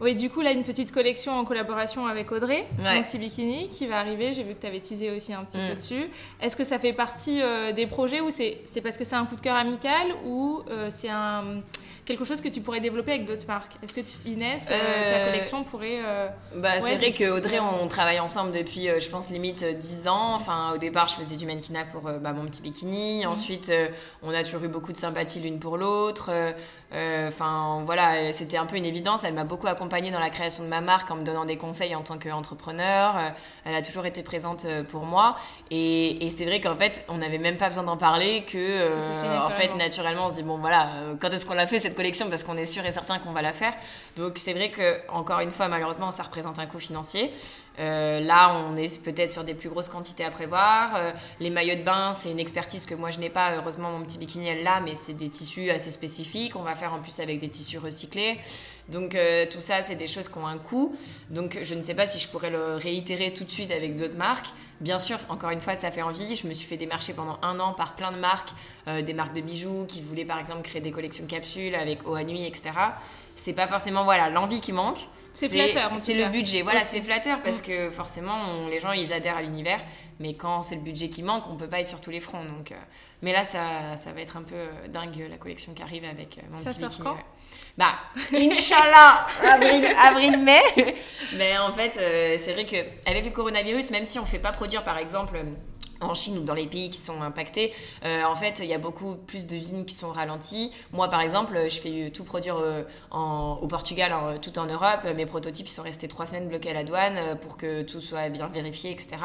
oui, 0.00 0.14
du 0.14 0.30
coup, 0.30 0.40
là, 0.40 0.52
une 0.52 0.64
petite 0.64 0.92
collection 0.92 1.32
en 1.32 1.44
collaboration 1.44 2.06
avec 2.06 2.30
Audrey, 2.30 2.66
un 2.84 3.02
petit 3.02 3.18
bikini, 3.18 3.68
qui 3.68 3.86
va 3.86 3.98
arriver. 3.98 4.32
J'ai 4.32 4.44
vu 4.44 4.54
que 4.54 4.60
tu 4.60 4.66
avais 4.66 4.80
teasé 4.80 5.10
aussi 5.10 5.32
un 5.32 5.44
petit 5.44 5.58
peu 5.58 5.72
mm. 5.72 5.76
dessus. 5.76 6.08
Est-ce 6.40 6.56
que 6.56 6.64
ça 6.64 6.78
fait 6.78 6.92
partie 6.92 7.42
euh, 7.42 7.72
des 7.72 7.86
projets 7.86 8.20
ou 8.20 8.30
c'est 8.30 8.62
parce 8.82 8.96
que 8.96 9.04
c'est 9.04 9.16
un 9.16 9.24
coup 9.24 9.36
de 9.36 9.40
cœur 9.40 9.56
amical 9.56 10.14
ou 10.24 10.62
euh, 10.70 10.88
c'est 10.90 11.08
un 11.08 11.62
quelque 12.08 12.24
chose 12.24 12.40
que 12.40 12.48
tu 12.48 12.60
pourrais 12.60 12.80
développer 12.80 13.12
avec 13.12 13.26
d'autres 13.26 13.46
marques? 13.46 13.76
Est-ce 13.82 13.94
que 13.94 14.00
Inès, 14.26 14.68
euh, 14.70 15.12
ta 15.12 15.30
collection 15.30 15.62
pourrait... 15.62 16.00
bah, 16.56 16.80
c'est 16.80 16.96
vrai 16.96 17.12
que 17.12 17.30
Audrey, 17.30 17.60
on 17.60 17.86
travaille 17.86 18.18
ensemble 18.18 18.52
depuis, 18.52 18.88
je 18.98 19.08
pense, 19.08 19.30
limite 19.30 19.62
10 19.64 20.08
ans. 20.08 20.34
Enfin, 20.34 20.72
au 20.74 20.78
départ, 20.78 21.06
je 21.08 21.14
faisais 21.14 21.36
du 21.36 21.46
mannequinat 21.46 21.84
pour 21.92 22.02
bah, 22.02 22.32
mon 22.32 22.46
petit 22.46 22.62
bikini. 22.62 23.24
Mm. 23.24 23.28
Ensuite, 23.28 23.70
on 24.22 24.30
a 24.34 24.42
toujours 24.42 24.64
eu 24.64 24.68
beaucoup 24.68 24.92
de 24.92 24.96
sympathie 24.96 25.40
l'une 25.40 25.60
pour 25.60 25.76
l'autre. 25.76 26.30
Euh, 26.94 27.28
enfin, 27.28 27.82
voilà, 27.84 28.32
c'était 28.32 28.56
un 28.56 28.66
peu 28.66 28.76
une 28.76 28.84
évidence. 28.84 29.24
Elle 29.24 29.34
m'a 29.34 29.44
beaucoup 29.44 29.66
accompagnée 29.66 30.10
dans 30.10 30.20
la 30.20 30.30
création 30.30 30.64
de 30.64 30.68
ma 30.68 30.80
marque 30.80 31.10
en 31.10 31.16
me 31.16 31.24
donnant 31.24 31.44
des 31.44 31.56
conseils 31.56 31.94
en 31.94 32.02
tant 32.02 32.18
qu'entrepreneur. 32.18 33.16
Euh, 33.16 33.28
elle 33.64 33.74
a 33.74 33.82
toujours 33.82 34.06
été 34.06 34.22
présente 34.22 34.64
euh, 34.64 34.82
pour 34.82 35.02
moi. 35.02 35.36
Et, 35.70 36.26
c'est 36.30 36.44
vrai 36.44 36.60
qu'en 36.60 36.76
fait, 36.76 37.04
on 37.08 37.18
n'avait 37.18 37.38
même 37.38 37.56
pas 37.56 37.68
besoin 37.68 37.84
d'en 37.84 37.96
parler, 37.96 38.44
que 38.44 38.84
en 39.44 39.50
fait, 39.50 39.74
naturellement, 39.74 40.26
on 40.26 40.28
se 40.28 40.36
dit 40.36 40.42
bon, 40.42 40.56
voilà, 40.58 40.90
quand 41.20 41.30
est-ce 41.30 41.44
qu'on 41.46 41.54
l'a 41.54 41.66
fait 41.66 41.78
cette 41.78 41.96
collection 41.98 42.30
parce 42.30 42.44
qu'on 42.44 42.56
est 42.56 42.72
sûr 42.74 42.86
et 42.86 42.92
certain 42.92 43.18
qu'on 43.18 43.32
va 43.32 43.42
la 43.42 43.52
faire. 43.52 43.74
Donc 44.16 44.32
c'est 44.36 44.54
vrai 44.54 44.70
que 44.70 44.88
encore 45.08 45.40
une 45.40 45.50
fois, 45.50 45.66
malheureusement, 45.68 46.12
ça 46.12 46.22
représente 46.22 46.58
un 46.58 46.66
coût 46.66 46.78
financier. 46.78 47.30
Euh, 47.80 48.20
là, 48.20 48.54
on 48.54 48.76
est 48.76 49.02
peut-être 49.02 49.32
sur 49.32 49.44
des 49.44 49.54
plus 49.54 49.68
grosses 49.68 49.88
quantités 49.88 50.24
à 50.24 50.30
prévoir. 50.30 50.96
Euh, 50.96 51.12
les 51.40 51.50
maillots 51.50 51.76
de 51.76 51.82
bain, 51.82 52.12
c'est 52.12 52.30
une 52.30 52.40
expertise 52.40 52.86
que 52.86 52.94
moi 52.94 53.10
je 53.10 53.18
n'ai 53.18 53.30
pas. 53.30 53.54
Heureusement, 53.56 53.90
mon 53.90 54.02
petit 54.04 54.18
bikini 54.18 54.46
elle 54.48 54.62
là, 54.62 54.80
mais 54.80 54.94
c'est 54.94 55.12
des 55.12 55.28
tissus 55.28 55.70
assez 55.70 55.90
spécifiques. 55.90 56.54
On 56.56 56.62
va 56.62 56.76
faire 56.76 56.92
en 56.94 57.00
plus 57.00 57.18
avec 57.20 57.38
des 57.40 57.48
tissus 57.48 57.78
recyclés. 57.78 58.38
Donc 58.88 59.14
euh, 59.14 59.46
tout 59.50 59.60
ça, 59.60 59.82
c'est 59.82 59.96
des 59.96 60.06
choses 60.06 60.28
qui 60.28 60.38
ont 60.38 60.46
un 60.46 60.58
coût. 60.58 60.96
Donc 61.30 61.58
je 61.62 61.74
ne 61.74 61.82
sais 61.82 61.94
pas 61.94 62.06
si 62.06 62.18
je 62.18 62.28
pourrais 62.28 62.50
le 62.50 62.74
réitérer 62.74 63.32
tout 63.32 63.44
de 63.44 63.50
suite 63.50 63.70
avec 63.70 63.96
d'autres 63.96 64.16
marques. 64.16 64.48
Bien 64.80 64.98
sûr, 64.98 65.18
encore 65.28 65.50
une 65.50 65.60
fois, 65.60 65.74
ça 65.74 65.90
fait 65.90 66.02
envie. 66.02 66.36
Je 66.36 66.46
me 66.46 66.54
suis 66.54 66.66
fait 66.66 66.76
démarcher 66.76 67.12
pendant 67.12 67.38
un 67.42 67.58
an 67.60 67.72
par 67.72 67.96
plein 67.96 68.12
de 68.12 68.18
marques, 68.18 68.50
des 68.86 69.12
marques 69.12 69.34
de 69.34 69.40
bijoux 69.40 69.84
qui 69.88 70.00
voulaient 70.00 70.24
par 70.24 70.38
exemple 70.38 70.62
créer 70.62 70.80
des 70.80 70.92
collections 70.92 71.26
capsules 71.26 71.74
avec 71.74 72.06
eau 72.06 72.14
à 72.14 72.22
nuit, 72.22 72.46
etc. 72.46 72.70
C'est 73.34 73.54
pas 73.54 73.66
forcément 73.66 74.04
voilà 74.04 74.30
l'envie 74.30 74.60
qui 74.60 74.72
manque. 74.72 74.98
C'est 75.34 75.48
flatteur. 75.48 75.92
C'est 75.96 76.14
le 76.14 76.26
budget. 76.30 76.62
Voilà, 76.62 76.80
c'est 76.80 77.00
flatteur 77.00 77.42
parce 77.42 77.60
mm. 77.60 77.64
que 77.64 77.90
forcément, 77.90 78.68
les 78.68 78.80
gens, 78.80 78.92
ils 78.92 79.12
adhèrent 79.12 79.36
à 79.36 79.42
l'univers. 79.42 79.80
Mais 80.20 80.34
quand 80.34 80.62
c'est 80.62 80.74
le 80.74 80.82
budget 80.82 81.10
qui 81.10 81.22
manque, 81.22 81.44
on 81.48 81.56
peut 81.56 81.68
pas 81.68 81.80
être 81.80 81.88
sur 81.88 82.00
tous 82.00 82.10
les 82.10 82.20
fronts. 82.20 82.44
Donc, 82.44 82.72
euh, 82.72 82.76
mais 83.22 83.32
là, 83.32 83.44
ça, 83.44 83.96
ça 83.96 84.12
va 84.12 84.20
être 84.20 84.36
un 84.36 84.42
peu 84.42 84.56
euh, 84.56 84.88
dingue 84.88 85.26
la 85.30 85.36
collection 85.36 85.74
qui 85.74 85.82
arrive 85.82 86.04
avec 86.04 86.38
euh, 86.38 86.42
mon 86.50 86.58
ça 86.58 86.70
petit 86.70 86.80
sort 86.80 86.98
Quand? 87.04 87.18
Bah, 87.78 87.94
Inch'Allah, 88.34 89.26
avril, 89.42 89.86
avril, 90.04 90.38
mai. 90.38 90.60
mais 91.34 91.56
en 91.56 91.72
fait, 91.72 91.92
c'est 92.38 92.52
vrai 92.52 92.66
que 92.66 92.76
avec 93.08 93.24
le 93.24 93.30
coronavirus, 93.30 93.90
même 93.92 94.04
si 94.04 94.18
on 94.18 94.26
fait 94.26 94.38
pas 94.38 94.52
produire, 94.52 94.84
par 94.84 94.98
exemple 94.98 95.38
en 96.00 96.14
Chine 96.14 96.38
ou 96.38 96.42
dans 96.44 96.54
les 96.54 96.66
pays 96.66 96.90
qui 96.90 97.00
sont 97.00 97.22
impactés, 97.22 97.72
euh, 98.04 98.24
en 98.24 98.36
fait, 98.36 98.60
il 98.60 98.66
y 98.66 98.74
a 98.74 98.78
beaucoup 98.78 99.16
plus 99.16 99.46
d'usines 99.46 99.84
qui 99.84 99.94
sont 99.94 100.10
ralenties. 100.10 100.72
Moi, 100.92 101.08
par 101.08 101.20
exemple, 101.20 101.58
je 101.68 101.78
fais 101.78 102.10
tout 102.10 102.24
produire 102.24 102.56
euh, 102.58 102.82
en, 103.10 103.58
au 103.60 103.66
Portugal, 103.66 104.12
tout 104.40 104.58
en 104.58 104.66
Europe. 104.66 105.00
Mes 105.16 105.26
prototypes 105.26 105.68
sont 105.68 105.82
restés 105.82 106.08
trois 106.08 106.26
semaines 106.26 106.48
bloqués 106.48 106.70
à 106.70 106.74
la 106.74 106.84
douane 106.84 107.16
euh, 107.16 107.34
pour 107.34 107.56
que 107.56 107.82
tout 107.82 108.00
soit 108.00 108.28
bien 108.28 108.48
vérifié, 108.48 108.90
etc. 108.90 109.16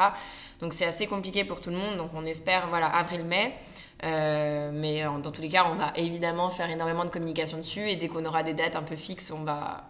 Donc, 0.60 0.72
c'est 0.72 0.86
assez 0.86 1.06
compliqué 1.06 1.44
pour 1.44 1.60
tout 1.60 1.70
le 1.70 1.76
monde. 1.76 1.96
Donc, 1.96 2.10
on 2.14 2.24
espère, 2.26 2.68
voilà, 2.68 2.86
avril-mai. 2.86 3.54
Mais 4.02 5.02
dans 5.22 5.30
tous 5.30 5.42
les 5.42 5.48
cas, 5.48 5.66
on 5.70 5.76
va 5.76 5.92
évidemment 5.96 6.50
faire 6.50 6.70
énormément 6.70 7.04
de 7.04 7.10
communication 7.10 7.56
dessus. 7.56 7.88
Et 7.88 7.96
dès 7.96 8.08
qu'on 8.08 8.24
aura 8.24 8.42
des 8.42 8.54
dates 8.54 8.76
un 8.76 8.82
peu 8.82 8.96
fixes, 8.96 9.30
on 9.30 9.44
va 9.44 9.84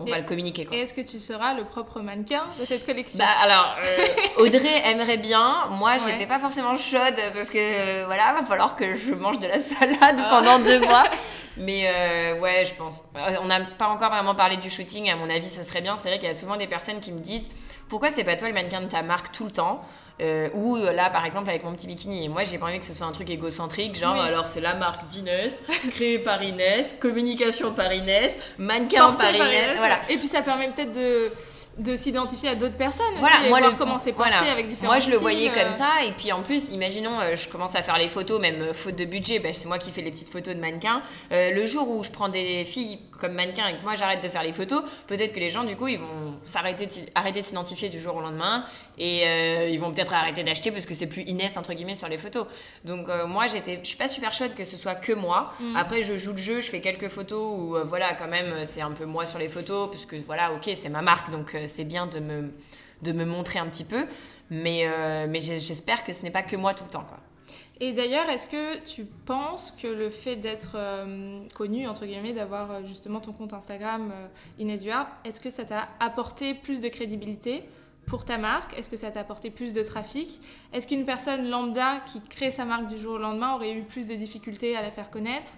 on 0.00 0.04
va 0.04 0.18
le 0.18 0.24
communiquer. 0.24 0.66
Et 0.72 0.80
est-ce 0.80 0.94
que 0.94 1.00
tu 1.00 1.20
seras 1.20 1.54
le 1.54 1.64
propre 1.64 2.00
mannequin 2.00 2.44
de 2.58 2.64
cette 2.64 2.86
collection? 2.86 3.18
Bah 3.18 3.26
alors, 3.42 3.76
euh, 3.84 4.06
Audrey 4.42 4.82
aimerait 4.86 5.18
bien. 5.18 5.66
Moi, 5.70 5.98
j'étais 5.98 6.26
pas 6.26 6.38
forcément 6.38 6.76
chaude 6.76 7.20
parce 7.34 7.50
que 7.50 7.58
euh, 7.58 8.06
voilà, 8.06 8.32
va 8.32 8.44
falloir 8.46 8.76
que 8.76 8.96
je 8.96 9.12
mange 9.12 9.38
de 9.40 9.46
la 9.46 9.60
salade 9.60 10.18
ah. 10.18 10.28
pendant 10.30 10.58
deux 10.58 10.80
mois. 10.86 11.04
Mais 11.58 11.84
euh, 11.86 12.40
ouais, 12.40 12.64
je 12.64 12.74
pense. 12.74 13.04
On 13.42 13.46
n'a 13.46 13.60
pas 13.60 13.88
encore 13.88 14.10
vraiment 14.10 14.34
parlé 14.34 14.56
du 14.56 14.70
shooting. 14.70 15.10
À 15.10 15.16
mon 15.16 15.28
avis, 15.28 15.50
ce 15.50 15.62
serait 15.62 15.82
bien. 15.82 15.96
C'est 15.96 16.08
vrai 16.08 16.18
qu'il 16.18 16.28
y 16.28 16.30
a 16.30 16.34
souvent 16.34 16.56
des 16.56 16.66
personnes 16.66 17.00
qui 17.00 17.12
me 17.12 17.20
disent 17.20 17.50
pourquoi 17.88 18.10
c'est 18.10 18.24
pas 18.24 18.36
toi 18.36 18.48
le 18.48 18.54
mannequin 18.54 18.80
de 18.80 18.88
ta 18.88 19.02
marque 19.02 19.32
tout 19.32 19.44
le 19.44 19.50
temps? 19.50 19.84
Euh, 20.20 20.48
ou 20.54 20.76
euh, 20.76 20.92
là, 20.92 21.10
par 21.10 21.24
exemple, 21.24 21.48
avec 21.48 21.64
mon 21.64 21.72
petit 21.72 21.86
bikini. 21.86 22.24
Et 22.24 22.28
moi, 22.28 22.44
j'ai 22.44 22.58
pas 22.58 22.66
envie 22.66 22.78
que 22.78 22.84
ce 22.84 22.92
soit 22.92 23.06
un 23.06 23.12
truc 23.12 23.30
égocentrique, 23.30 23.98
genre, 23.98 24.20
alors 24.20 24.46
c'est 24.46 24.60
la 24.60 24.74
marque 24.74 25.06
d'Inès, 25.08 25.62
créée 25.90 26.18
par 26.18 26.42
Inès, 26.42 26.96
communication 27.00 27.72
par 27.72 27.92
Inès, 27.92 28.36
mannequin 28.58 29.12
par 29.12 29.34
Inès. 29.34 29.76
Voilà. 29.78 30.00
Et 30.08 30.16
puis 30.16 30.28
ça 30.28 30.42
permet 30.42 30.68
peut-être 30.68 30.92
de 30.92 31.30
de 31.78 31.96
s'identifier 31.96 32.50
à 32.50 32.54
d'autres 32.54 32.76
personnes 32.76 33.14
voilà, 33.18 33.36
aussi, 33.36 33.48
moi 33.48 33.58
et 33.58 33.62
voir 33.62 33.72
le, 33.72 33.78
comment 33.78 33.98
c'est 33.98 34.12
porté 34.12 34.48
avec 34.50 34.68
différents 34.68 34.92
Moi, 34.92 34.98
je 34.98 35.08
le 35.08 35.16
voyais 35.16 35.50
comme 35.50 35.68
euh. 35.68 35.72
ça, 35.72 36.04
et 36.06 36.12
puis 36.12 36.32
en 36.32 36.42
plus, 36.42 36.70
imaginons, 36.70 37.18
euh, 37.20 37.36
je 37.36 37.48
commence 37.48 37.74
à 37.74 37.82
faire 37.82 37.96
les 37.96 38.08
photos, 38.08 38.40
même 38.40 38.74
faute 38.74 38.96
de 38.96 39.04
budget, 39.04 39.38
ben, 39.38 39.54
c'est 39.54 39.68
moi 39.68 39.78
qui 39.78 39.90
fais 39.90 40.02
les 40.02 40.10
petites 40.10 40.30
photos 40.30 40.54
de 40.54 40.60
mannequins. 40.60 41.02
le 41.30 41.66
jour 41.66 41.88
où 41.88 42.04
je 42.04 42.10
prends 42.10 42.28
des 42.28 42.64
filles 42.64 42.98
comme 43.20 43.32
mannequins 43.32 43.66
et 43.68 43.76
que 43.76 43.82
moi 43.82 43.94
j'arrête 43.94 44.22
de 44.22 44.28
faire 44.28 44.42
les 44.42 44.52
photos, 44.52 44.82
peut-être 45.06 45.32
que 45.32 45.40
les 45.40 45.50
gens, 45.50 45.64
du 45.64 45.76
coup, 45.76 45.88
ils 45.88 45.98
vont 45.98 46.38
s'arrêter 46.42 46.88
arrêter 47.14 47.40
de 47.40 47.44
s'identifier 47.44 47.88
du 47.88 48.00
jour 48.00 48.16
au 48.16 48.20
lendemain, 48.20 48.64
et 48.98 49.70
ils 49.70 49.78
vont 49.78 49.92
peut-être 49.92 50.12
arrêter 50.12 50.42
d'acheter 50.42 50.70
parce 50.70 50.86
que 50.86 50.94
c'est 50.94 51.06
plus 51.06 51.22
Inès, 51.22 51.56
entre 51.56 51.72
guillemets, 51.72 51.94
sur 51.94 52.08
les 52.08 52.18
photos. 52.18 52.46
Donc 52.84 53.08
moi, 53.26 53.46
j'étais, 53.46 53.80
je 53.82 53.88
suis 53.88 53.96
pas 53.96 54.08
super 54.08 54.32
chaude 54.32 54.54
que 54.54 54.64
ce 54.64 54.76
soit 54.76 54.94
que 54.94 55.12
moi. 55.12 55.52
Mm. 55.60 55.76
Après, 55.76 56.02
je 56.02 56.16
joue 56.16 56.32
le 56.32 56.38
jeu, 56.38 56.60
je 56.60 56.70
fais 56.70 56.80
quelques 56.80 57.08
photos 57.08 57.42
où, 57.58 57.76
voilà, 57.84 58.14
quand 58.14 58.28
même, 58.28 58.64
c'est 58.64 58.82
un 58.82 58.92
peu 58.92 59.04
moi 59.04 59.26
sur 59.26 59.38
les 59.38 59.48
photos, 59.48 59.90
parce 59.90 60.06
que 60.06 60.16
voilà, 60.16 60.52
ok, 60.52 60.70
c'est 60.74 60.90
ma 60.90 61.02
marque, 61.02 61.30
donc 61.30 61.56
c'est 61.66 61.84
bien 61.84 62.06
de 62.06 62.20
me, 62.20 62.52
de 63.02 63.12
me 63.12 63.24
montrer 63.24 63.58
un 63.58 63.66
petit 63.66 63.84
peu. 63.84 64.06
Mais, 64.50 64.82
euh, 64.84 65.26
mais 65.28 65.40
j'espère 65.40 66.04
que 66.04 66.12
ce 66.12 66.24
n'est 66.24 66.30
pas 66.30 66.42
que 66.42 66.56
moi 66.56 66.74
tout 66.74 66.84
le 66.84 66.90
temps. 66.90 67.04
Quoi. 67.08 67.18
Et 67.82 67.92
d'ailleurs, 67.92 68.28
est-ce 68.28 68.46
que 68.46 68.84
tu 68.84 69.06
penses 69.24 69.70
que 69.70 69.86
le 69.86 70.10
fait 70.10 70.36
d'être 70.36 70.72
euh, 70.74 71.40
connu, 71.54 71.88
entre 71.88 72.04
guillemets, 72.04 72.34
d'avoir 72.34 72.70
euh, 72.70 72.80
justement 72.84 73.20
ton 73.20 73.32
compte 73.32 73.54
Instagram 73.54 74.12
Duard, 74.58 75.08
est-ce 75.24 75.40
que 75.40 75.48
ça 75.48 75.64
t'a 75.64 75.88
apporté 75.98 76.52
plus 76.52 76.82
de 76.82 76.88
crédibilité 76.88 77.62
pour 78.06 78.26
ta 78.26 78.36
marque? 78.36 78.78
Est-ce 78.78 78.90
que 78.90 78.98
ça 78.98 79.10
t'a 79.10 79.20
apporté 79.20 79.50
plus 79.50 79.72
de 79.72 79.82
trafic? 79.82 80.42
Est-ce 80.74 80.86
qu'une 80.86 81.06
personne 81.06 81.48
lambda 81.48 82.00
qui 82.12 82.20
crée 82.20 82.50
sa 82.50 82.66
marque 82.66 82.86
du 82.86 82.98
jour 82.98 83.14
au 83.14 83.18
lendemain 83.18 83.54
aurait 83.54 83.72
eu 83.72 83.82
plus 83.82 84.06
de 84.06 84.14
difficultés 84.14 84.76
à 84.76 84.82
la 84.82 84.90
faire 84.90 85.10
connaître? 85.10 85.52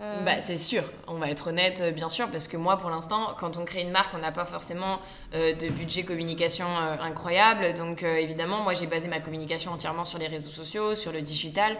Euh, 0.00 0.20
bah, 0.24 0.40
c'est 0.40 0.58
sûr, 0.58 0.82
on 1.06 1.14
va 1.14 1.30
être 1.30 1.48
honnête, 1.48 1.80
euh, 1.80 1.92
bien 1.92 2.08
sûr, 2.08 2.28
parce 2.28 2.48
que 2.48 2.56
moi, 2.56 2.76
pour 2.76 2.90
l'instant, 2.90 3.36
quand 3.38 3.56
on 3.56 3.64
crée 3.64 3.82
une 3.82 3.92
marque, 3.92 4.12
on 4.14 4.18
n'a 4.18 4.32
pas 4.32 4.44
forcément 4.44 4.98
euh, 5.34 5.54
de 5.54 5.68
budget 5.68 6.02
communication 6.02 6.66
incroyable. 7.00 7.74
Donc, 7.74 8.02
évidemment, 8.02 8.62
moi, 8.62 8.74
j'ai 8.74 8.86
basé 8.86 9.08
ma 9.08 9.20
communication 9.20 9.70
entièrement 9.70 10.04
sur 10.04 10.18
les 10.18 10.26
réseaux 10.26 10.50
sociaux, 10.50 10.96
sur 10.96 11.12
le 11.12 11.20
digital 11.20 11.76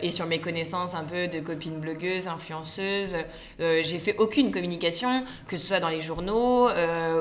et 0.00 0.10
sur 0.10 0.26
mes 0.26 0.40
connaissances 0.40 0.94
un 0.94 1.04
peu 1.04 1.28
de 1.28 1.40
copines 1.40 1.78
blogueuses, 1.78 2.28
influenceuses. 2.28 3.16
j'ai 3.58 3.98
fait 3.98 4.16
aucune 4.18 4.52
communication, 4.52 5.24
que 5.46 5.56
ce 5.56 5.66
soit 5.66 5.80
dans 5.80 5.88
les 5.88 6.00
journaux 6.00 6.68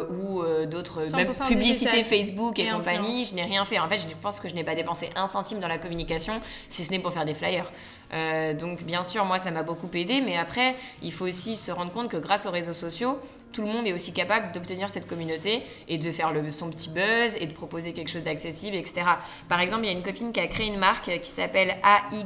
ou 0.10 0.44
d'autres, 0.66 1.06
même 1.16 1.32
publicité 1.48 2.04
Facebook 2.04 2.60
et, 2.60 2.70
compagnie. 2.70 3.26
Je 3.26 3.36
n'ai 3.36 3.44
rien 3.44 3.66
fait. 3.66 3.80
En 3.80 3.88
fait, 3.88 4.00
je 4.00 4.08
pense 4.22 4.40
que 4.40 4.50
je 4.50 4.56
n'ai 4.56 4.64
pas 4.64 4.76
dépensé 4.76 5.10
un 5.16 5.28
centime 5.28 5.60
dans 5.60 5.68
la 5.68 5.78
communication, 5.78 6.42
si 6.70 6.84
ce 6.84 6.92
n'est 6.92 7.00
pour 7.00 7.14
faire 7.14 7.26
des 7.26 7.34
flyers. 7.34 7.72
Euh, 8.14 8.54
donc 8.54 8.84
bien 8.84 9.04
sûr, 9.04 9.26
moi, 9.26 9.40
ça 9.40 9.52
m'a 9.52 9.64
beaucoup 9.64 9.90
aidé, 9.94 10.22
mais 10.22 10.38
après, 10.38 10.76
il 11.02 11.14
faut 11.14 11.26
aussi 11.26 11.56
se 11.56 11.72
rendre 11.72 11.92
compte 11.92 12.10
que 12.10 12.18
grâce 12.18 12.46
aux 12.46 12.52
réseaux 12.52 12.74
sociaux, 12.74 13.20
tout 13.52 13.62
le 13.62 13.68
monde 13.68 13.86
est 13.86 13.94
aussi 13.94 14.14
capable 14.14 14.52
d'obtenir 14.54 14.90
cette 14.90 15.08
communauté 15.08 15.64
et 15.88 15.98
de 15.98 16.12
faire 16.12 16.32
le, 16.32 16.50
son 16.52 16.70
petit 16.70 16.90
buzz 16.90 17.36
et 17.40 17.48
de 17.48 17.54
proposer 17.54 17.94
quelque 17.94 18.10
chose 18.10 18.24
d'accessible, 18.24 18.76
etc. 18.76 19.04
Par 19.50 19.60
exemple, 19.60 19.84
il 19.84 19.88
y 19.88 19.90
a 19.90 19.98
une 19.98 20.04
copine 20.04 20.32
qui 20.32 20.40
a 20.40 20.48
créé 20.48 20.68
une 20.68 20.80
marque 20.80 21.20
qui 21.22 21.30
s'appelle 21.30 21.76
AY 21.84 22.24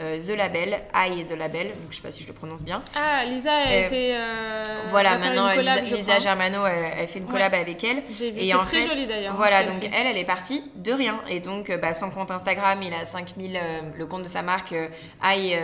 euh, 0.00 0.18
The 0.18 0.36
Label, 0.36 0.80
I 0.92 1.22
The 1.24 1.36
Label, 1.38 1.68
donc 1.68 1.90
je 1.90 1.96
sais 1.96 2.02
pas 2.02 2.10
si 2.10 2.22
je 2.22 2.28
le 2.28 2.34
prononce 2.34 2.64
bien. 2.64 2.82
Ah, 2.96 3.24
Lisa 3.24 3.52
a 3.52 3.68
euh, 3.68 3.86
été. 3.86 4.16
Euh, 4.16 4.62
voilà, 4.88 5.18
maintenant 5.18 5.48
Lisa, 5.82 6.18
Germano, 6.18 6.66
elle, 6.66 7.06
fait 7.06 7.20
une 7.20 7.26
collab 7.26 7.54
avec 7.54 7.84
elle. 7.84 8.02
J'ai 8.08 8.32
vu, 8.32 8.44
c'est 8.44 8.58
très 8.58 8.88
joli 8.88 9.06
d'ailleurs. 9.06 9.34
Voilà, 9.36 9.62
donc 9.62 9.84
elle, 9.84 10.06
elle 10.08 10.18
est 10.18 10.24
partie 10.24 10.64
de 10.74 10.92
rien. 10.92 11.20
Et 11.28 11.38
donc, 11.38 11.70
bah, 11.80 11.94
son 11.94 12.10
compte 12.10 12.32
Instagram, 12.32 12.82
il 12.82 12.92
a 12.92 13.04
5000, 13.04 13.58
le 13.96 14.06
compte 14.06 14.22
de 14.22 14.28
sa 14.28 14.42
marque 14.42 14.74
I, 15.22 15.56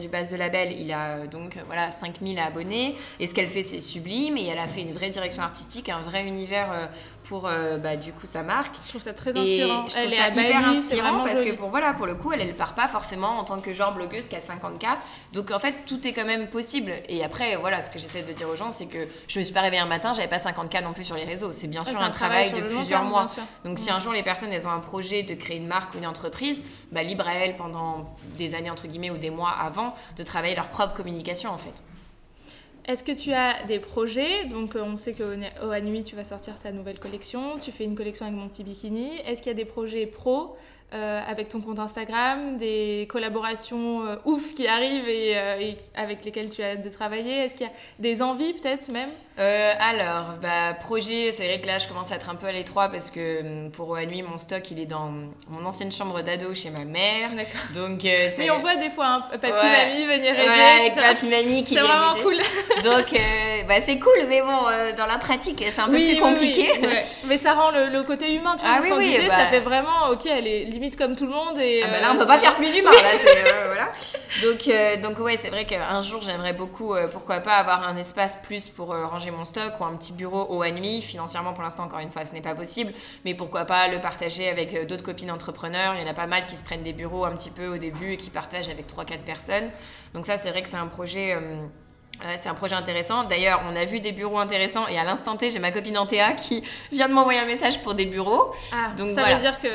du 0.00 0.08
base 0.08 0.30
The 0.30 0.38
Label, 0.38 0.72
il 0.72 0.92
a 0.92 1.26
donc 1.26 1.56
voilà 1.66 1.90
5000 1.90 2.38
abonnés. 2.38 2.96
Et 3.18 3.26
ce 3.26 3.34
qu'elle 3.34 3.48
fait, 3.48 3.62
c'est 3.62 3.80
sublime. 3.80 4.36
Et 4.36 4.46
elle 4.46 4.58
a 4.58 4.66
fait 4.66 4.82
une 4.82 4.92
vraie 4.92 5.10
direction 5.10 5.42
artistique, 5.42 5.88
un 5.88 6.02
vrai 6.02 6.24
univers 6.24 6.68
pour 7.28 7.46
euh, 7.46 7.76
bah, 7.76 7.96
du 7.96 8.12
coup 8.12 8.26
sa 8.26 8.42
marque. 8.42 8.76
Je 8.82 8.88
trouve 8.88 9.02
ça 9.02 9.12
très 9.12 9.30
inspirant. 9.30 9.86
Et 9.86 9.90
je 9.90 9.96
trouve 9.96 10.10
ça 10.10 10.28
hyper 10.30 10.68
inspirant 10.68 11.24
parce 11.24 11.42
que 11.42 11.52
pour 11.52 11.68
voilà 11.68 11.92
pour 11.92 12.06
le 12.06 12.14
coup 12.14 12.32
elle 12.32 12.40
elle 12.40 12.54
part 12.54 12.74
pas 12.74 12.88
forcément 12.88 13.37
en 13.38 13.44
tant 13.44 13.60
que 13.60 13.72
genre 13.72 13.94
blogueuse 13.94 14.28
qui 14.28 14.36
a 14.36 14.40
50 14.40 14.78
k. 14.78 14.86
Donc 15.32 15.50
en 15.50 15.58
fait 15.58 15.74
tout 15.86 16.06
est 16.06 16.12
quand 16.12 16.24
même 16.24 16.48
possible. 16.48 16.92
Et 17.08 17.24
après 17.24 17.56
voilà 17.56 17.80
ce 17.80 17.90
que 17.90 17.98
j'essaie 17.98 18.22
de 18.22 18.32
dire 18.32 18.48
aux 18.48 18.56
gens 18.56 18.70
c'est 18.70 18.86
que 18.86 19.08
je 19.28 19.38
me 19.38 19.44
suis 19.44 19.54
pas 19.54 19.60
réveillée 19.60 19.82
un 19.82 19.86
matin 19.86 20.12
j'avais 20.14 20.28
pas 20.28 20.38
50 20.38 20.70
k 20.70 20.82
non 20.82 20.92
plus 20.92 21.04
sur 21.04 21.16
les 21.16 21.24
réseaux. 21.24 21.52
C'est 21.52 21.68
bien 21.68 21.84
sûr 21.84 22.00
un, 22.00 22.10
travail, 22.10 22.52
de 22.52 22.60
plusieurs 22.60 23.04
mois. 23.04 23.26
Donc 23.64 23.78
si 23.78 23.90
un 23.90 24.00
jour 24.00 24.12
les 24.12 24.22
personnes 24.22 24.52
elles 24.52 24.66
ont 24.66 24.70
un 24.70 24.80
projet 24.80 25.22
de 25.22 25.34
créer 25.34 25.56
une 25.56 25.66
marque 25.66 25.94
ou 25.94 25.98
une 25.98 26.06
entreprise, 26.06 26.64
bah, 26.92 27.02
libre 27.02 27.26
à 27.26 27.34
elles 27.34 27.56
pendant 27.56 28.16
des 28.36 28.54
années 28.54 28.70
entre 28.70 28.86
guillemets 28.86 29.10
ou 29.10 29.16
des 29.16 29.30
mois 29.30 29.50
avant 29.50 29.94
de 30.16 30.22
travailler 30.22 30.54
leur 30.54 30.68
propre 30.68 30.94
communication 30.94 31.50
en 31.50 31.58
fait. 31.58 31.74
Est-ce 32.88 33.04
que 33.04 33.12
tu 33.12 33.34
as 33.34 33.64
des 33.64 33.80
projets? 33.80 34.46
Donc, 34.46 34.74
euh, 34.74 34.82
on 34.82 34.96
sait 34.96 35.12
qu'au 35.12 35.34
Nuit, 35.82 36.02
tu 36.04 36.16
vas 36.16 36.24
sortir 36.24 36.58
ta 36.58 36.72
nouvelle 36.72 36.98
collection. 36.98 37.58
Tu 37.58 37.70
fais 37.70 37.84
une 37.84 37.94
collection 37.94 38.24
avec 38.24 38.38
mon 38.38 38.48
petit 38.48 38.64
bikini. 38.64 39.10
Est-ce 39.26 39.42
qu'il 39.42 39.52
y 39.52 39.54
a 39.54 39.58
des 39.58 39.66
projets 39.66 40.06
pro 40.06 40.56
euh, 40.94 41.20
avec 41.28 41.48
ton 41.48 41.60
compte 41.60 41.78
Instagram, 41.78 42.56
des 42.58 43.06
collaborations 43.10 44.06
euh, 44.06 44.16
ouf 44.24 44.54
qui 44.54 44.66
arrivent 44.66 45.08
et, 45.08 45.32
et, 45.32 45.76
avec 45.94 46.24
lesquelles 46.24 46.48
tu 46.48 46.62
as 46.62 46.76
de 46.76 46.88
travailler. 46.88 47.44
Est-ce 47.44 47.54
qu'il 47.54 47.66
y 47.66 47.70
a 47.70 47.72
des 47.98 48.22
envies 48.22 48.54
peut-être 48.54 48.88
même? 48.90 49.10
Euh, 49.38 49.72
alors, 49.78 50.34
bah, 50.42 50.74
projet, 50.74 51.30
c'est 51.30 51.46
vrai 51.46 51.60
que 51.60 51.66
là, 51.68 51.78
je 51.78 51.86
commence 51.86 52.10
à 52.10 52.16
être 52.16 52.28
un 52.28 52.34
peu 52.34 52.48
à 52.48 52.52
l'étroit 52.52 52.88
parce 52.88 53.08
que 53.08 53.40
hum, 53.40 53.70
pour 53.70 53.94
la 53.94 54.04
nuit, 54.04 54.22
mon 54.22 54.36
stock, 54.36 54.68
il 54.72 54.80
est 54.80 54.86
dans 54.86 55.12
mon 55.48 55.64
ancienne 55.64 55.92
chambre 55.92 56.22
d'ado 56.22 56.54
chez 56.54 56.70
ma 56.70 56.84
mère. 56.84 57.30
D'accord. 57.36 57.60
Donc, 57.72 58.04
euh, 58.04 58.28
oui, 58.36 58.50
on 58.50 58.58
voit 58.58 58.74
des 58.74 58.90
fois 58.90 59.06
un 59.06 59.20
papy 59.38 59.64
mamie 59.64 60.06
venir 60.06 60.34
aider. 60.34 60.48
Ouais, 60.48 60.80
avec 60.80 60.94
papy 60.96 61.28
mamie 61.28 61.62
qui 61.62 61.74
C'est 61.74 61.80
vraiment 61.80 62.20
cool. 62.20 62.34
Donc, 62.84 63.12
euh, 63.12 63.62
bah, 63.68 63.80
c'est 63.80 64.00
cool, 64.00 64.26
mais 64.28 64.40
bon, 64.40 64.62
dans 64.96 65.06
la 65.06 65.18
pratique, 65.18 65.64
c'est 65.70 65.80
un 65.80 65.86
peu 65.86 65.92
plus 65.92 66.18
compliqué. 66.18 66.72
Oui, 66.82 66.88
Mais 67.26 67.38
ça 67.38 67.52
rend 67.52 67.70
le, 67.70 68.02
côté 68.02 68.34
humain, 68.34 68.56
tu 68.58 68.64
vois. 68.64 68.76
Ah, 68.78 68.82
ce 68.82 68.88
qu'on 68.88 68.98
disait, 68.98 69.28
ça 69.28 69.36
bah 69.36 69.46
fait 69.46 69.60
vraiment, 69.60 70.08
ok, 70.10 70.26
elle 70.26 70.46
est 70.46 70.64
limite 70.64 70.96
comme 70.96 71.14
tout 71.14 71.26
le 71.26 71.32
monde. 71.32 71.58
Et, 71.60 71.82
ah 71.84 71.88
bah 71.88 72.00
là, 72.00 72.12
on 72.12 72.16
peut 72.16 72.26
pas 72.26 72.38
faire 72.38 72.54
plus 72.54 72.76
humain. 72.76 72.90
Là, 72.90 72.98
voilà. 73.66 73.92
Donc, 74.42 74.68
donc 75.02 75.24
ouais, 75.24 75.36
c'est 75.36 75.50
vrai 75.50 75.64
qu'un 75.64 76.02
jour, 76.02 76.22
j'aimerais 76.22 76.54
beaucoup, 76.54 76.94
pourquoi 77.12 77.38
pas, 77.38 77.54
avoir 77.54 77.86
un 77.86 77.96
espace 77.96 78.38
plus 78.42 78.68
pour 78.68 78.88
ranger 78.88 79.27
mon 79.30 79.44
stock 79.44 79.74
ou 79.80 79.84
un 79.84 79.96
petit 79.96 80.12
bureau 80.12 80.46
au 80.48 80.62
à 80.62 80.70
nuit. 80.70 81.00
Financièrement, 81.00 81.52
pour 81.52 81.62
l'instant, 81.62 81.84
encore 81.84 82.00
une 82.00 82.10
fois, 82.10 82.24
ce 82.24 82.32
n'est 82.32 82.40
pas 82.40 82.54
possible. 82.54 82.92
Mais 83.24 83.34
pourquoi 83.34 83.64
pas 83.64 83.88
le 83.88 84.00
partager 84.00 84.48
avec 84.48 84.86
d'autres 84.86 85.02
copines 85.02 85.30
entrepreneurs. 85.30 85.94
Il 85.94 86.02
y 86.02 86.04
en 86.04 86.10
a 86.10 86.14
pas 86.14 86.26
mal 86.26 86.46
qui 86.46 86.56
se 86.56 86.64
prennent 86.64 86.82
des 86.82 86.92
bureaux 86.92 87.24
un 87.24 87.32
petit 87.32 87.50
peu 87.50 87.66
au 87.68 87.78
début 87.78 88.12
et 88.12 88.16
qui 88.16 88.30
partagent 88.30 88.68
avec 88.68 88.86
3-4 88.88 89.18
personnes. 89.20 89.70
Donc 90.14 90.26
ça, 90.26 90.38
c'est 90.38 90.50
vrai 90.50 90.62
que 90.62 90.68
c'est 90.68 90.76
un 90.76 90.86
projet... 90.86 91.34
Euh, 91.34 92.34
c'est 92.36 92.48
un 92.48 92.54
projet 92.54 92.74
intéressant. 92.74 93.24
D'ailleurs, 93.24 93.62
on 93.70 93.76
a 93.76 93.84
vu 93.84 94.00
des 94.00 94.10
bureaux 94.10 94.38
intéressants 94.38 94.88
et 94.88 94.98
à 94.98 95.04
l'instant 95.04 95.36
T, 95.36 95.50
j'ai 95.50 95.60
ma 95.60 95.70
copine 95.70 95.96
Antea 95.98 96.32
qui 96.32 96.64
vient 96.90 97.08
de 97.08 97.14
m'envoyer 97.14 97.38
un 97.38 97.44
message 97.44 97.80
pour 97.80 97.94
des 97.94 98.06
bureaux. 98.06 98.52
Ah, 98.72 98.92
Donc, 98.96 99.12
ça 99.12 99.22
veut 99.22 99.40
dire 99.40 99.60
que 99.60 99.68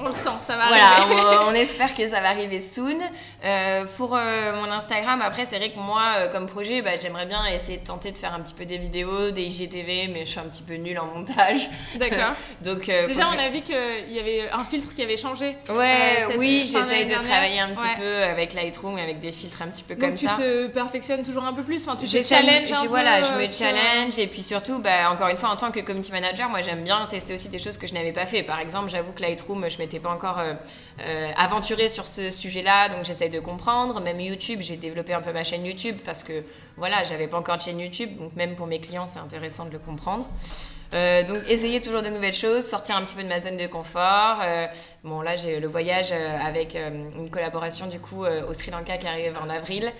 on 0.00 0.06
le 0.06 0.12
sent, 0.12 0.30
ça 0.42 0.56
va 0.56 0.68
voilà, 0.68 0.96
arriver. 0.96 1.20
Voilà, 1.20 1.46
on, 1.48 1.52
espère 1.52 1.94
que 1.94 2.06
ça 2.06 2.20
va 2.20 2.30
arriver 2.30 2.60
soon. 2.60 2.98
Euh, 3.44 3.84
pour 3.96 4.16
euh, 4.16 4.54
mon 4.56 4.70
Instagram, 4.70 5.20
après, 5.22 5.44
c'est 5.44 5.58
vrai 5.58 5.70
que 5.70 5.78
moi, 5.78 6.02
euh, 6.16 6.28
comme 6.28 6.46
projet, 6.46 6.82
bah, 6.82 6.92
j'aimerais 7.00 7.26
bien 7.26 7.44
essayer 7.46 7.78
de 7.78 7.84
tenter 7.86 8.12
de 8.12 8.18
faire 8.18 8.34
un 8.34 8.40
petit 8.40 8.54
peu 8.54 8.64
des 8.64 8.78
vidéos, 8.78 9.30
des 9.30 9.42
IGTV, 9.42 10.08
mais 10.08 10.24
je 10.24 10.30
suis 10.30 10.40
un 10.40 10.44
petit 10.44 10.62
peu 10.62 10.74
nulle 10.74 10.98
en 10.98 11.06
montage. 11.06 11.68
D'accord. 11.96 12.34
Donc, 12.62 12.86
Déjà, 12.86 13.28
on 13.34 13.38
a 13.38 13.48
vu 13.50 13.60
qu'il 13.60 14.14
y 14.14 14.18
avait 14.18 14.50
un 14.50 14.64
filtre 14.64 14.94
qui 14.94 15.02
avait 15.02 15.16
changé. 15.16 15.56
Ouais, 15.68 16.26
oui, 16.36 16.68
j'essaye 16.70 17.06
de 17.06 17.14
travailler 17.14 17.60
un 17.60 17.70
petit 17.70 17.96
peu 17.98 18.22
avec 18.22 18.54
Lightroom, 18.54 18.98
avec 18.98 19.20
des 19.20 19.32
filtres 19.32 19.62
un 19.62 19.68
petit 19.68 19.82
peu 19.82 19.96
comme 19.96 20.16
ça. 20.16 20.28
Donc, 20.28 20.36
tu 20.36 20.42
te 20.42 20.66
perfectionnes 20.68 21.22
toujours 21.22 21.44
un 21.44 21.52
peu 21.52 21.62
plus, 21.62 21.86
enfin, 21.86 21.96
tu 21.96 22.06
te 22.06 22.22
challenges 22.22 22.72
un 22.72 22.86
Voilà, 22.86 23.22
je 23.22 23.32
me 23.32 23.46
challenge, 23.46 24.18
et 24.18 24.26
puis 24.26 24.42
surtout, 24.42 24.78
bah, 24.78 25.10
encore 25.10 25.28
une 25.28 25.36
fois, 25.36 25.50
en 25.50 25.56
tant 25.56 25.70
que 25.70 25.80
community 25.80 26.12
manager, 26.12 26.48
moi, 26.48 26.62
j'aime 26.62 26.84
bien 26.84 27.06
tester 27.06 27.34
aussi 27.34 27.48
des 27.48 27.58
choses 27.58 27.76
que 27.76 27.86
je 27.86 27.94
n'avais 27.94 28.12
pas 28.12 28.26
fait. 28.26 28.42
Par 28.42 28.60
exemple, 28.60 28.90
j'avoue 28.90 29.12
que 29.12 29.22
Lightroom, 29.22 29.66
je 29.68 29.78
m'étais 29.90 30.02
pas 30.02 30.14
encore 30.14 30.38
euh, 30.38 30.54
euh, 31.00 31.30
aventurée 31.36 31.88
sur 31.88 32.06
ce 32.06 32.30
sujet-là, 32.30 32.88
donc 32.90 33.04
j'essaye 33.04 33.30
de 33.30 33.40
comprendre. 33.40 34.00
Même 34.00 34.20
YouTube, 34.20 34.60
j'ai 34.62 34.76
développé 34.76 35.12
un 35.14 35.20
peu 35.20 35.32
ma 35.32 35.42
chaîne 35.42 35.64
YouTube 35.64 35.96
parce 36.04 36.22
que 36.22 36.44
voilà, 36.76 37.02
j'avais 37.02 37.26
pas 37.26 37.38
encore 37.38 37.56
de 37.56 37.62
chaîne 37.62 37.80
YouTube, 37.80 38.16
donc 38.16 38.36
même 38.36 38.54
pour 38.54 38.66
mes 38.66 38.80
clients, 38.80 39.06
c'est 39.06 39.18
intéressant 39.18 39.66
de 39.66 39.72
le 39.72 39.78
comprendre. 39.78 40.26
Euh, 40.92 41.22
donc 41.22 41.38
essayer 41.48 41.80
toujours 41.80 42.02
de 42.02 42.08
nouvelles 42.08 42.34
choses, 42.34 42.66
sortir 42.66 42.96
un 42.96 43.02
petit 43.02 43.14
peu 43.14 43.22
de 43.22 43.28
ma 43.28 43.38
zone 43.38 43.56
de 43.56 43.68
confort. 43.68 44.38
bon 45.04 45.20
là 45.20 45.36
j'ai 45.36 45.60
le 45.60 45.68
voyage 45.68 46.10
avec 46.10 46.76
une 46.76 47.30
collaboration 47.30 47.86
du 47.86 48.00
coup 48.00 48.24
au 48.24 48.52
Sri 48.54 48.72
Lanka 48.72 48.98
qui 48.98 49.06
arrive 49.06 49.38
en 49.44 49.48
avril 49.48 49.92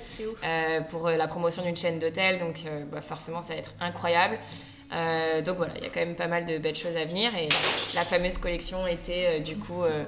pour 0.91 1.09
la 1.09 1.28
promotion 1.28 1.62
d'une 1.62 1.76
chaîne 1.76 2.01
d'hôtel, 2.01 2.38
donc 2.38 2.64
bah, 2.91 3.01
forcément 3.01 3.41
ça 3.41 3.55
va 3.55 3.61
être 3.61 3.72
incroyable. 3.80 4.36
Euh, 4.93 5.41
donc 5.43 5.57
voilà, 5.57 5.74
il 5.76 5.84
y 5.84 5.86
a 5.86 5.91
quand 5.91 6.01
même 6.01 6.16
pas 6.16 6.26
mal 6.26 6.45
de 6.45 6.59
belles 6.59 6.76
choses 6.76 6.97
à 6.97 7.05
venir. 7.05 7.30
Et 7.36 7.49
la, 7.95 8.03
fameuse 8.03 8.38
collection 8.38 8.86
était 8.86 9.26
euh, 9.26 9.41
du 9.41 9.57
coup 9.57 9.82
euh, 9.82 10.05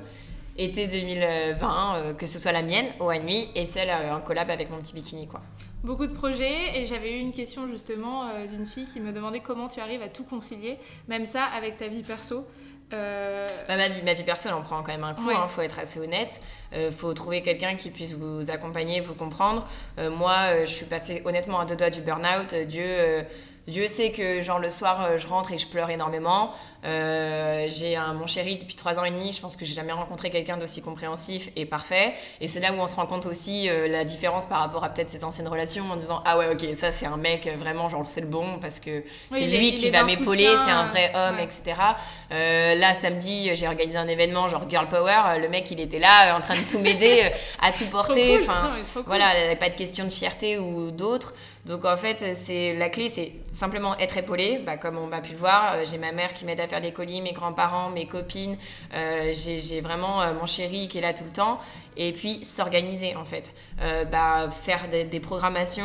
été 0.56 0.86
2020, 0.86 2.14
que 2.18 2.26
ce 2.26 2.38
soit 2.38 2.52
la 2.52 2.62
mienne, 2.62 2.86
au 3.00 3.12
nuit, 3.12 3.48
et 3.54 3.64
celle 3.64 3.90
en 3.90 4.20
collab 4.20 4.50
avec 4.50 4.70
mon 4.70 4.78
petit 4.78 4.94
bikini. 4.94 5.26
quoi. 5.26 5.40
Beaucoup 5.84 6.06
de 6.06 6.14
projets, 6.14 6.78
et 6.78 6.86
j'avais 6.86 7.16
eu 7.16 7.20
une 7.20 7.32
question 7.32 7.66
justement 7.68 8.28
d'une 8.48 8.66
fille 8.66 8.86
qui 8.86 9.00
me 9.00 9.12
demandait 9.12 9.40
comment 9.40 9.66
tu 9.66 9.80
arrives 9.80 10.02
à 10.02 10.08
tout 10.08 10.24
concilier, 10.24 10.78
même 11.08 11.26
ça 11.26 11.44
avec 11.44 11.76
ta 11.76 11.88
vie 11.88 12.02
perso. 12.02 12.46
Bah, 12.90 12.98
ma, 13.68 13.88
vie, 13.88 14.02
ma, 14.04 14.12
vie, 14.12 14.22
perso, 14.22 14.50
en 14.50 14.60
prend 14.60 14.82
quand 14.82 14.92
même 14.92 15.02
un 15.02 15.14
coup, 15.14 15.30
il 15.30 15.34
hein, 15.34 15.48
faut 15.48 15.62
être 15.62 15.78
assez 15.78 15.98
honnête. 15.98 16.40
Il 16.76 16.92
faut 16.92 17.14
trouver 17.14 17.40
quelqu'un 17.40 17.74
qui 17.74 17.88
puisse 17.88 18.12
vous 18.12 18.50
accompagner, 18.50 19.00
vous 19.00 19.14
comprendre. 19.14 19.66
moi, 19.96 20.66
je 20.66 20.70
suis 20.70 20.84
passée 20.84 21.22
honnêtement 21.24 21.60
à 21.60 21.64
deux 21.64 21.76
doigts 21.76 21.88
du 21.88 22.02
burn-out. 22.02 22.54
Dieu 22.68 23.24
Dieu 23.68 23.86
sait 23.86 24.10
que 24.10 24.42
genre 24.42 24.58
le 24.58 24.70
soir 24.70 25.04
euh, 25.04 25.18
je 25.18 25.26
rentre 25.28 25.52
et 25.52 25.58
je 25.58 25.66
pleure 25.66 25.90
énormément. 25.90 26.52
Euh, 26.84 27.68
j'ai 27.70 27.94
un 27.94 28.12
mon 28.12 28.26
chéri 28.26 28.56
depuis 28.56 28.74
trois 28.74 28.98
ans 28.98 29.04
et 29.04 29.12
demi. 29.12 29.30
Je 29.30 29.40
pense 29.40 29.54
que 29.54 29.64
j'ai 29.64 29.74
jamais 29.74 29.92
rencontré 29.92 30.30
quelqu'un 30.30 30.56
d'aussi 30.56 30.82
compréhensif 30.82 31.48
et 31.54 31.64
parfait. 31.64 32.14
Et 32.40 32.48
c'est 32.48 32.58
là 32.58 32.72
où 32.72 32.76
on 32.80 32.88
se 32.88 32.96
rend 32.96 33.06
compte 33.06 33.24
aussi 33.24 33.68
euh, 33.68 33.86
la 33.86 34.04
différence 34.04 34.48
par 34.48 34.58
rapport 34.58 34.82
à 34.82 34.88
peut-être 34.88 35.10
ses 35.10 35.22
anciennes 35.22 35.46
relations 35.46 35.84
en 35.92 35.96
disant 35.96 36.22
ah 36.24 36.38
ouais 36.38 36.48
ok 36.52 36.74
ça 36.74 36.90
c'est 36.90 37.06
un 37.06 37.16
mec 37.16 37.48
vraiment 37.56 37.88
genre 37.88 38.04
c'est 38.08 38.20
le 38.20 38.26
bon 38.26 38.58
parce 38.60 38.80
que 38.80 39.04
c'est 39.30 39.46
lui 39.46 39.74
qui 39.74 39.90
va 39.90 40.02
m'épauler, 40.02 40.56
c'est 40.64 40.72
un 40.72 40.86
vrai 40.86 41.12
homme 41.14 41.38
etc. 41.38 41.76
là 42.30 42.94
samedi 42.94 43.54
j'ai 43.54 43.68
organisé 43.68 43.96
un 43.96 44.08
événement 44.08 44.48
genre 44.48 44.68
girl 44.68 44.88
power. 44.88 45.38
Le 45.40 45.48
mec 45.48 45.70
il 45.70 45.78
était 45.78 46.00
là 46.00 46.36
en 46.36 46.40
train 46.40 46.56
de 46.56 46.68
tout 46.68 46.80
m'aider 46.80 47.30
à 47.60 47.70
tout 47.70 47.84
porter. 47.92 48.40
Enfin 48.42 48.72
voilà, 49.06 49.36
il 49.36 49.38
n'y 49.38 49.46
avait 49.46 49.56
pas 49.56 49.70
de 49.70 49.76
question 49.76 50.04
de 50.04 50.10
fierté 50.10 50.58
ou 50.58 50.90
d'autres. 50.90 51.32
Donc 51.64 51.84
en 51.84 51.96
fait, 51.96 52.34
c'est 52.34 52.74
la 52.74 52.88
clé, 52.88 53.08
c'est 53.08 53.34
simplement 53.52 53.96
être 53.98 54.16
épaulé. 54.16 54.60
Bah, 54.66 54.76
comme 54.76 54.98
on 54.98 55.06
m'a 55.06 55.20
pu 55.20 55.34
voir, 55.36 55.74
euh, 55.74 55.84
j'ai 55.88 55.96
ma 55.96 56.10
mère 56.10 56.32
qui 56.32 56.44
m'aide 56.44 56.58
à 56.58 56.66
faire 56.66 56.80
des 56.80 56.90
colis, 56.90 57.20
mes 57.20 57.32
grands-parents, 57.32 57.90
mes 57.90 58.06
copines. 58.06 58.56
Euh, 58.94 59.32
j'ai 59.32 59.80
vraiment 59.80 60.22
euh, 60.22 60.34
mon 60.34 60.46
chéri 60.46 60.88
qui 60.88 60.98
est 60.98 61.00
là 61.00 61.14
tout 61.14 61.22
le 61.24 61.30
temps. 61.30 61.60
Et 61.96 62.12
puis 62.12 62.42
s'organiser 62.42 63.14
en 63.16 63.24
fait. 63.26 63.52
bah, 64.10 64.48
faire 64.62 64.88
des, 64.88 65.20
programmations, 65.20 65.84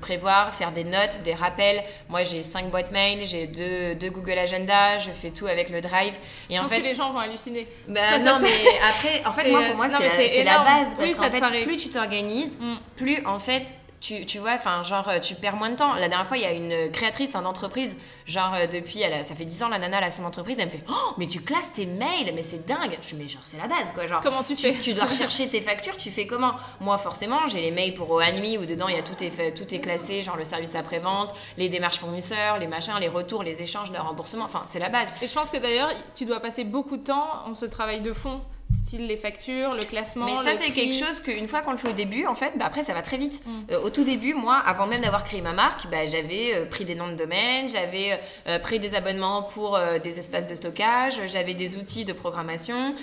prévoir, 0.00 0.52
faire 0.52 0.72
des 0.72 0.82
notes, 0.82 1.20
des 1.24 1.32
rappels. 1.32 1.84
Moi 2.08 2.24
j'ai 2.24 2.42
cinq 2.42 2.72
boîtes 2.72 2.90
mail, 2.90 3.24
j'ai 3.24 3.46
deux, 3.46 3.94
deux, 3.94 4.10
Google 4.10 4.36
Agenda, 4.36 4.98
je 4.98 5.10
fais 5.10 5.30
tout 5.30 5.46
avec 5.46 5.70
le 5.70 5.80
Drive. 5.80 6.18
Et 6.50 6.54
je 6.54 6.58
en 6.58 6.62
pense 6.62 6.72
fait, 6.72 6.80
que 6.80 6.86
les 6.86 6.96
gens 6.96 7.12
vont 7.12 7.20
halluciner. 7.20 7.68
Bah, 7.86 8.18
non, 8.18 8.40
mais 8.42 8.48
après, 8.90 9.22
en 9.24 9.30
fait, 9.30 9.48
moi 9.48 9.62
pour 9.68 9.76
moi 9.76 9.88
c'est 9.88 10.42
la, 10.42 10.58
base. 10.58 10.96
Parce 10.96 11.14
qu'en 11.14 11.30
fait, 11.30 11.62
plus 11.62 11.76
tu 11.76 11.88
t'organises, 11.88 12.58
mm. 12.58 12.74
plus 12.96 13.24
en 13.26 13.38
fait 13.38 13.76
tu, 14.06 14.24
tu 14.24 14.38
vois, 14.38 14.52
enfin, 14.52 14.84
genre, 14.84 15.10
tu 15.20 15.34
perds 15.34 15.56
moins 15.56 15.70
de 15.70 15.76
temps. 15.76 15.94
La 15.94 16.08
dernière 16.08 16.26
fois, 16.26 16.36
il 16.36 16.42
y 16.44 16.46
a 16.46 16.52
une 16.52 16.92
créatrice 16.92 17.34
en 17.34 17.44
entreprise, 17.44 17.98
genre, 18.26 18.54
euh, 18.54 18.66
depuis, 18.66 19.00
elle 19.00 19.24
ça 19.24 19.34
fait 19.34 19.44
10 19.44 19.64
ans, 19.64 19.68
la 19.68 19.78
nana, 19.78 19.98
elle 19.98 20.04
a 20.04 20.10
son 20.10 20.24
entreprise, 20.24 20.58
elle 20.60 20.66
me 20.66 20.70
fait 20.70 20.84
Oh, 20.88 21.14
mais 21.18 21.26
tu 21.26 21.40
classes 21.40 21.72
tes 21.72 21.86
mails, 21.86 22.32
mais 22.34 22.42
c'est 22.42 22.66
dingue. 22.66 22.98
Je 23.02 23.16
mais 23.16 23.26
genre, 23.28 23.42
c'est 23.44 23.56
la 23.56 23.66
base, 23.66 23.92
quoi. 23.94 24.06
Genre, 24.06 24.20
comment 24.22 24.44
tu 24.44 24.54
fais? 24.54 24.74
tu, 24.74 24.94
dois 24.94 25.04
rechercher 25.06 25.48
tes 25.48 25.60
factures, 25.60 25.96
tu 25.96 26.10
fais 26.10 26.26
comment? 26.26 26.52
Moi, 26.80 26.98
forcément, 26.98 27.46
j'ai 27.48 27.60
les 27.60 27.72
mails 27.72 27.94
pour 27.94 28.20
nuit 28.20 28.58
où 28.58 28.66
dedans, 28.66 28.86
il 28.88 28.96
y 28.96 28.98
a 28.98 29.02
tout 29.02 29.22
est, 29.24 29.30
fait, 29.30 29.52
tout 29.52 29.74
est 29.74 29.80
classé, 29.80 30.22
genre 30.22 30.36
le 30.36 30.44
service 30.44 30.76
après-vente, 30.76 31.34
les 31.56 31.68
démarches 31.68 31.98
fournisseurs, 31.98 32.58
les 32.58 32.68
machins, 32.68 32.94
les 33.00 33.08
retours, 33.08 33.42
les 33.42 33.62
échanges, 33.62 33.90
le 33.90 33.98
remboursement, 33.98 34.44
enfin, 34.44 34.62
c'est 34.66 34.78
la 34.78 34.88
base. 34.88 35.12
Et 35.20 35.26
je 35.26 35.34
pense 35.34 35.50
que 35.50 35.56
d'ailleurs, 35.56 35.90
tu 36.14 36.26
dois 36.26 36.40
passer 36.40 36.64
beaucoup 36.64 36.96
de 36.96 37.04
temps 37.04 37.26
en 37.46 37.54
ce 37.54 37.66
travail 37.66 38.00
de 38.00 38.12
fond 38.12 38.40
style 38.74 39.06
les 39.06 39.16
factures, 39.16 39.74
le 39.74 39.82
classement. 39.82 40.26
Mais 40.26 40.36
ça, 40.38 40.54
c'est 40.54 40.72
quelque 40.72 40.94
chose 40.94 41.20
qu'une 41.20 41.46
fois 41.46 41.60
qu'on 41.60 41.72
le 41.72 41.76
fait 41.76 41.88
au 41.88 41.92
début, 41.92 42.26
en 42.26 42.34
fait, 42.34 42.52
bah, 42.56 42.64
après, 42.66 42.82
ça 42.82 42.94
va 42.94 43.02
très 43.02 43.16
vite. 43.16 43.42
Mm. 43.44 43.50
Euh, 43.72 43.80
au 43.82 43.90
tout 43.90 44.04
début, 44.04 44.34
moi, 44.34 44.60
avant 44.64 44.86
même 44.86 45.02
d'avoir 45.02 45.24
créé 45.24 45.40
ma 45.40 45.52
marque, 45.52 45.88
bah, 45.90 46.06
j'avais 46.06 46.54
euh, 46.54 46.66
pris 46.66 46.84
des 46.84 46.94
noms 46.94 47.08
de 47.08 47.14
domaine, 47.14 47.68
j'avais 47.68 48.18
euh, 48.48 48.58
pris 48.58 48.78
des 48.78 48.94
abonnements 48.94 49.42
pour 49.42 49.78
des 50.02 50.18
espaces 50.18 50.46
de 50.46 50.54
stockage, 50.54 51.20
j'avais 51.26 51.54
des 51.54 51.76
outils 51.76 52.04
de 52.04 52.12
programmation, 52.12 52.94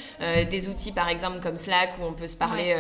des 0.50 0.68
outils 0.68 0.92
par 0.92 1.10
exemple 1.10 1.40
comme 1.42 1.58
Slack 1.58 1.92
où 2.00 2.06
on 2.06 2.14
peut 2.14 2.28
se 2.28 2.36
parler, 2.36 2.76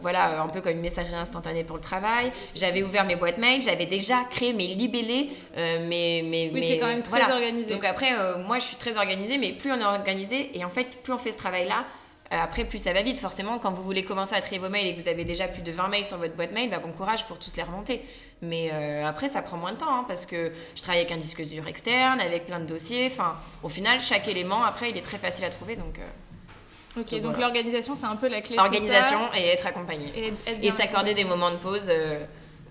voilà, 0.00 0.42
un 0.42 0.48
peu 0.48 0.60
comme 0.60 0.72
une 0.72 0.80
messagerie 0.80 1.16
instantanée 1.16 1.64
pour 1.64 1.76
le 1.76 1.82
travail. 1.82 2.32
J'avais 2.54 2.82
ouvert 2.82 3.04
mes 3.04 3.16
boîtes 3.16 3.38
mail, 3.38 3.62
j'avais 3.62 3.86
déjà 3.86 4.24
créé 4.30 4.52
mes 4.52 4.68
libellés, 4.68 5.30
mes, 5.56 6.22
mes, 6.22 6.50
oui, 6.52 6.72
es 6.72 6.78
quand 6.78 6.86
même 6.86 7.02
très 7.02 7.30
organisé. 7.30 7.72
Donc 7.72 7.84
après, 7.84 8.10
moi, 8.46 8.58
je 8.58 8.64
suis 8.64 8.76
très 8.76 8.96
organisée, 8.96 9.38
mais 9.38 9.52
plus 9.52 9.72
on 9.72 9.78
est 9.78 9.84
organisé 9.84 10.56
et 10.56 10.64
en 10.64 10.70
fait, 10.70 11.02
plus 11.02 11.12
on 11.12 11.18
fait 11.18 11.32
ce 11.32 11.38
travail-là, 11.64 11.86
euh, 12.32 12.42
après, 12.42 12.64
plus 12.64 12.78
ça 12.78 12.92
va 12.92 13.02
vite. 13.02 13.18
Forcément, 13.18 13.58
quand 13.58 13.70
vous 13.70 13.82
voulez 13.82 14.04
commencer 14.04 14.34
à 14.34 14.40
trier 14.40 14.58
vos 14.58 14.68
mails 14.68 14.86
et 14.86 14.94
que 14.94 15.00
vous 15.00 15.08
avez 15.08 15.24
déjà 15.24 15.46
plus 15.46 15.62
de 15.62 15.70
20 15.70 15.88
mails 15.88 16.04
sur 16.04 16.16
votre 16.16 16.34
boîte 16.34 16.52
mail, 16.52 16.70
bah, 16.70 16.78
bon 16.78 16.92
courage 16.92 17.26
pour 17.26 17.38
tous 17.38 17.56
les 17.56 17.62
remonter. 17.62 18.02
Mais 18.42 18.70
euh, 18.72 19.06
après, 19.06 19.28
ça 19.28 19.42
prend 19.42 19.56
moins 19.56 19.72
de 19.72 19.78
temps 19.78 19.94
hein, 19.94 20.04
parce 20.08 20.26
que 20.26 20.52
je 20.74 20.82
travaille 20.82 21.00
avec 21.00 21.12
un 21.12 21.18
disque 21.18 21.42
dur 21.42 21.66
externe, 21.66 22.20
avec 22.20 22.46
plein 22.46 22.60
de 22.60 22.66
dossiers. 22.66 23.08
Enfin, 23.10 23.36
au 23.62 23.68
final, 23.68 24.00
chaque 24.00 24.26
élément, 24.26 24.64
après, 24.64 24.90
il 24.90 24.96
est 24.96 25.02
très 25.02 25.18
facile 25.18 25.44
à 25.44 25.50
trouver. 25.50 25.76
Donc, 25.76 25.98
euh, 25.98 27.00
ok, 27.00 27.20
donc, 27.20 27.38
l'organisation, 27.38 27.94
c'est 27.94 28.06
un 28.06 28.16
peu 28.16 28.28
la 28.28 28.40
clé. 28.40 28.58
Organisation 28.58 29.20
et 29.34 29.48
être 29.48 29.66
accompagné. 29.66 30.32
Et, 30.62 30.70
s'accorder 30.70 31.14
des 31.14 31.24
moments 31.24 31.50
de 31.50 31.56
pause 31.56 31.90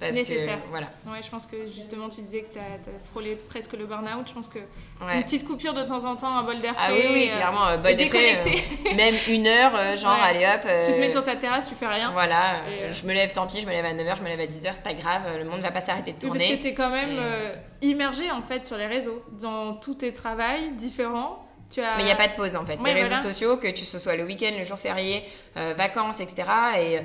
nécessaire. 0.01 0.59
voilà. 0.69 0.87
Ouais, 1.07 1.21
je 1.23 1.29
pense 1.29 1.45
que 1.45 1.65
justement, 1.65 2.09
tu 2.09 2.21
disais 2.21 2.41
que 2.41 2.53
tu 2.53 2.59
as, 2.59 2.79
frôlé 3.11 3.35
presque 3.35 3.73
le 3.73 3.85
burn-out. 3.85 4.27
Je 4.27 4.33
pense 4.33 4.47
que 4.47 4.59
une 5.13 5.23
petite 5.23 5.45
coupure 5.45 5.73
de 5.73 5.83
temps 5.83 6.03
en 6.05 6.15
temps, 6.15 6.35
un 6.35 6.43
bol 6.43 6.59
d'air 6.59 6.73
frais. 6.73 6.85
Ah 6.87 6.93
oui, 6.93 7.05
oui, 7.11 7.29
euh, 7.31 7.35
clairement, 7.35 7.63
un 7.63 7.77
bol 7.77 7.95
d'air 7.95 8.07
frais. 8.07 8.35
Euh, 8.45 8.95
même 8.95 9.15
une 9.27 9.47
heure, 9.47 9.73
euh, 9.75 9.95
genre, 9.95 10.17
allez 10.21 10.45
hop. 10.45 10.61
tu 10.61 10.93
te 10.93 10.99
mets 10.99 11.09
sur 11.09 11.23
ta 11.23 11.35
terrasse, 11.35 11.67
tu 11.67 11.75
fais 11.75 11.87
rien. 11.87 12.11
Voilà, 12.11 12.61
je 12.89 13.05
me 13.05 13.13
lève, 13.13 13.31
tant 13.31 13.47
pis, 13.47 13.61
je 13.61 13.65
me 13.65 13.71
lève 13.71 13.85
à 13.85 13.93
9h, 13.93 14.17
je 14.17 14.23
me 14.23 14.27
lève 14.27 14.39
à 14.39 14.45
10h, 14.45 14.71
c'est 14.73 14.83
pas 14.83 14.93
grave, 14.93 15.23
le 15.37 15.45
monde 15.45 15.61
va 15.61 15.71
pas 15.71 15.81
s'arrêter 15.81 16.13
de 16.13 16.19
tourner. 16.19 16.39
parce 16.39 16.51
que 16.57 16.61
tu 16.61 16.67
es 16.67 16.73
quand 16.73 16.89
même 16.89 17.19
immergé 17.81 18.31
en 18.31 18.41
fait 18.41 18.65
sur 18.65 18.77
les 18.77 18.87
réseaux, 18.87 19.23
dans 19.41 19.73
tous 19.73 19.95
tes 19.95 20.13
travails 20.13 20.71
différents. 20.73 21.39
Mais 21.75 22.03
il 22.03 22.05
n'y 22.05 22.11
a 22.11 22.15
pas 22.15 22.27
de 22.27 22.35
pause 22.35 22.55
en 22.55 22.65
fait. 22.65 22.77
les 22.83 22.93
réseaux 22.93 23.21
sociaux, 23.23 23.57
que 23.57 23.75
ce 23.75 23.99
soit 23.99 24.15
le 24.15 24.23
week-end, 24.23 24.51
le 24.57 24.63
jour 24.63 24.77
férié, 24.77 25.23
vacances, 25.55 26.19
etc. 26.19 26.43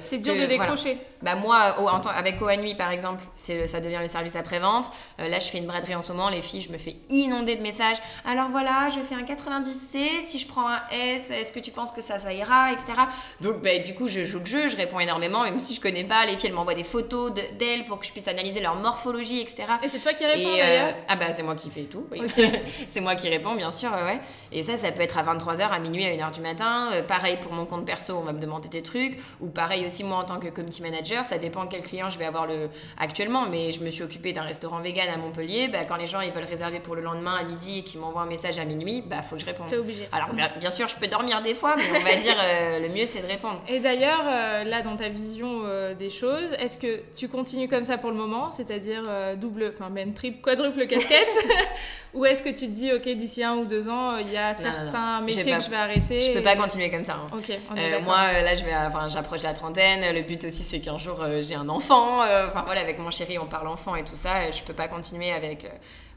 C'est 0.06 0.18
dur 0.18 0.34
de 0.34 0.46
décrocher. 0.46 0.98
Bah 1.22 1.34
moi, 1.34 1.76
en 1.80 2.00
avec 2.08 2.40
ONUI 2.40 2.74
par 2.74 2.90
exemple, 2.90 3.22
c'est, 3.34 3.66
ça 3.66 3.80
devient 3.80 3.98
le 4.00 4.06
service 4.06 4.36
après-vente. 4.36 4.90
Euh, 5.20 5.28
là, 5.28 5.38
je 5.38 5.48
fais 5.48 5.58
une 5.58 5.66
braderie 5.66 5.94
en 5.94 6.02
ce 6.02 6.12
moment. 6.12 6.28
Les 6.28 6.42
filles, 6.42 6.60
je 6.62 6.70
me 6.72 6.78
fais 6.78 6.96
inonder 7.10 7.56
de 7.56 7.62
messages. 7.62 7.96
Alors 8.24 8.48
voilà, 8.50 8.88
je 8.94 9.00
fais 9.00 9.14
un 9.14 9.22
90C. 9.22 10.20
Si 10.20 10.38
je 10.38 10.46
prends 10.46 10.68
un 10.68 10.80
S, 10.92 11.30
est-ce 11.30 11.52
que 11.52 11.60
tu 11.60 11.70
penses 11.70 11.92
que 11.92 12.00
ça, 12.00 12.18
ça 12.18 12.32
ira, 12.32 12.72
etc. 12.72 12.92
Donc, 13.40 13.62
bah, 13.62 13.78
du 13.78 13.94
coup, 13.94 14.08
je 14.08 14.24
joue 14.24 14.38
le 14.40 14.44
jeu, 14.46 14.68
je 14.68 14.76
réponds 14.76 15.00
énormément. 15.00 15.42
Même 15.42 15.60
si 15.60 15.74
je 15.74 15.80
connais 15.80 16.04
pas, 16.04 16.24
les 16.26 16.36
filles, 16.36 16.50
elles 16.50 16.54
m'envoient 16.54 16.74
des 16.74 16.84
photos 16.84 17.32
de- 17.34 17.42
d'elles 17.58 17.84
pour 17.84 17.98
que 17.98 18.06
je 18.06 18.12
puisse 18.12 18.28
analyser 18.28 18.60
leur 18.60 18.76
morphologie, 18.76 19.40
etc. 19.40 19.64
Et 19.82 19.88
c'est 19.88 19.98
toi 19.98 20.12
qui 20.12 20.24
réponds 20.24 20.48
euh, 20.54 20.56
d'ailleurs? 20.56 20.94
ah 21.08 21.16
bah 21.16 21.32
c'est 21.32 21.42
moi 21.42 21.54
qui 21.54 21.70
fais 21.70 21.82
tout, 21.84 22.06
oui. 22.10 22.20
C'est 22.88 23.00
moi 23.00 23.14
qui 23.16 23.28
réponds 23.28 23.54
bien 23.54 23.70
sûr, 23.70 23.90
ouais. 23.92 24.20
Et 24.52 24.62
ça, 24.62 24.76
ça 24.76 24.92
peut 24.92 25.00
être 25.02 25.18
à 25.18 25.22
23h, 25.24 25.68
à 25.70 25.78
minuit, 25.78 26.04
à 26.04 26.10
1h 26.10 26.32
du 26.32 26.40
matin. 26.40 26.88
Euh, 26.92 27.02
pareil 27.02 27.38
pour 27.42 27.52
mon 27.52 27.66
compte 27.66 27.84
perso, 27.84 28.16
on 28.16 28.22
va 28.22 28.32
me 28.32 28.40
demander 28.40 28.68
des 28.68 28.82
trucs. 28.82 29.18
Ou 29.40 29.48
pareil 29.48 29.84
aussi 29.86 30.04
moi 30.04 30.18
en 30.18 30.24
tant 30.24 30.38
que 30.38 30.48
community 30.48 30.82
manager, 30.82 31.07
ça 31.24 31.38
dépend 31.38 31.66
quel 31.66 31.82
client 31.82 32.10
je 32.10 32.18
vais 32.18 32.26
avoir 32.26 32.46
le... 32.46 32.68
actuellement. 32.98 33.46
Mais 33.46 33.72
je 33.72 33.82
me 33.82 33.90
suis 33.90 34.02
occupée 34.02 34.32
d'un 34.32 34.42
restaurant 34.42 34.80
vegan 34.80 35.08
à 35.08 35.16
Montpellier. 35.16 35.68
Bah, 35.68 35.78
quand 35.86 35.96
les 35.96 36.06
gens 36.06 36.20
ils 36.20 36.32
veulent 36.32 36.44
réserver 36.44 36.80
pour 36.80 36.94
le 36.94 37.02
lendemain 37.02 37.34
à 37.34 37.44
midi 37.44 37.78
et 37.78 37.82
qu'ils 37.82 38.00
m'envoient 38.00 38.22
un 38.22 38.26
message 38.26 38.58
à 38.58 38.64
minuit, 38.64 39.02
bah 39.06 39.22
faut 39.22 39.36
que 39.36 39.40
je 39.40 39.46
réponde. 39.46 39.72
Obligé. 39.72 40.08
Alors 40.12 40.30
bien, 40.32 40.70
sûr, 40.70 40.88
je 40.88 40.96
peux 40.96 41.08
dormir 41.08 41.42
des 41.42 41.54
fois, 41.54 41.76
mais 41.76 41.84
on 41.96 42.00
va 42.00 42.16
dire 42.16 42.36
euh, 42.40 42.80
le 42.86 42.88
mieux 42.88 43.06
c'est 43.06 43.22
de 43.22 43.26
répondre. 43.26 43.62
Et 43.68 43.80
d'ailleurs, 43.80 44.24
euh, 44.26 44.64
là, 44.64 44.82
dans 44.82 44.96
ta 44.96 45.08
vision 45.08 45.62
euh, 45.64 45.94
des 45.94 46.10
choses, 46.10 46.52
est-ce 46.58 46.78
que 46.78 47.00
tu 47.16 47.28
continues 47.28 47.68
comme 47.68 47.84
ça 47.84 47.98
pour 47.98 48.10
le 48.10 48.16
moment, 48.16 48.52
c'est-à-dire 48.52 49.02
double, 49.36 49.72
enfin 49.74 49.90
même 49.90 50.14
triple, 50.14 50.40
quadruple 50.40 50.86
casquette? 50.86 51.28
Ou 52.14 52.24
est-ce 52.24 52.42
que 52.42 52.48
tu 52.48 52.66
te 52.66 52.72
dis, 52.72 52.90
ok, 52.92 53.02
d'ici 53.16 53.44
un 53.44 53.56
ou 53.56 53.64
deux 53.66 53.88
ans, 53.88 54.12
euh, 54.12 54.20
il 54.22 54.32
y 54.32 54.36
a 54.36 54.54
certains 54.54 55.20
non. 55.20 55.26
métiers 55.26 55.52
pas- 55.52 55.58
que 55.58 55.64
je 55.64 55.70
vais 55.70 55.76
arrêter 55.76 56.20
Je 56.20 56.32
peux 56.32 56.38
et- 56.38 56.42
pas 56.42 56.56
continuer 56.56 56.90
comme 56.90 57.04
ça. 57.04 57.14
hein. 57.22 57.26
Ok, 57.36 57.52
on 57.70 57.76
est 57.76 57.94
Euh, 57.94 58.00
moi, 58.00 58.32
là, 58.32 58.54
je 58.56 58.64
vais, 58.64 58.74
enfin, 58.74 59.08
j'approche 59.08 59.42
la 59.42 59.52
trentaine. 59.52 60.14
Le 60.14 60.22
but 60.22 60.42
aussi, 60.44 60.62
c'est 60.62 60.80
qu'un 60.80 60.96
jour, 60.98 61.22
euh, 61.22 61.42
j'ai 61.42 61.54
un 61.54 61.68
enfant. 61.68 62.20
Enfin, 62.46 62.62
voilà, 62.64 62.80
avec 62.80 62.98
mon 62.98 63.10
chéri, 63.10 63.38
on 63.38 63.46
parle 63.46 63.68
enfant 63.68 63.94
et 63.94 64.04
tout 64.04 64.14
ça. 64.14 64.50
Je 64.50 64.62
peux 64.62 64.72
pas 64.72 64.88
continuer 64.88 65.30
avec 65.32 65.66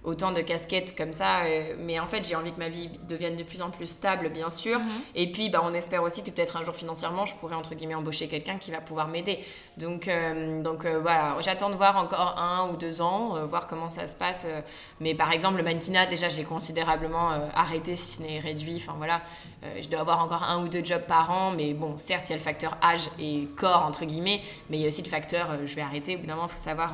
autant 0.04 0.32
de 0.32 0.42
casquettes 0.42 0.96
comme 0.98 1.14
ça. 1.14 1.44
euh, 1.44 1.76
mais 1.78 2.00
en 2.00 2.08
fait, 2.08 2.28
j'ai 2.28 2.36
envie 2.36 2.52
que 2.52 2.60
ma 2.60 2.70
vie 2.70 2.90
devienne 3.08 3.36
de 3.36 3.44
plus 3.44 3.62
en 3.62 3.70
plus 3.70 3.88
stable, 3.88 4.30
bien 4.30 4.50
sûr. 4.50 4.80
Mhm. 4.80 4.86
Et 5.16 5.32
puis, 5.32 5.50
bah, 5.50 5.62
on 5.64 5.74
espère 5.74 6.02
aussi 6.02 6.24
que 6.24 6.32
peut-être 6.32 6.58
un 6.58 6.64
jour, 6.64 6.74
financièrement, 6.74 7.26
je 7.26 7.36
pourrais, 7.36 7.56
entre 7.56 7.76
guillemets, 7.76 7.96
embaucher 7.96 8.28
quelqu'un 8.28 8.58
qui 8.58 8.72
va 8.72 8.82
pouvoir 8.82 9.08
m'aider. 9.08 9.40
Donc, 9.78 10.08
euh, 10.08 10.62
donc 10.64 10.86
euh, 10.86 11.00
voilà, 11.00 11.38
j'attends 11.42 11.70
de 11.70 11.76
voir 11.76 11.98
encore 11.98 12.38
un 12.40 12.70
ou 12.70 12.78
deux 12.78 13.02
ans, 13.02 13.46
voir 13.46 13.68
comment 13.68 13.90
ça 13.90 14.08
se 14.08 14.16
passe. 14.16 14.48
mais 15.00 15.14
par 15.14 15.32
exemple, 15.32 15.58
le 15.58 15.64
mannequinat, 15.64 16.08
déjà, 16.08 16.30
j'ai 16.30 16.44
considérablement 16.44 17.30
arrêté, 17.54 17.96
si 17.96 18.18
ce 18.18 18.22
n'est 18.24 18.40
réduit. 18.40 18.78
Enfin, 18.78 18.96
voilà, 18.98 19.22
je 19.82 19.88
dois 19.88 20.02
avoir 20.02 20.24
encore 20.24 20.44
un 20.44 20.64
ou 20.64 20.68
deux 20.68 20.84
jobs 20.84 21.06
par 21.08 21.30
an. 21.32 21.52
Mais 21.52 21.74
bon, 21.74 21.98
certes, 21.98 22.30
il 22.30 22.32
y 22.32 22.34
a 22.34 22.38
le 22.38 22.44
facteur 22.44 22.78
âge 22.84 23.10
et 23.20 23.48
corps, 23.56 23.86
entre 23.86 24.06
guillemets. 24.06 24.42
Mais 24.70 24.78
il 24.78 24.82
y 24.82 24.86
a 24.86 24.88
aussi 24.88 25.04
le 25.04 25.10
facteur, 25.10 25.60
je 25.66 25.76
vais 25.76 25.82
arrêter. 25.82 26.16
Au 26.16 26.20
bout 26.20 26.26
d'un 26.26 26.36
moment, 26.36 26.48
il 26.48 26.52
faut 26.52 26.58
savoir... 26.58 26.94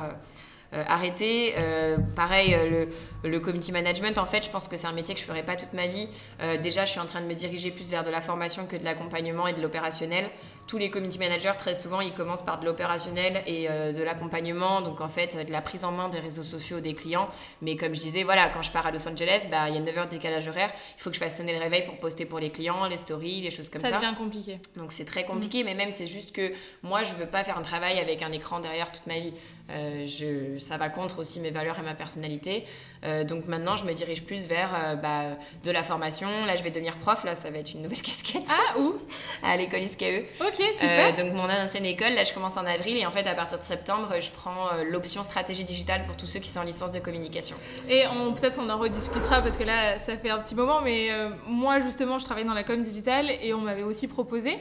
euh, 0.74 0.84
arrêter. 0.86 1.54
Euh, 1.58 1.96
pareil, 2.14 2.54
euh, 2.54 2.70
le, 2.70 2.88
le 3.24 3.40
community 3.40 3.72
management, 3.72 4.18
en 4.18 4.26
fait, 4.26 4.44
je 4.44 4.50
pense 4.50 4.68
que 4.68 4.76
c'est 4.76 4.86
un 4.86 4.92
métier 4.92 5.14
que 5.14 5.20
je 5.20 5.26
ferai 5.26 5.42
pas 5.42 5.56
toute 5.56 5.72
ma 5.72 5.86
vie. 5.86 6.08
Euh, 6.40 6.56
déjà, 6.56 6.84
je 6.84 6.92
suis 6.92 7.00
en 7.00 7.06
train 7.06 7.20
de 7.20 7.26
me 7.26 7.34
diriger 7.34 7.70
plus 7.70 7.90
vers 7.90 8.04
de 8.04 8.10
la 8.10 8.20
formation 8.20 8.66
que 8.66 8.76
de 8.76 8.84
l'accompagnement 8.84 9.46
et 9.46 9.52
de 9.52 9.60
l'opérationnel. 9.60 10.30
Tous 10.66 10.78
les 10.78 10.90
community 10.90 11.18
managers, 11.18 11.52
très 11.58 11.74
souvent, 11.74 12.00
ils 12.00 12.12
commencent 12.12 12.44
par 12.44 12.60
de 12.60 12.66
l'opérationnel 12.66 13.42
et 13.46 13.68
euh, 13.68 13.92
de 13.92 14.02
l'accompagnement, 14.02 14.82
donc 14.82 15.00
en 15.00 15.08
fait, 15.08 15.46
de 15.46 15.50
la 15.50 15.62
prise 15.62 15.84
en 15.84 15.92
main 15.92 16.08
des 16.08 16.20
réseaux 16.20 16.44
sociaux 16.44 16.80
des 16.80 16.94
clients. 16.94 17.28
Mais 17.62 17.76
comme 17.76 17.94
je 17.94 18.00
disais, 18.00 18.22
voilà, 18.22 18.48
quand 18.48 18.62
je 18.62 18.70
pars 18.70 18.86
à 18.86 18.90
Los 18.92 19.08
Angeles, 19.08 19.46
bah, 19.50 19.68
il 19.68 19.74
y 19.74 19.78
a 19.78 19.80
9 19.80 19.98
heures 19.98 20.06
de 20.06 20.10
décalage 20.10 20.46
horaire. 20.46 20.70
Il 20.96 21.02
faut 21.02 21.10
que 21.10 21.16
je 21.16 21.20
fasse 21.20 21.38
sonner 21.38 21.54
le 21.54 21.60
réveil 21.60 21.86
pour 21.86 21.98
poster 21.98 22.24
pour 22.24 22.38
les 22.38 22.50
clients, 22.50 22.86
les 22.86 22.96
stories, 22.96 23.40
les 23.40 23.50
choses 23.50 23.68
comme 23.68 23.80
ça 23.80 23.88
ça. 23.88 23.96
devient 23.96 24.14
compliqué. 24.16 24.60
Donc 24.76 24.92
c'est 24.92 25.04
très 25.04 25.24
compliqué, 25.24 25.64
mais 25.64 25.74
même 25.74 25.92
c'est 25.92 26.06
juste 26.06 26.32
que 26.32 26.52
moi 26.82 27.02
je 27.02 27.14
veux 27.14 27.26
pas 27.26 27.42
faire 27.44 27.58
un 27.58 27.62
travail 27.62 27.98
avec 27.98 28.22
un 28.22 28.32
écran 28.32 28.60
derrière 28.60 28.92
toute 28.92 29.06
ma 29.06 29.18
vie. 29.18 29.32
Euh, 29.70 30.06
je, 30.06 30.58
ça 30.58 30.78
va 30.78 30.88
contre 30.88 31.18
aussi 31.18 31.40
mes 31.40 31.50
valeurs 31.50 31.78
et 31.78 31.82
ma 31.82 31.94
personnalité. 31.94 32.64
Euh, 33.04 33.24
donc 33.24 33.46
maintenant 33.46 33.76
je 33.76 33.84
me 33.84 33.92
dirige 33.92 34.24
plus 34.24 34.46
vers 34.46 34.70
euh, 34.74 34.94
bah, 34.96 35.36
de 35.64 35.70
la 35.70 35.82
formation. 35.82 36.28
Là 36.46 36.56
je 36.56 36.62
vais 36.62 36.70
devenir 36.70 36.96
prof, 36.96 37.24
là 37.24 37.34
ça 37.34 37.50
va 37.50 37.58
être 37.58 37.72
une 37.72 37.82
nouvelle 37.82 38.02
casquette 38.02 38.48
Ah, 38.48 38.78
où? 38.78 38.94
À 39.42 39.56
l'école 39.56 39.80
ISKE. 39.80 40.24
Ok, 40.40 40.62
super. 40.74 41.12
Euh, 41.12 41.12
donc 41.12 41.32
mon 41.32 41.48
ancienne 41.48 41.84
école, 41.84 42.12
là 42.14 42.24
je 42.24 42.32
commence 42.32 42.56
en 42.56 42.66
avril 42.66 42.96
et 42.96 43.06
en 43.06 43.10
fait 43.10 43.26
à 43.26 43.34
partir 43.34 43.58
de 43.58 43.64
septembre 43.64 44.14
je 44.20 44.30
prends 44.30 44.68
l'option 44.88 45.22
stratégie 45.22 45.64
digitale 45.64 46.04
pour 46.06 46.16
tous 46.16 46.26
ceux 46.26 46.40
qui 46.40 46.48
sont 46.48 46.60
en 46.60 46.64
licence 46.64 46.92
de 46.92 46.98
communication. 46.98 47.56
Et 47.88 48.02
peut-être 48.40 48.58
on 48.60 48.68
en 48.68 48.78
rediscutera 48.78 49.42
parce 49.42 49.56
que 49.56 49.64
là, 49.64 49.98
ça 49.98 50.16
fait 50.16 50.30
un 50.30 50.38
petit 50.38 50.54
moment, 50.54 50.80
mais 50.82 51.10
moi 51.46 51.80
justement, 51.80 52.18
je 52.18 52.24
travaille 52.24 52.44
dans 52.44 52.54
la 52.54 52.64
com 52.64 52.82
digitale 52.82 53.30
et 53.42 53.54
on 53.54 53.60
m'avait 53.60 53.82
aussi 53.82 54.08
proposé 54.08 54.58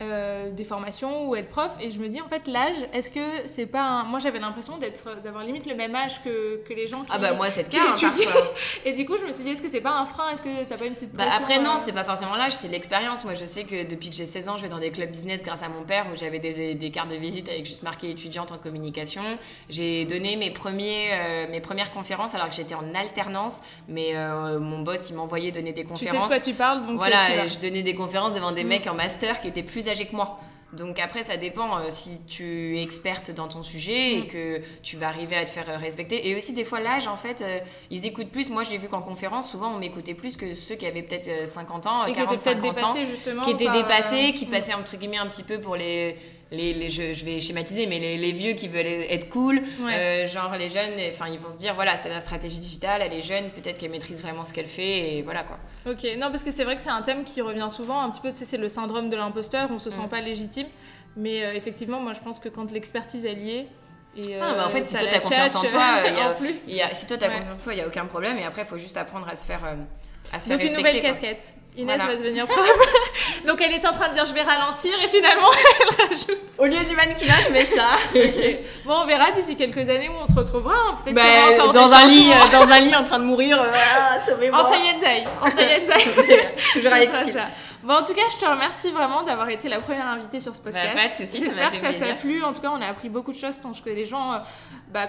euh, 0.00 0.50
des 0.50 0.64
formations 0.64 1.28
ou 1.28 1.34
être 1.34 1.48
prof. 1.48 1.72
Et 1.80 1.90
je 1.90 1.98
me 1.98 2.08
dis, 2.08 2.20
en 2.20 2.28
fait, 2.28 2.46
l'âge, 2.46 2.76
est-ce 2.92 3.10
que 3.10 3.20
c'est 3.48 3.66
pas 3.66 3.82
un... 3.82 4.04
Moi, 4.04 4.18
j'avais 4.20 4.38
l'impression 4.38 4.78
d'être, 4.78 5.20
d'avoir 5.24 5.42
limite 5.44 5.66
le 5.66 5.74
même 5.74 5.94
âge 5.94 6.22
que, 6.22 6.62
que 6.68 6.72
les 6.72 6.86
gens 6.86 7.02
qui. 7.02 7.10
Ah 7.12 7.18
bah 7.18 7.32
moi 7.32 7.50
c'est 7.50 7.64
le 7.64 7.68
cas 7.68 7.94
hein. 7.94 7.94
Et 8.84 8.92
du 8.92 9.04
coup, 9.06 9.16
je 9.18 9.24
me 9.26 9.32
suis 9.32 9.42
dit, 9.44 9.50
est-ce 9.50 9.62
que 9.62 9.68
c'est 9.68 9.80
pas 9.80 9.92
un 9.98 10.06
frein? 10.06 10.28
Est-ce 10.30 10.42
que 10.42 10.64
t'as 10.68 10.76
pas 10.76 10.86
une 10.86 10.94
petite 10.94 11.12
Bah 11.14 11.24
après 11.36 11.58
non, 11.58 11.72
euh, 11.72 11.78
c'est 11.78 11.92
pas 11.92 12.04
forcément 12.04 12.36
l'âge, 12.36 12.52
c'est 12.52 12.68
l'expérience. 12.68 13.24
Moi 13.24 13.34
je 13.34 13.44
sais 13.44 13.64
que 13.64 13.88
depuis 13.88 14.10
que 14.10 14.14
j'ai 14.14 14.26
16 14.26 14.48
ans, 14.48 14.56
je 14.56 14.62
vais 14.62 14.68
dans 14.68 14.78
des 14.78 14.90
clubs 14.90 15.10
business 15.10 15.42
grâce 15.42 15.62
à 15.62 15.68
mon 15.68 15.82
père 15.82 16.06
où 16.12 16.16
j'avais 16.16 16.38
des, 16.38 16.74
des 16.74 16.90
cartes 16.90 17.10
de 17.10 17.16
visite 17.16 17.48
avec 17.48 17.66
juste 17.66 17.82
marqué 17.82 18.10
étudiante 18.10 18.52
en 18.52 18.58
communication. 18.58 19.22
J'ai 19.68 20.04
donné 20.04 20.36
mes, 20.36 20.52
premiers, 20.52 21.08
euh, 21.12 21.46
mes 21.50 21.60
premières 21.60 21.90
conférences 21.90 22.34
alors 22.34 22.48
que 22.48 22.54
j'étais 22.54 22.74
en 22.74 22.94
alternance, 22.94 23.62
mais 23.88 24.14
mon 24.60 24.80
boss 24.80 25.10
il 25.10 25.16
m'envoyait 25.16 25.50
donner 25.50 25.72
des 25.72 25.82
Tu 25.84 25.88
sais 25.96 26.04
de 26.04 26.10
conférences. 26.10 26.28
quoi 26.28 26.40
tu 26.40 26.52
parles, 26.54 26.86
donc 26.86 26.96
voilà, 26.98 27.20
tu 27.46 27.50
je 27.54 27.58
donnais 27.58 27.82
des 27.82 27.94
conférences 27.94 28.34
devant 28.34 28.52
des 28.52 28.64
Mm. 28.64 28.68
mecs 28.68 28.86
en 28.86 28.94
master 28.94 29.40
qui 29.40 29.48
étaient 29.48 29.62
plus 29.62 29.87
que 29.94 30.16
moi. 30.16 30.38
Donc 30.74 30.98
après, 30.98 31.22
ça 31.22 31.38
dépend 31.38 31.78
euh, 31.78 31.86
si 31.88 32.20
tu 32.26 32.76
es 32.76 32.82
experte 32.82 33.30
dans 33.30 33.48
ton 33.48 33.62
sujet 33.62 34.16
Mm. 34.16 34.18
et 34.18 34.26
que 34.26 34.60
tu 34.82 34.96
vas 34.96 35.08
arriver 35.08 35.36
à 35.36 35.44
te 35.44 35.50
faire 35.50 35.68
euh, 35.70 35.76
respecter. 35.76 36.28
Et 36.28 36.36
aussi, 36.36 36.52
des 36.52 36.64
fois, 36.64 36.80
l'âge, 36.80 37.06
en 37.06 37.16
fait, 37.16 37.42
euh, 37.42 37.58
ils 37.90 38.06
écoutent 38.06 38.30
plus. 38.30 38.50
Moi, 38.50 38.64
je 38.64 38.70
l'ai 38.70 38.78
vu 38.78 38.88
qu'en 38.88 39.00
conférence, 39.00 39.50
souvent, 39.50 39.74
on 39.74 39.78
m'écoutait 39.78 40.14
plus 40.14 40.36
que 40.36 40.54
ceux 40.54 40.74
qui 40.74 40.86
avaient 40.86 41.02
peut-être 41.02 41.28
euh, 41.28 41.46
50 41.46 41.86
ans, 41.86 42.04
Et 42.04 42.12
qui 42.12 42.18
40, 42.18 42.34
était 42.34 42.42
peut-être 42.42 42.62
50 42.62 42.82
ans, 42.82 42.92
dépassé 42.94 43.10
justement. 43.10 43.42
qui 43.42 43.50
étaient 43.50 43.64
par, 43.66 43.76
dépassés, 43.76 44.32
qui 44.34 44.46
mm. 44.46 44.50
passaient 44.50 44.74
entre 44.74 44.96
guillemets 44.96 45.18
un 45.18 45.26
petit 45.26 45.42
peu 45.44 45.60
pour 45.60 45.76
les... 45.76 46.16
Les, 46.50 46.72
les- 46.72 46.88
je, 46.88 47.12
je 47.12 47.24
vais 47.26 47.40
schématiser, 47.40 47.86
mais 47.86 47.98
les, 47.98 48.16
les 48.16 48.32
vieux 48.32 48.54
qui 48.54 48.68
veulent 48.68 48.86
être 48.86 49.28
cool, 49.28 49.56
Ouais. 49.80 49.92
euh, 49.94 50.28
genre 50.28 50.54
les 50.56 50.70
jeunes, 50.70 50.94
enfin 51.10 51.26
ils 51.30 51.38
vont 51.38 51.50
se 51.50 51.58
dire 51.58 51.74
voilà, 51.74 51.98
c'est 51.98 52.08
la 52.08 52.20
stratégie 52.20 52.58
digitale, 52.58 53.02
elle 53.04 53.12
est 53.12 53.20
jeune, 53.20 53.50
peut-être 53.50 53.76
qu'elle 53.78 53.90
maîtrise 53.90 54.22
vraiment 54.22 54.46
ce 54.46 54.54
qu'elle 54.54 54.64
fait, 54.66 55.16
et 55.16 55.22
voilà 55.22 55.42
quoi. 55.42 55.58
Ok, 55.86 56.04
non, 56.16 56.30
parce 56.30 56.42
que 56.42 56.50
c'est 56.50 56.64
vrai 56.64 56.76
que 56.76 56.80
c'est 56.80 56.88
un 56.88 57.02
thème 57.02 57.24
qui 57.24 57.42
revient 57.42 57.68
souvent, 57.70 58.00
un 58.00 58.08
petit 58.10 58.22
peu, 58.22 58.30
c'est 58.32 58.56
le 58.56 58.70
syndrome 58.70 59.10
de 59.10 59.16
l'imposteur, 59.16 59.68
on 59.70 59.78
se 59.78 59.90
sent 59.90 60.00
Mm. 60.06 60.08
pas 60.08 60.20
légitime. 60.22 60.66
Mais 61.18 61.44
euh, 61.44 61.52
effectivement, 61.54 62.00
moi 62.00 62.14
je 62.14 62.20
pense 62.20 62.38
que 62.38 62.48
quand 62.48 62.70
l'expertise 62.70 63.26
est 63.26 63.34
liée. 63.34 63.66
Et, 64.16 64.36
Ah, 64.40 64.54
mais 64.56 64.62
en 64.62 64.70
fait, 64.70 64.84
si 64.86 64.94
toi, 64.96 65.06
t'as 65.10 65.20
confiance 65.20 65.54
en 65.54 65.62
toi, 65.64 65.84
il 66.06 66.14
y 66.16 66.18
a- 66.18 66.30
en 66.30 66.34
plus. 66.34 66.60
Il 66.66 66.74
y 66.74 66.80
a- 66.80 66.94
si 66.94 67.06
toi 67.06 67.18
t'as 67.18 67.28
Ouais. 67.28 67.38
confiance 67.40 67.58
en 67.58 67.62
toi, 67.62 67.72
il 67.74 67.76
n'y 67.76 67.82
a 67.82 67.86
aucun 67.86 68.06
problème. 68.06 68.38
Et 68.38 68.44
après, 68.44 68.62
il 68.62 68.66
faut 68.68 68.78
juste 68.78 68.96
apprendre 68.96 69.28
à 69.28 69.36
se 69.36 69.44
faire, 69.44 69.60
euh, 69.66 69.74
à 70.32 70.38
se 70.38 70.48
faire 70.48 70.56
Donc 70.56 70.66
une 70.66 70.74
respecter. 70.74 70.76
nouvelle 70.76 71.00
quoi. 71.02 71.10
casquette. 71.10 71.54
Inès 71.76 71.96
Voilà. 71.96 72.12
va 72.12 72.18
devenir 72.18 72.46
prof. 72.46 72.68
Donc 73.46 73.60
elle 73.60 73.72
était 73.72 73.86
en 73.86 73.92
train 73.92 74.08
de 74.08 74.14
dire 74.14 74.26
je 74.26 74.32
vais 74.34 74.42
ralentir 74.42 74.92
et 75.04 75.08
finalement 75.08 75.48
elle 75.80 76.06
rajoute. 76.08 76.38
Au 76.58 76.64
lieu 76.64 76.84
du 76.84 76.96
mannequinat, 76.96 77.40
je 77.46 77.52
mets 77.52 77.64
ça. 77.64 77.90
Bon, 78.84 78.94
on 79.02 79.06
verra 79.06 79.30
d'ici 79.30 79.54
quelques 79.54 79.88
années 79.88 80.08
où 80.08 80.22
on 80.22 80.26
te 80.26 80.38
retrouvera. 80.38 80.74
hein. 80.74 80.96
Peut-être 81.04 81.14
Bah, 81.14 81.22
qu'il 81.22 81.34
y 81.34 81.38
aura 81.38 81.52
encore 81.68 81.72
dans 81.72 81.92
un 81.92 82.06
lit, 82.08 82.32
euh, 82.32 82.50
dans 82.52 82.68
un 82.72 82.80
lit 82.80 82.94
en 82.96 83.04
train 83.04 83.18
de 83.20 83.24
mourir. 83.24 83.60
euh, 83.62 83.66
ah, 83.72 84.18
sauvez-moi. 84.26 84.64
En 84.66 84.70
dye. 84.70 85.24
En 85.40 85.48
dye. 85.50 86.02
Toujours 86.72 86.92
avec 86.92 87.12
style. 87.12 87.32
ça. 87.34 87.46
Bon, 87.84 87.94
en 87.94 88.02
tout 88.02 88.12
cas, 88.12 88.22
je 88.34 88.44
te 88.44 88.50
remercie 88.50 88.90
vraiment 88.90 89.22
d'avoir 89.22 89.48
été 89.50 89.68
la 89.68 89.78
première 89.78 90.06
invitée 90.08 90.40
sur 90.40 90.54
ce 90.54 90.60
Bah, 90.60 90.72
podcast. 90.72 90.96
pas 90.96 91.06
de 91.08 91.12
soucis, 91.12 91.38
ça 91.40 91.44
J'espère 91.44 91.70
que 91.70 91.78
ça 91.78 91.92
t'a 91.94 92.14
plu. 92.14 92.42
En 92.42 92.52
tout 92.52 92.60
cas, 92.60 92.72
on 92.76 92.82
a 92.82 92.86
appris 92.86 93.08
beaucoup 93.08 93.32
de 93.32 93.38
choses. 93.38 93.54
Je 93.54 93.60
pense 93.60 93.80
que 93.80 93.90
les 93.90 94.04
gens 94.04 94.32
euh, 94.32 94.38
bah, 94.92 95.06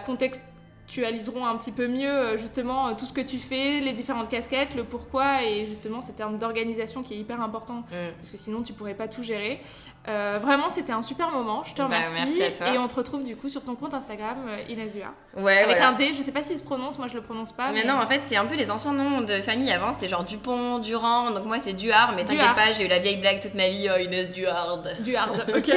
contextualiseront 0.99 1.45
un 1.45 1.55
petit 1.57 1.71
peu 1.71 1.87
mieux 1.87 2.09
euh, 2.09 2.37
justement 2.37 2.87
euh, 2.87 2.91
tout 2.97 3.05
ce 3.05 3.13
que 3.13 3.21
tu 3.21 3.37
fais, 3.37 3.79
les 3.79 3.93
différentes 3.93 4.29
casquettes, 4.29 4.75
le 4.75 4.83
pourquoi 4.83 5.43
et 5.43 5.65
justement 5.65 6.01
ce 6.01 6.11
terme 6.11 6.37
d'organisation 6.37 7.03
qui 7.03 7.13
est 7.13 7.17
hyper 7.17 7.41
important 7.41 7.83
Mm. 7.91 8.11
parce 8.19 8.31
que 8.31 8.37
sinon 8.37 8.61
tu 8.63 8.73
pourrais 8.73 8.93
pas 8.95 9.07
tout 9.07 9.23
gérer. 9.23 9.61
Euh, 10.07 10.39
vraiment, 10.41 10.69
c'était 10.69 10.91
un 10.93 11.01
super 11.03 11.29
moment. 11.29 11.63
Je 11.63 11.73
te 11.73 11.77
Bah, 11.81 11.85
remercie. 11.85 12.39
merci 12.39 12.43
à 12.43 12.51
toi. 12.65 12.73
Et 12.73 12.77
on 12.79 12.87
te 12.87 12.95
retrouve 12.95 13.23
du 13.23 13.35
coup 13.35 13.47
sur 13.49 13.63
ton 13.63 13.75
compte 13.75 13.93
Instagram 13.93 14.35
Inès 14.67 14.91
Duha. 14.91 15.11
Ouais, 15.37 15.57
Avec 15.59 15.77
voilà. 15.77 15.89
un 15.89 15.93
D, 15.93 16.13
je 16.17 16.23
sais 16.23 16.31
pas 16.31 16.41
s'il 16.41 16.57
se 16.57 16.63
prononce, 16.63 16.97
moi 16.97 17.07
je 17.07 17.13
le 17.13 17.21
prononce 17.21 17.51
pas. 17.51 17.69
Mais 17.71 17.83
non, 17.83 17.93
en 17.95 18.07
fait, 18.07 18.21
c'est 18.23 18.35
un 18.37 18.45
peu 18.45 18.55
les 18.55 18.71
anciens 18.71 18.93
noms 18.93 19.21
de 19.21 19.39
famille 19.41 19.71
avant. 19.71 19.91
C'était 19.91 20.07
genre 20.07 20.23
Dupont, 20.23 20.79
Durand. 20.79 21.29
Donc 21.31 21.45
moi, 21.45 21.59
c'est 21.59 21.73
Duhard. 21.73 22.13
Mais 22.15 22.23
t'inquiète 22.25 22.41
Duhard. 22.41 22.55
pas, 22.55 22.71
j'ai 22.71 22.85
eu 22.85 22.87
la 22.87 22.99
vieille 22.99 23.19
blague 23.21 23.39
toute 23.39 23.53
ma 23.55 23.69
vie. 23.69 23.87
Oh, 23.93 23.99
Inès 23.99 24.31
Duhard. 24.31 24.81
Du 25.01 25.15
hard, 25.15 25.45
ok. 25.55 25.69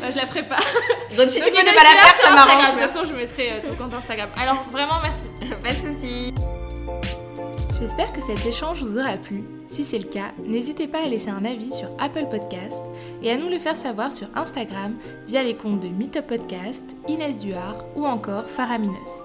Bah, 0.00 0.08
je 0.12 0.16
la 0.16 0.26
ferai 0.26 0.42
pas. 0.42 0.58
Donc 1.16 1.30
si 1.30 1.40
tu 1.40 1.46
Donc, 1.50 1.54
ne 1.58 1.62
Inès 1.62 1.74
pas 1.74 1.82
la 1.82 1.88
faire, 2.00 2.14
ça 2.14 2.30
m'arrange. 2.32 2.66
De 2.66 2.70
toute 2.72 2.90
façon, 2.90 3.04
je 3.06 3.14
mettrai 3.14 3.62
ton 3.64 3.74
compte 3.74 3.94
Instagram. 3.96 4.28
Alors 4.36 4.64
vraiment, 4.70 5.00
merci. 5.02 5.26
Pas 5.62 5.72
de 5.72 5.78
soucis. 5.78 6.34
J'espère 7.78 8.12
que 8.12 8.22
cet 8.22 8.44
échange 8.46 8.82
vous 8.82 8.98
aura 8.98 9.16
plu. 9.18 9.44
Si 9.68 9.84
c'est 9.84 9.98
le 9.98 10.04
cas, 10.04 10.32
n'hésitez 10.42 10.88
pas 10.88 11.04
à 11.04 11.08
laisser 11.08 11.28
un 11.28 11.44
avis 11.44 11.70
sur 11.70 11.90
Apple 11.98 12.26
Podcast 12.30 12.82
et 13.22 13.30
à 13.30 13.36
nous 13.36 13.50
le 13.50 13.58
faire 13.58 13.76
savoir 13.76 14.12
sur 14.12 14.28
Instagram 14.34 14.94
via 15.26 15.42
les 15.42 15.56
comptes 15.56 15.80
de 15.80 15.88
Meetup 15.88 16.26
Podcast, 16.26 16.84
Inès 17.06 17.38
Duhard 17.38 17.84
ou 17.94 18.06
encore 18.06 18.48
Faramineuse. 18.48 19.22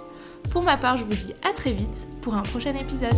Pour 0.50 0.64
ma 0.64 0.76
part, 0.76 0.98
je 0.98 1.06
vous 1.06 1.14
dis 1.14 1.34
à 1.50 1.54
très 1.54 1.72
vite 1.72 2.08
pour 2.22 2.34
un 2.34 2.44
prochain 2.44 2.76
épisode. 2.76 3.16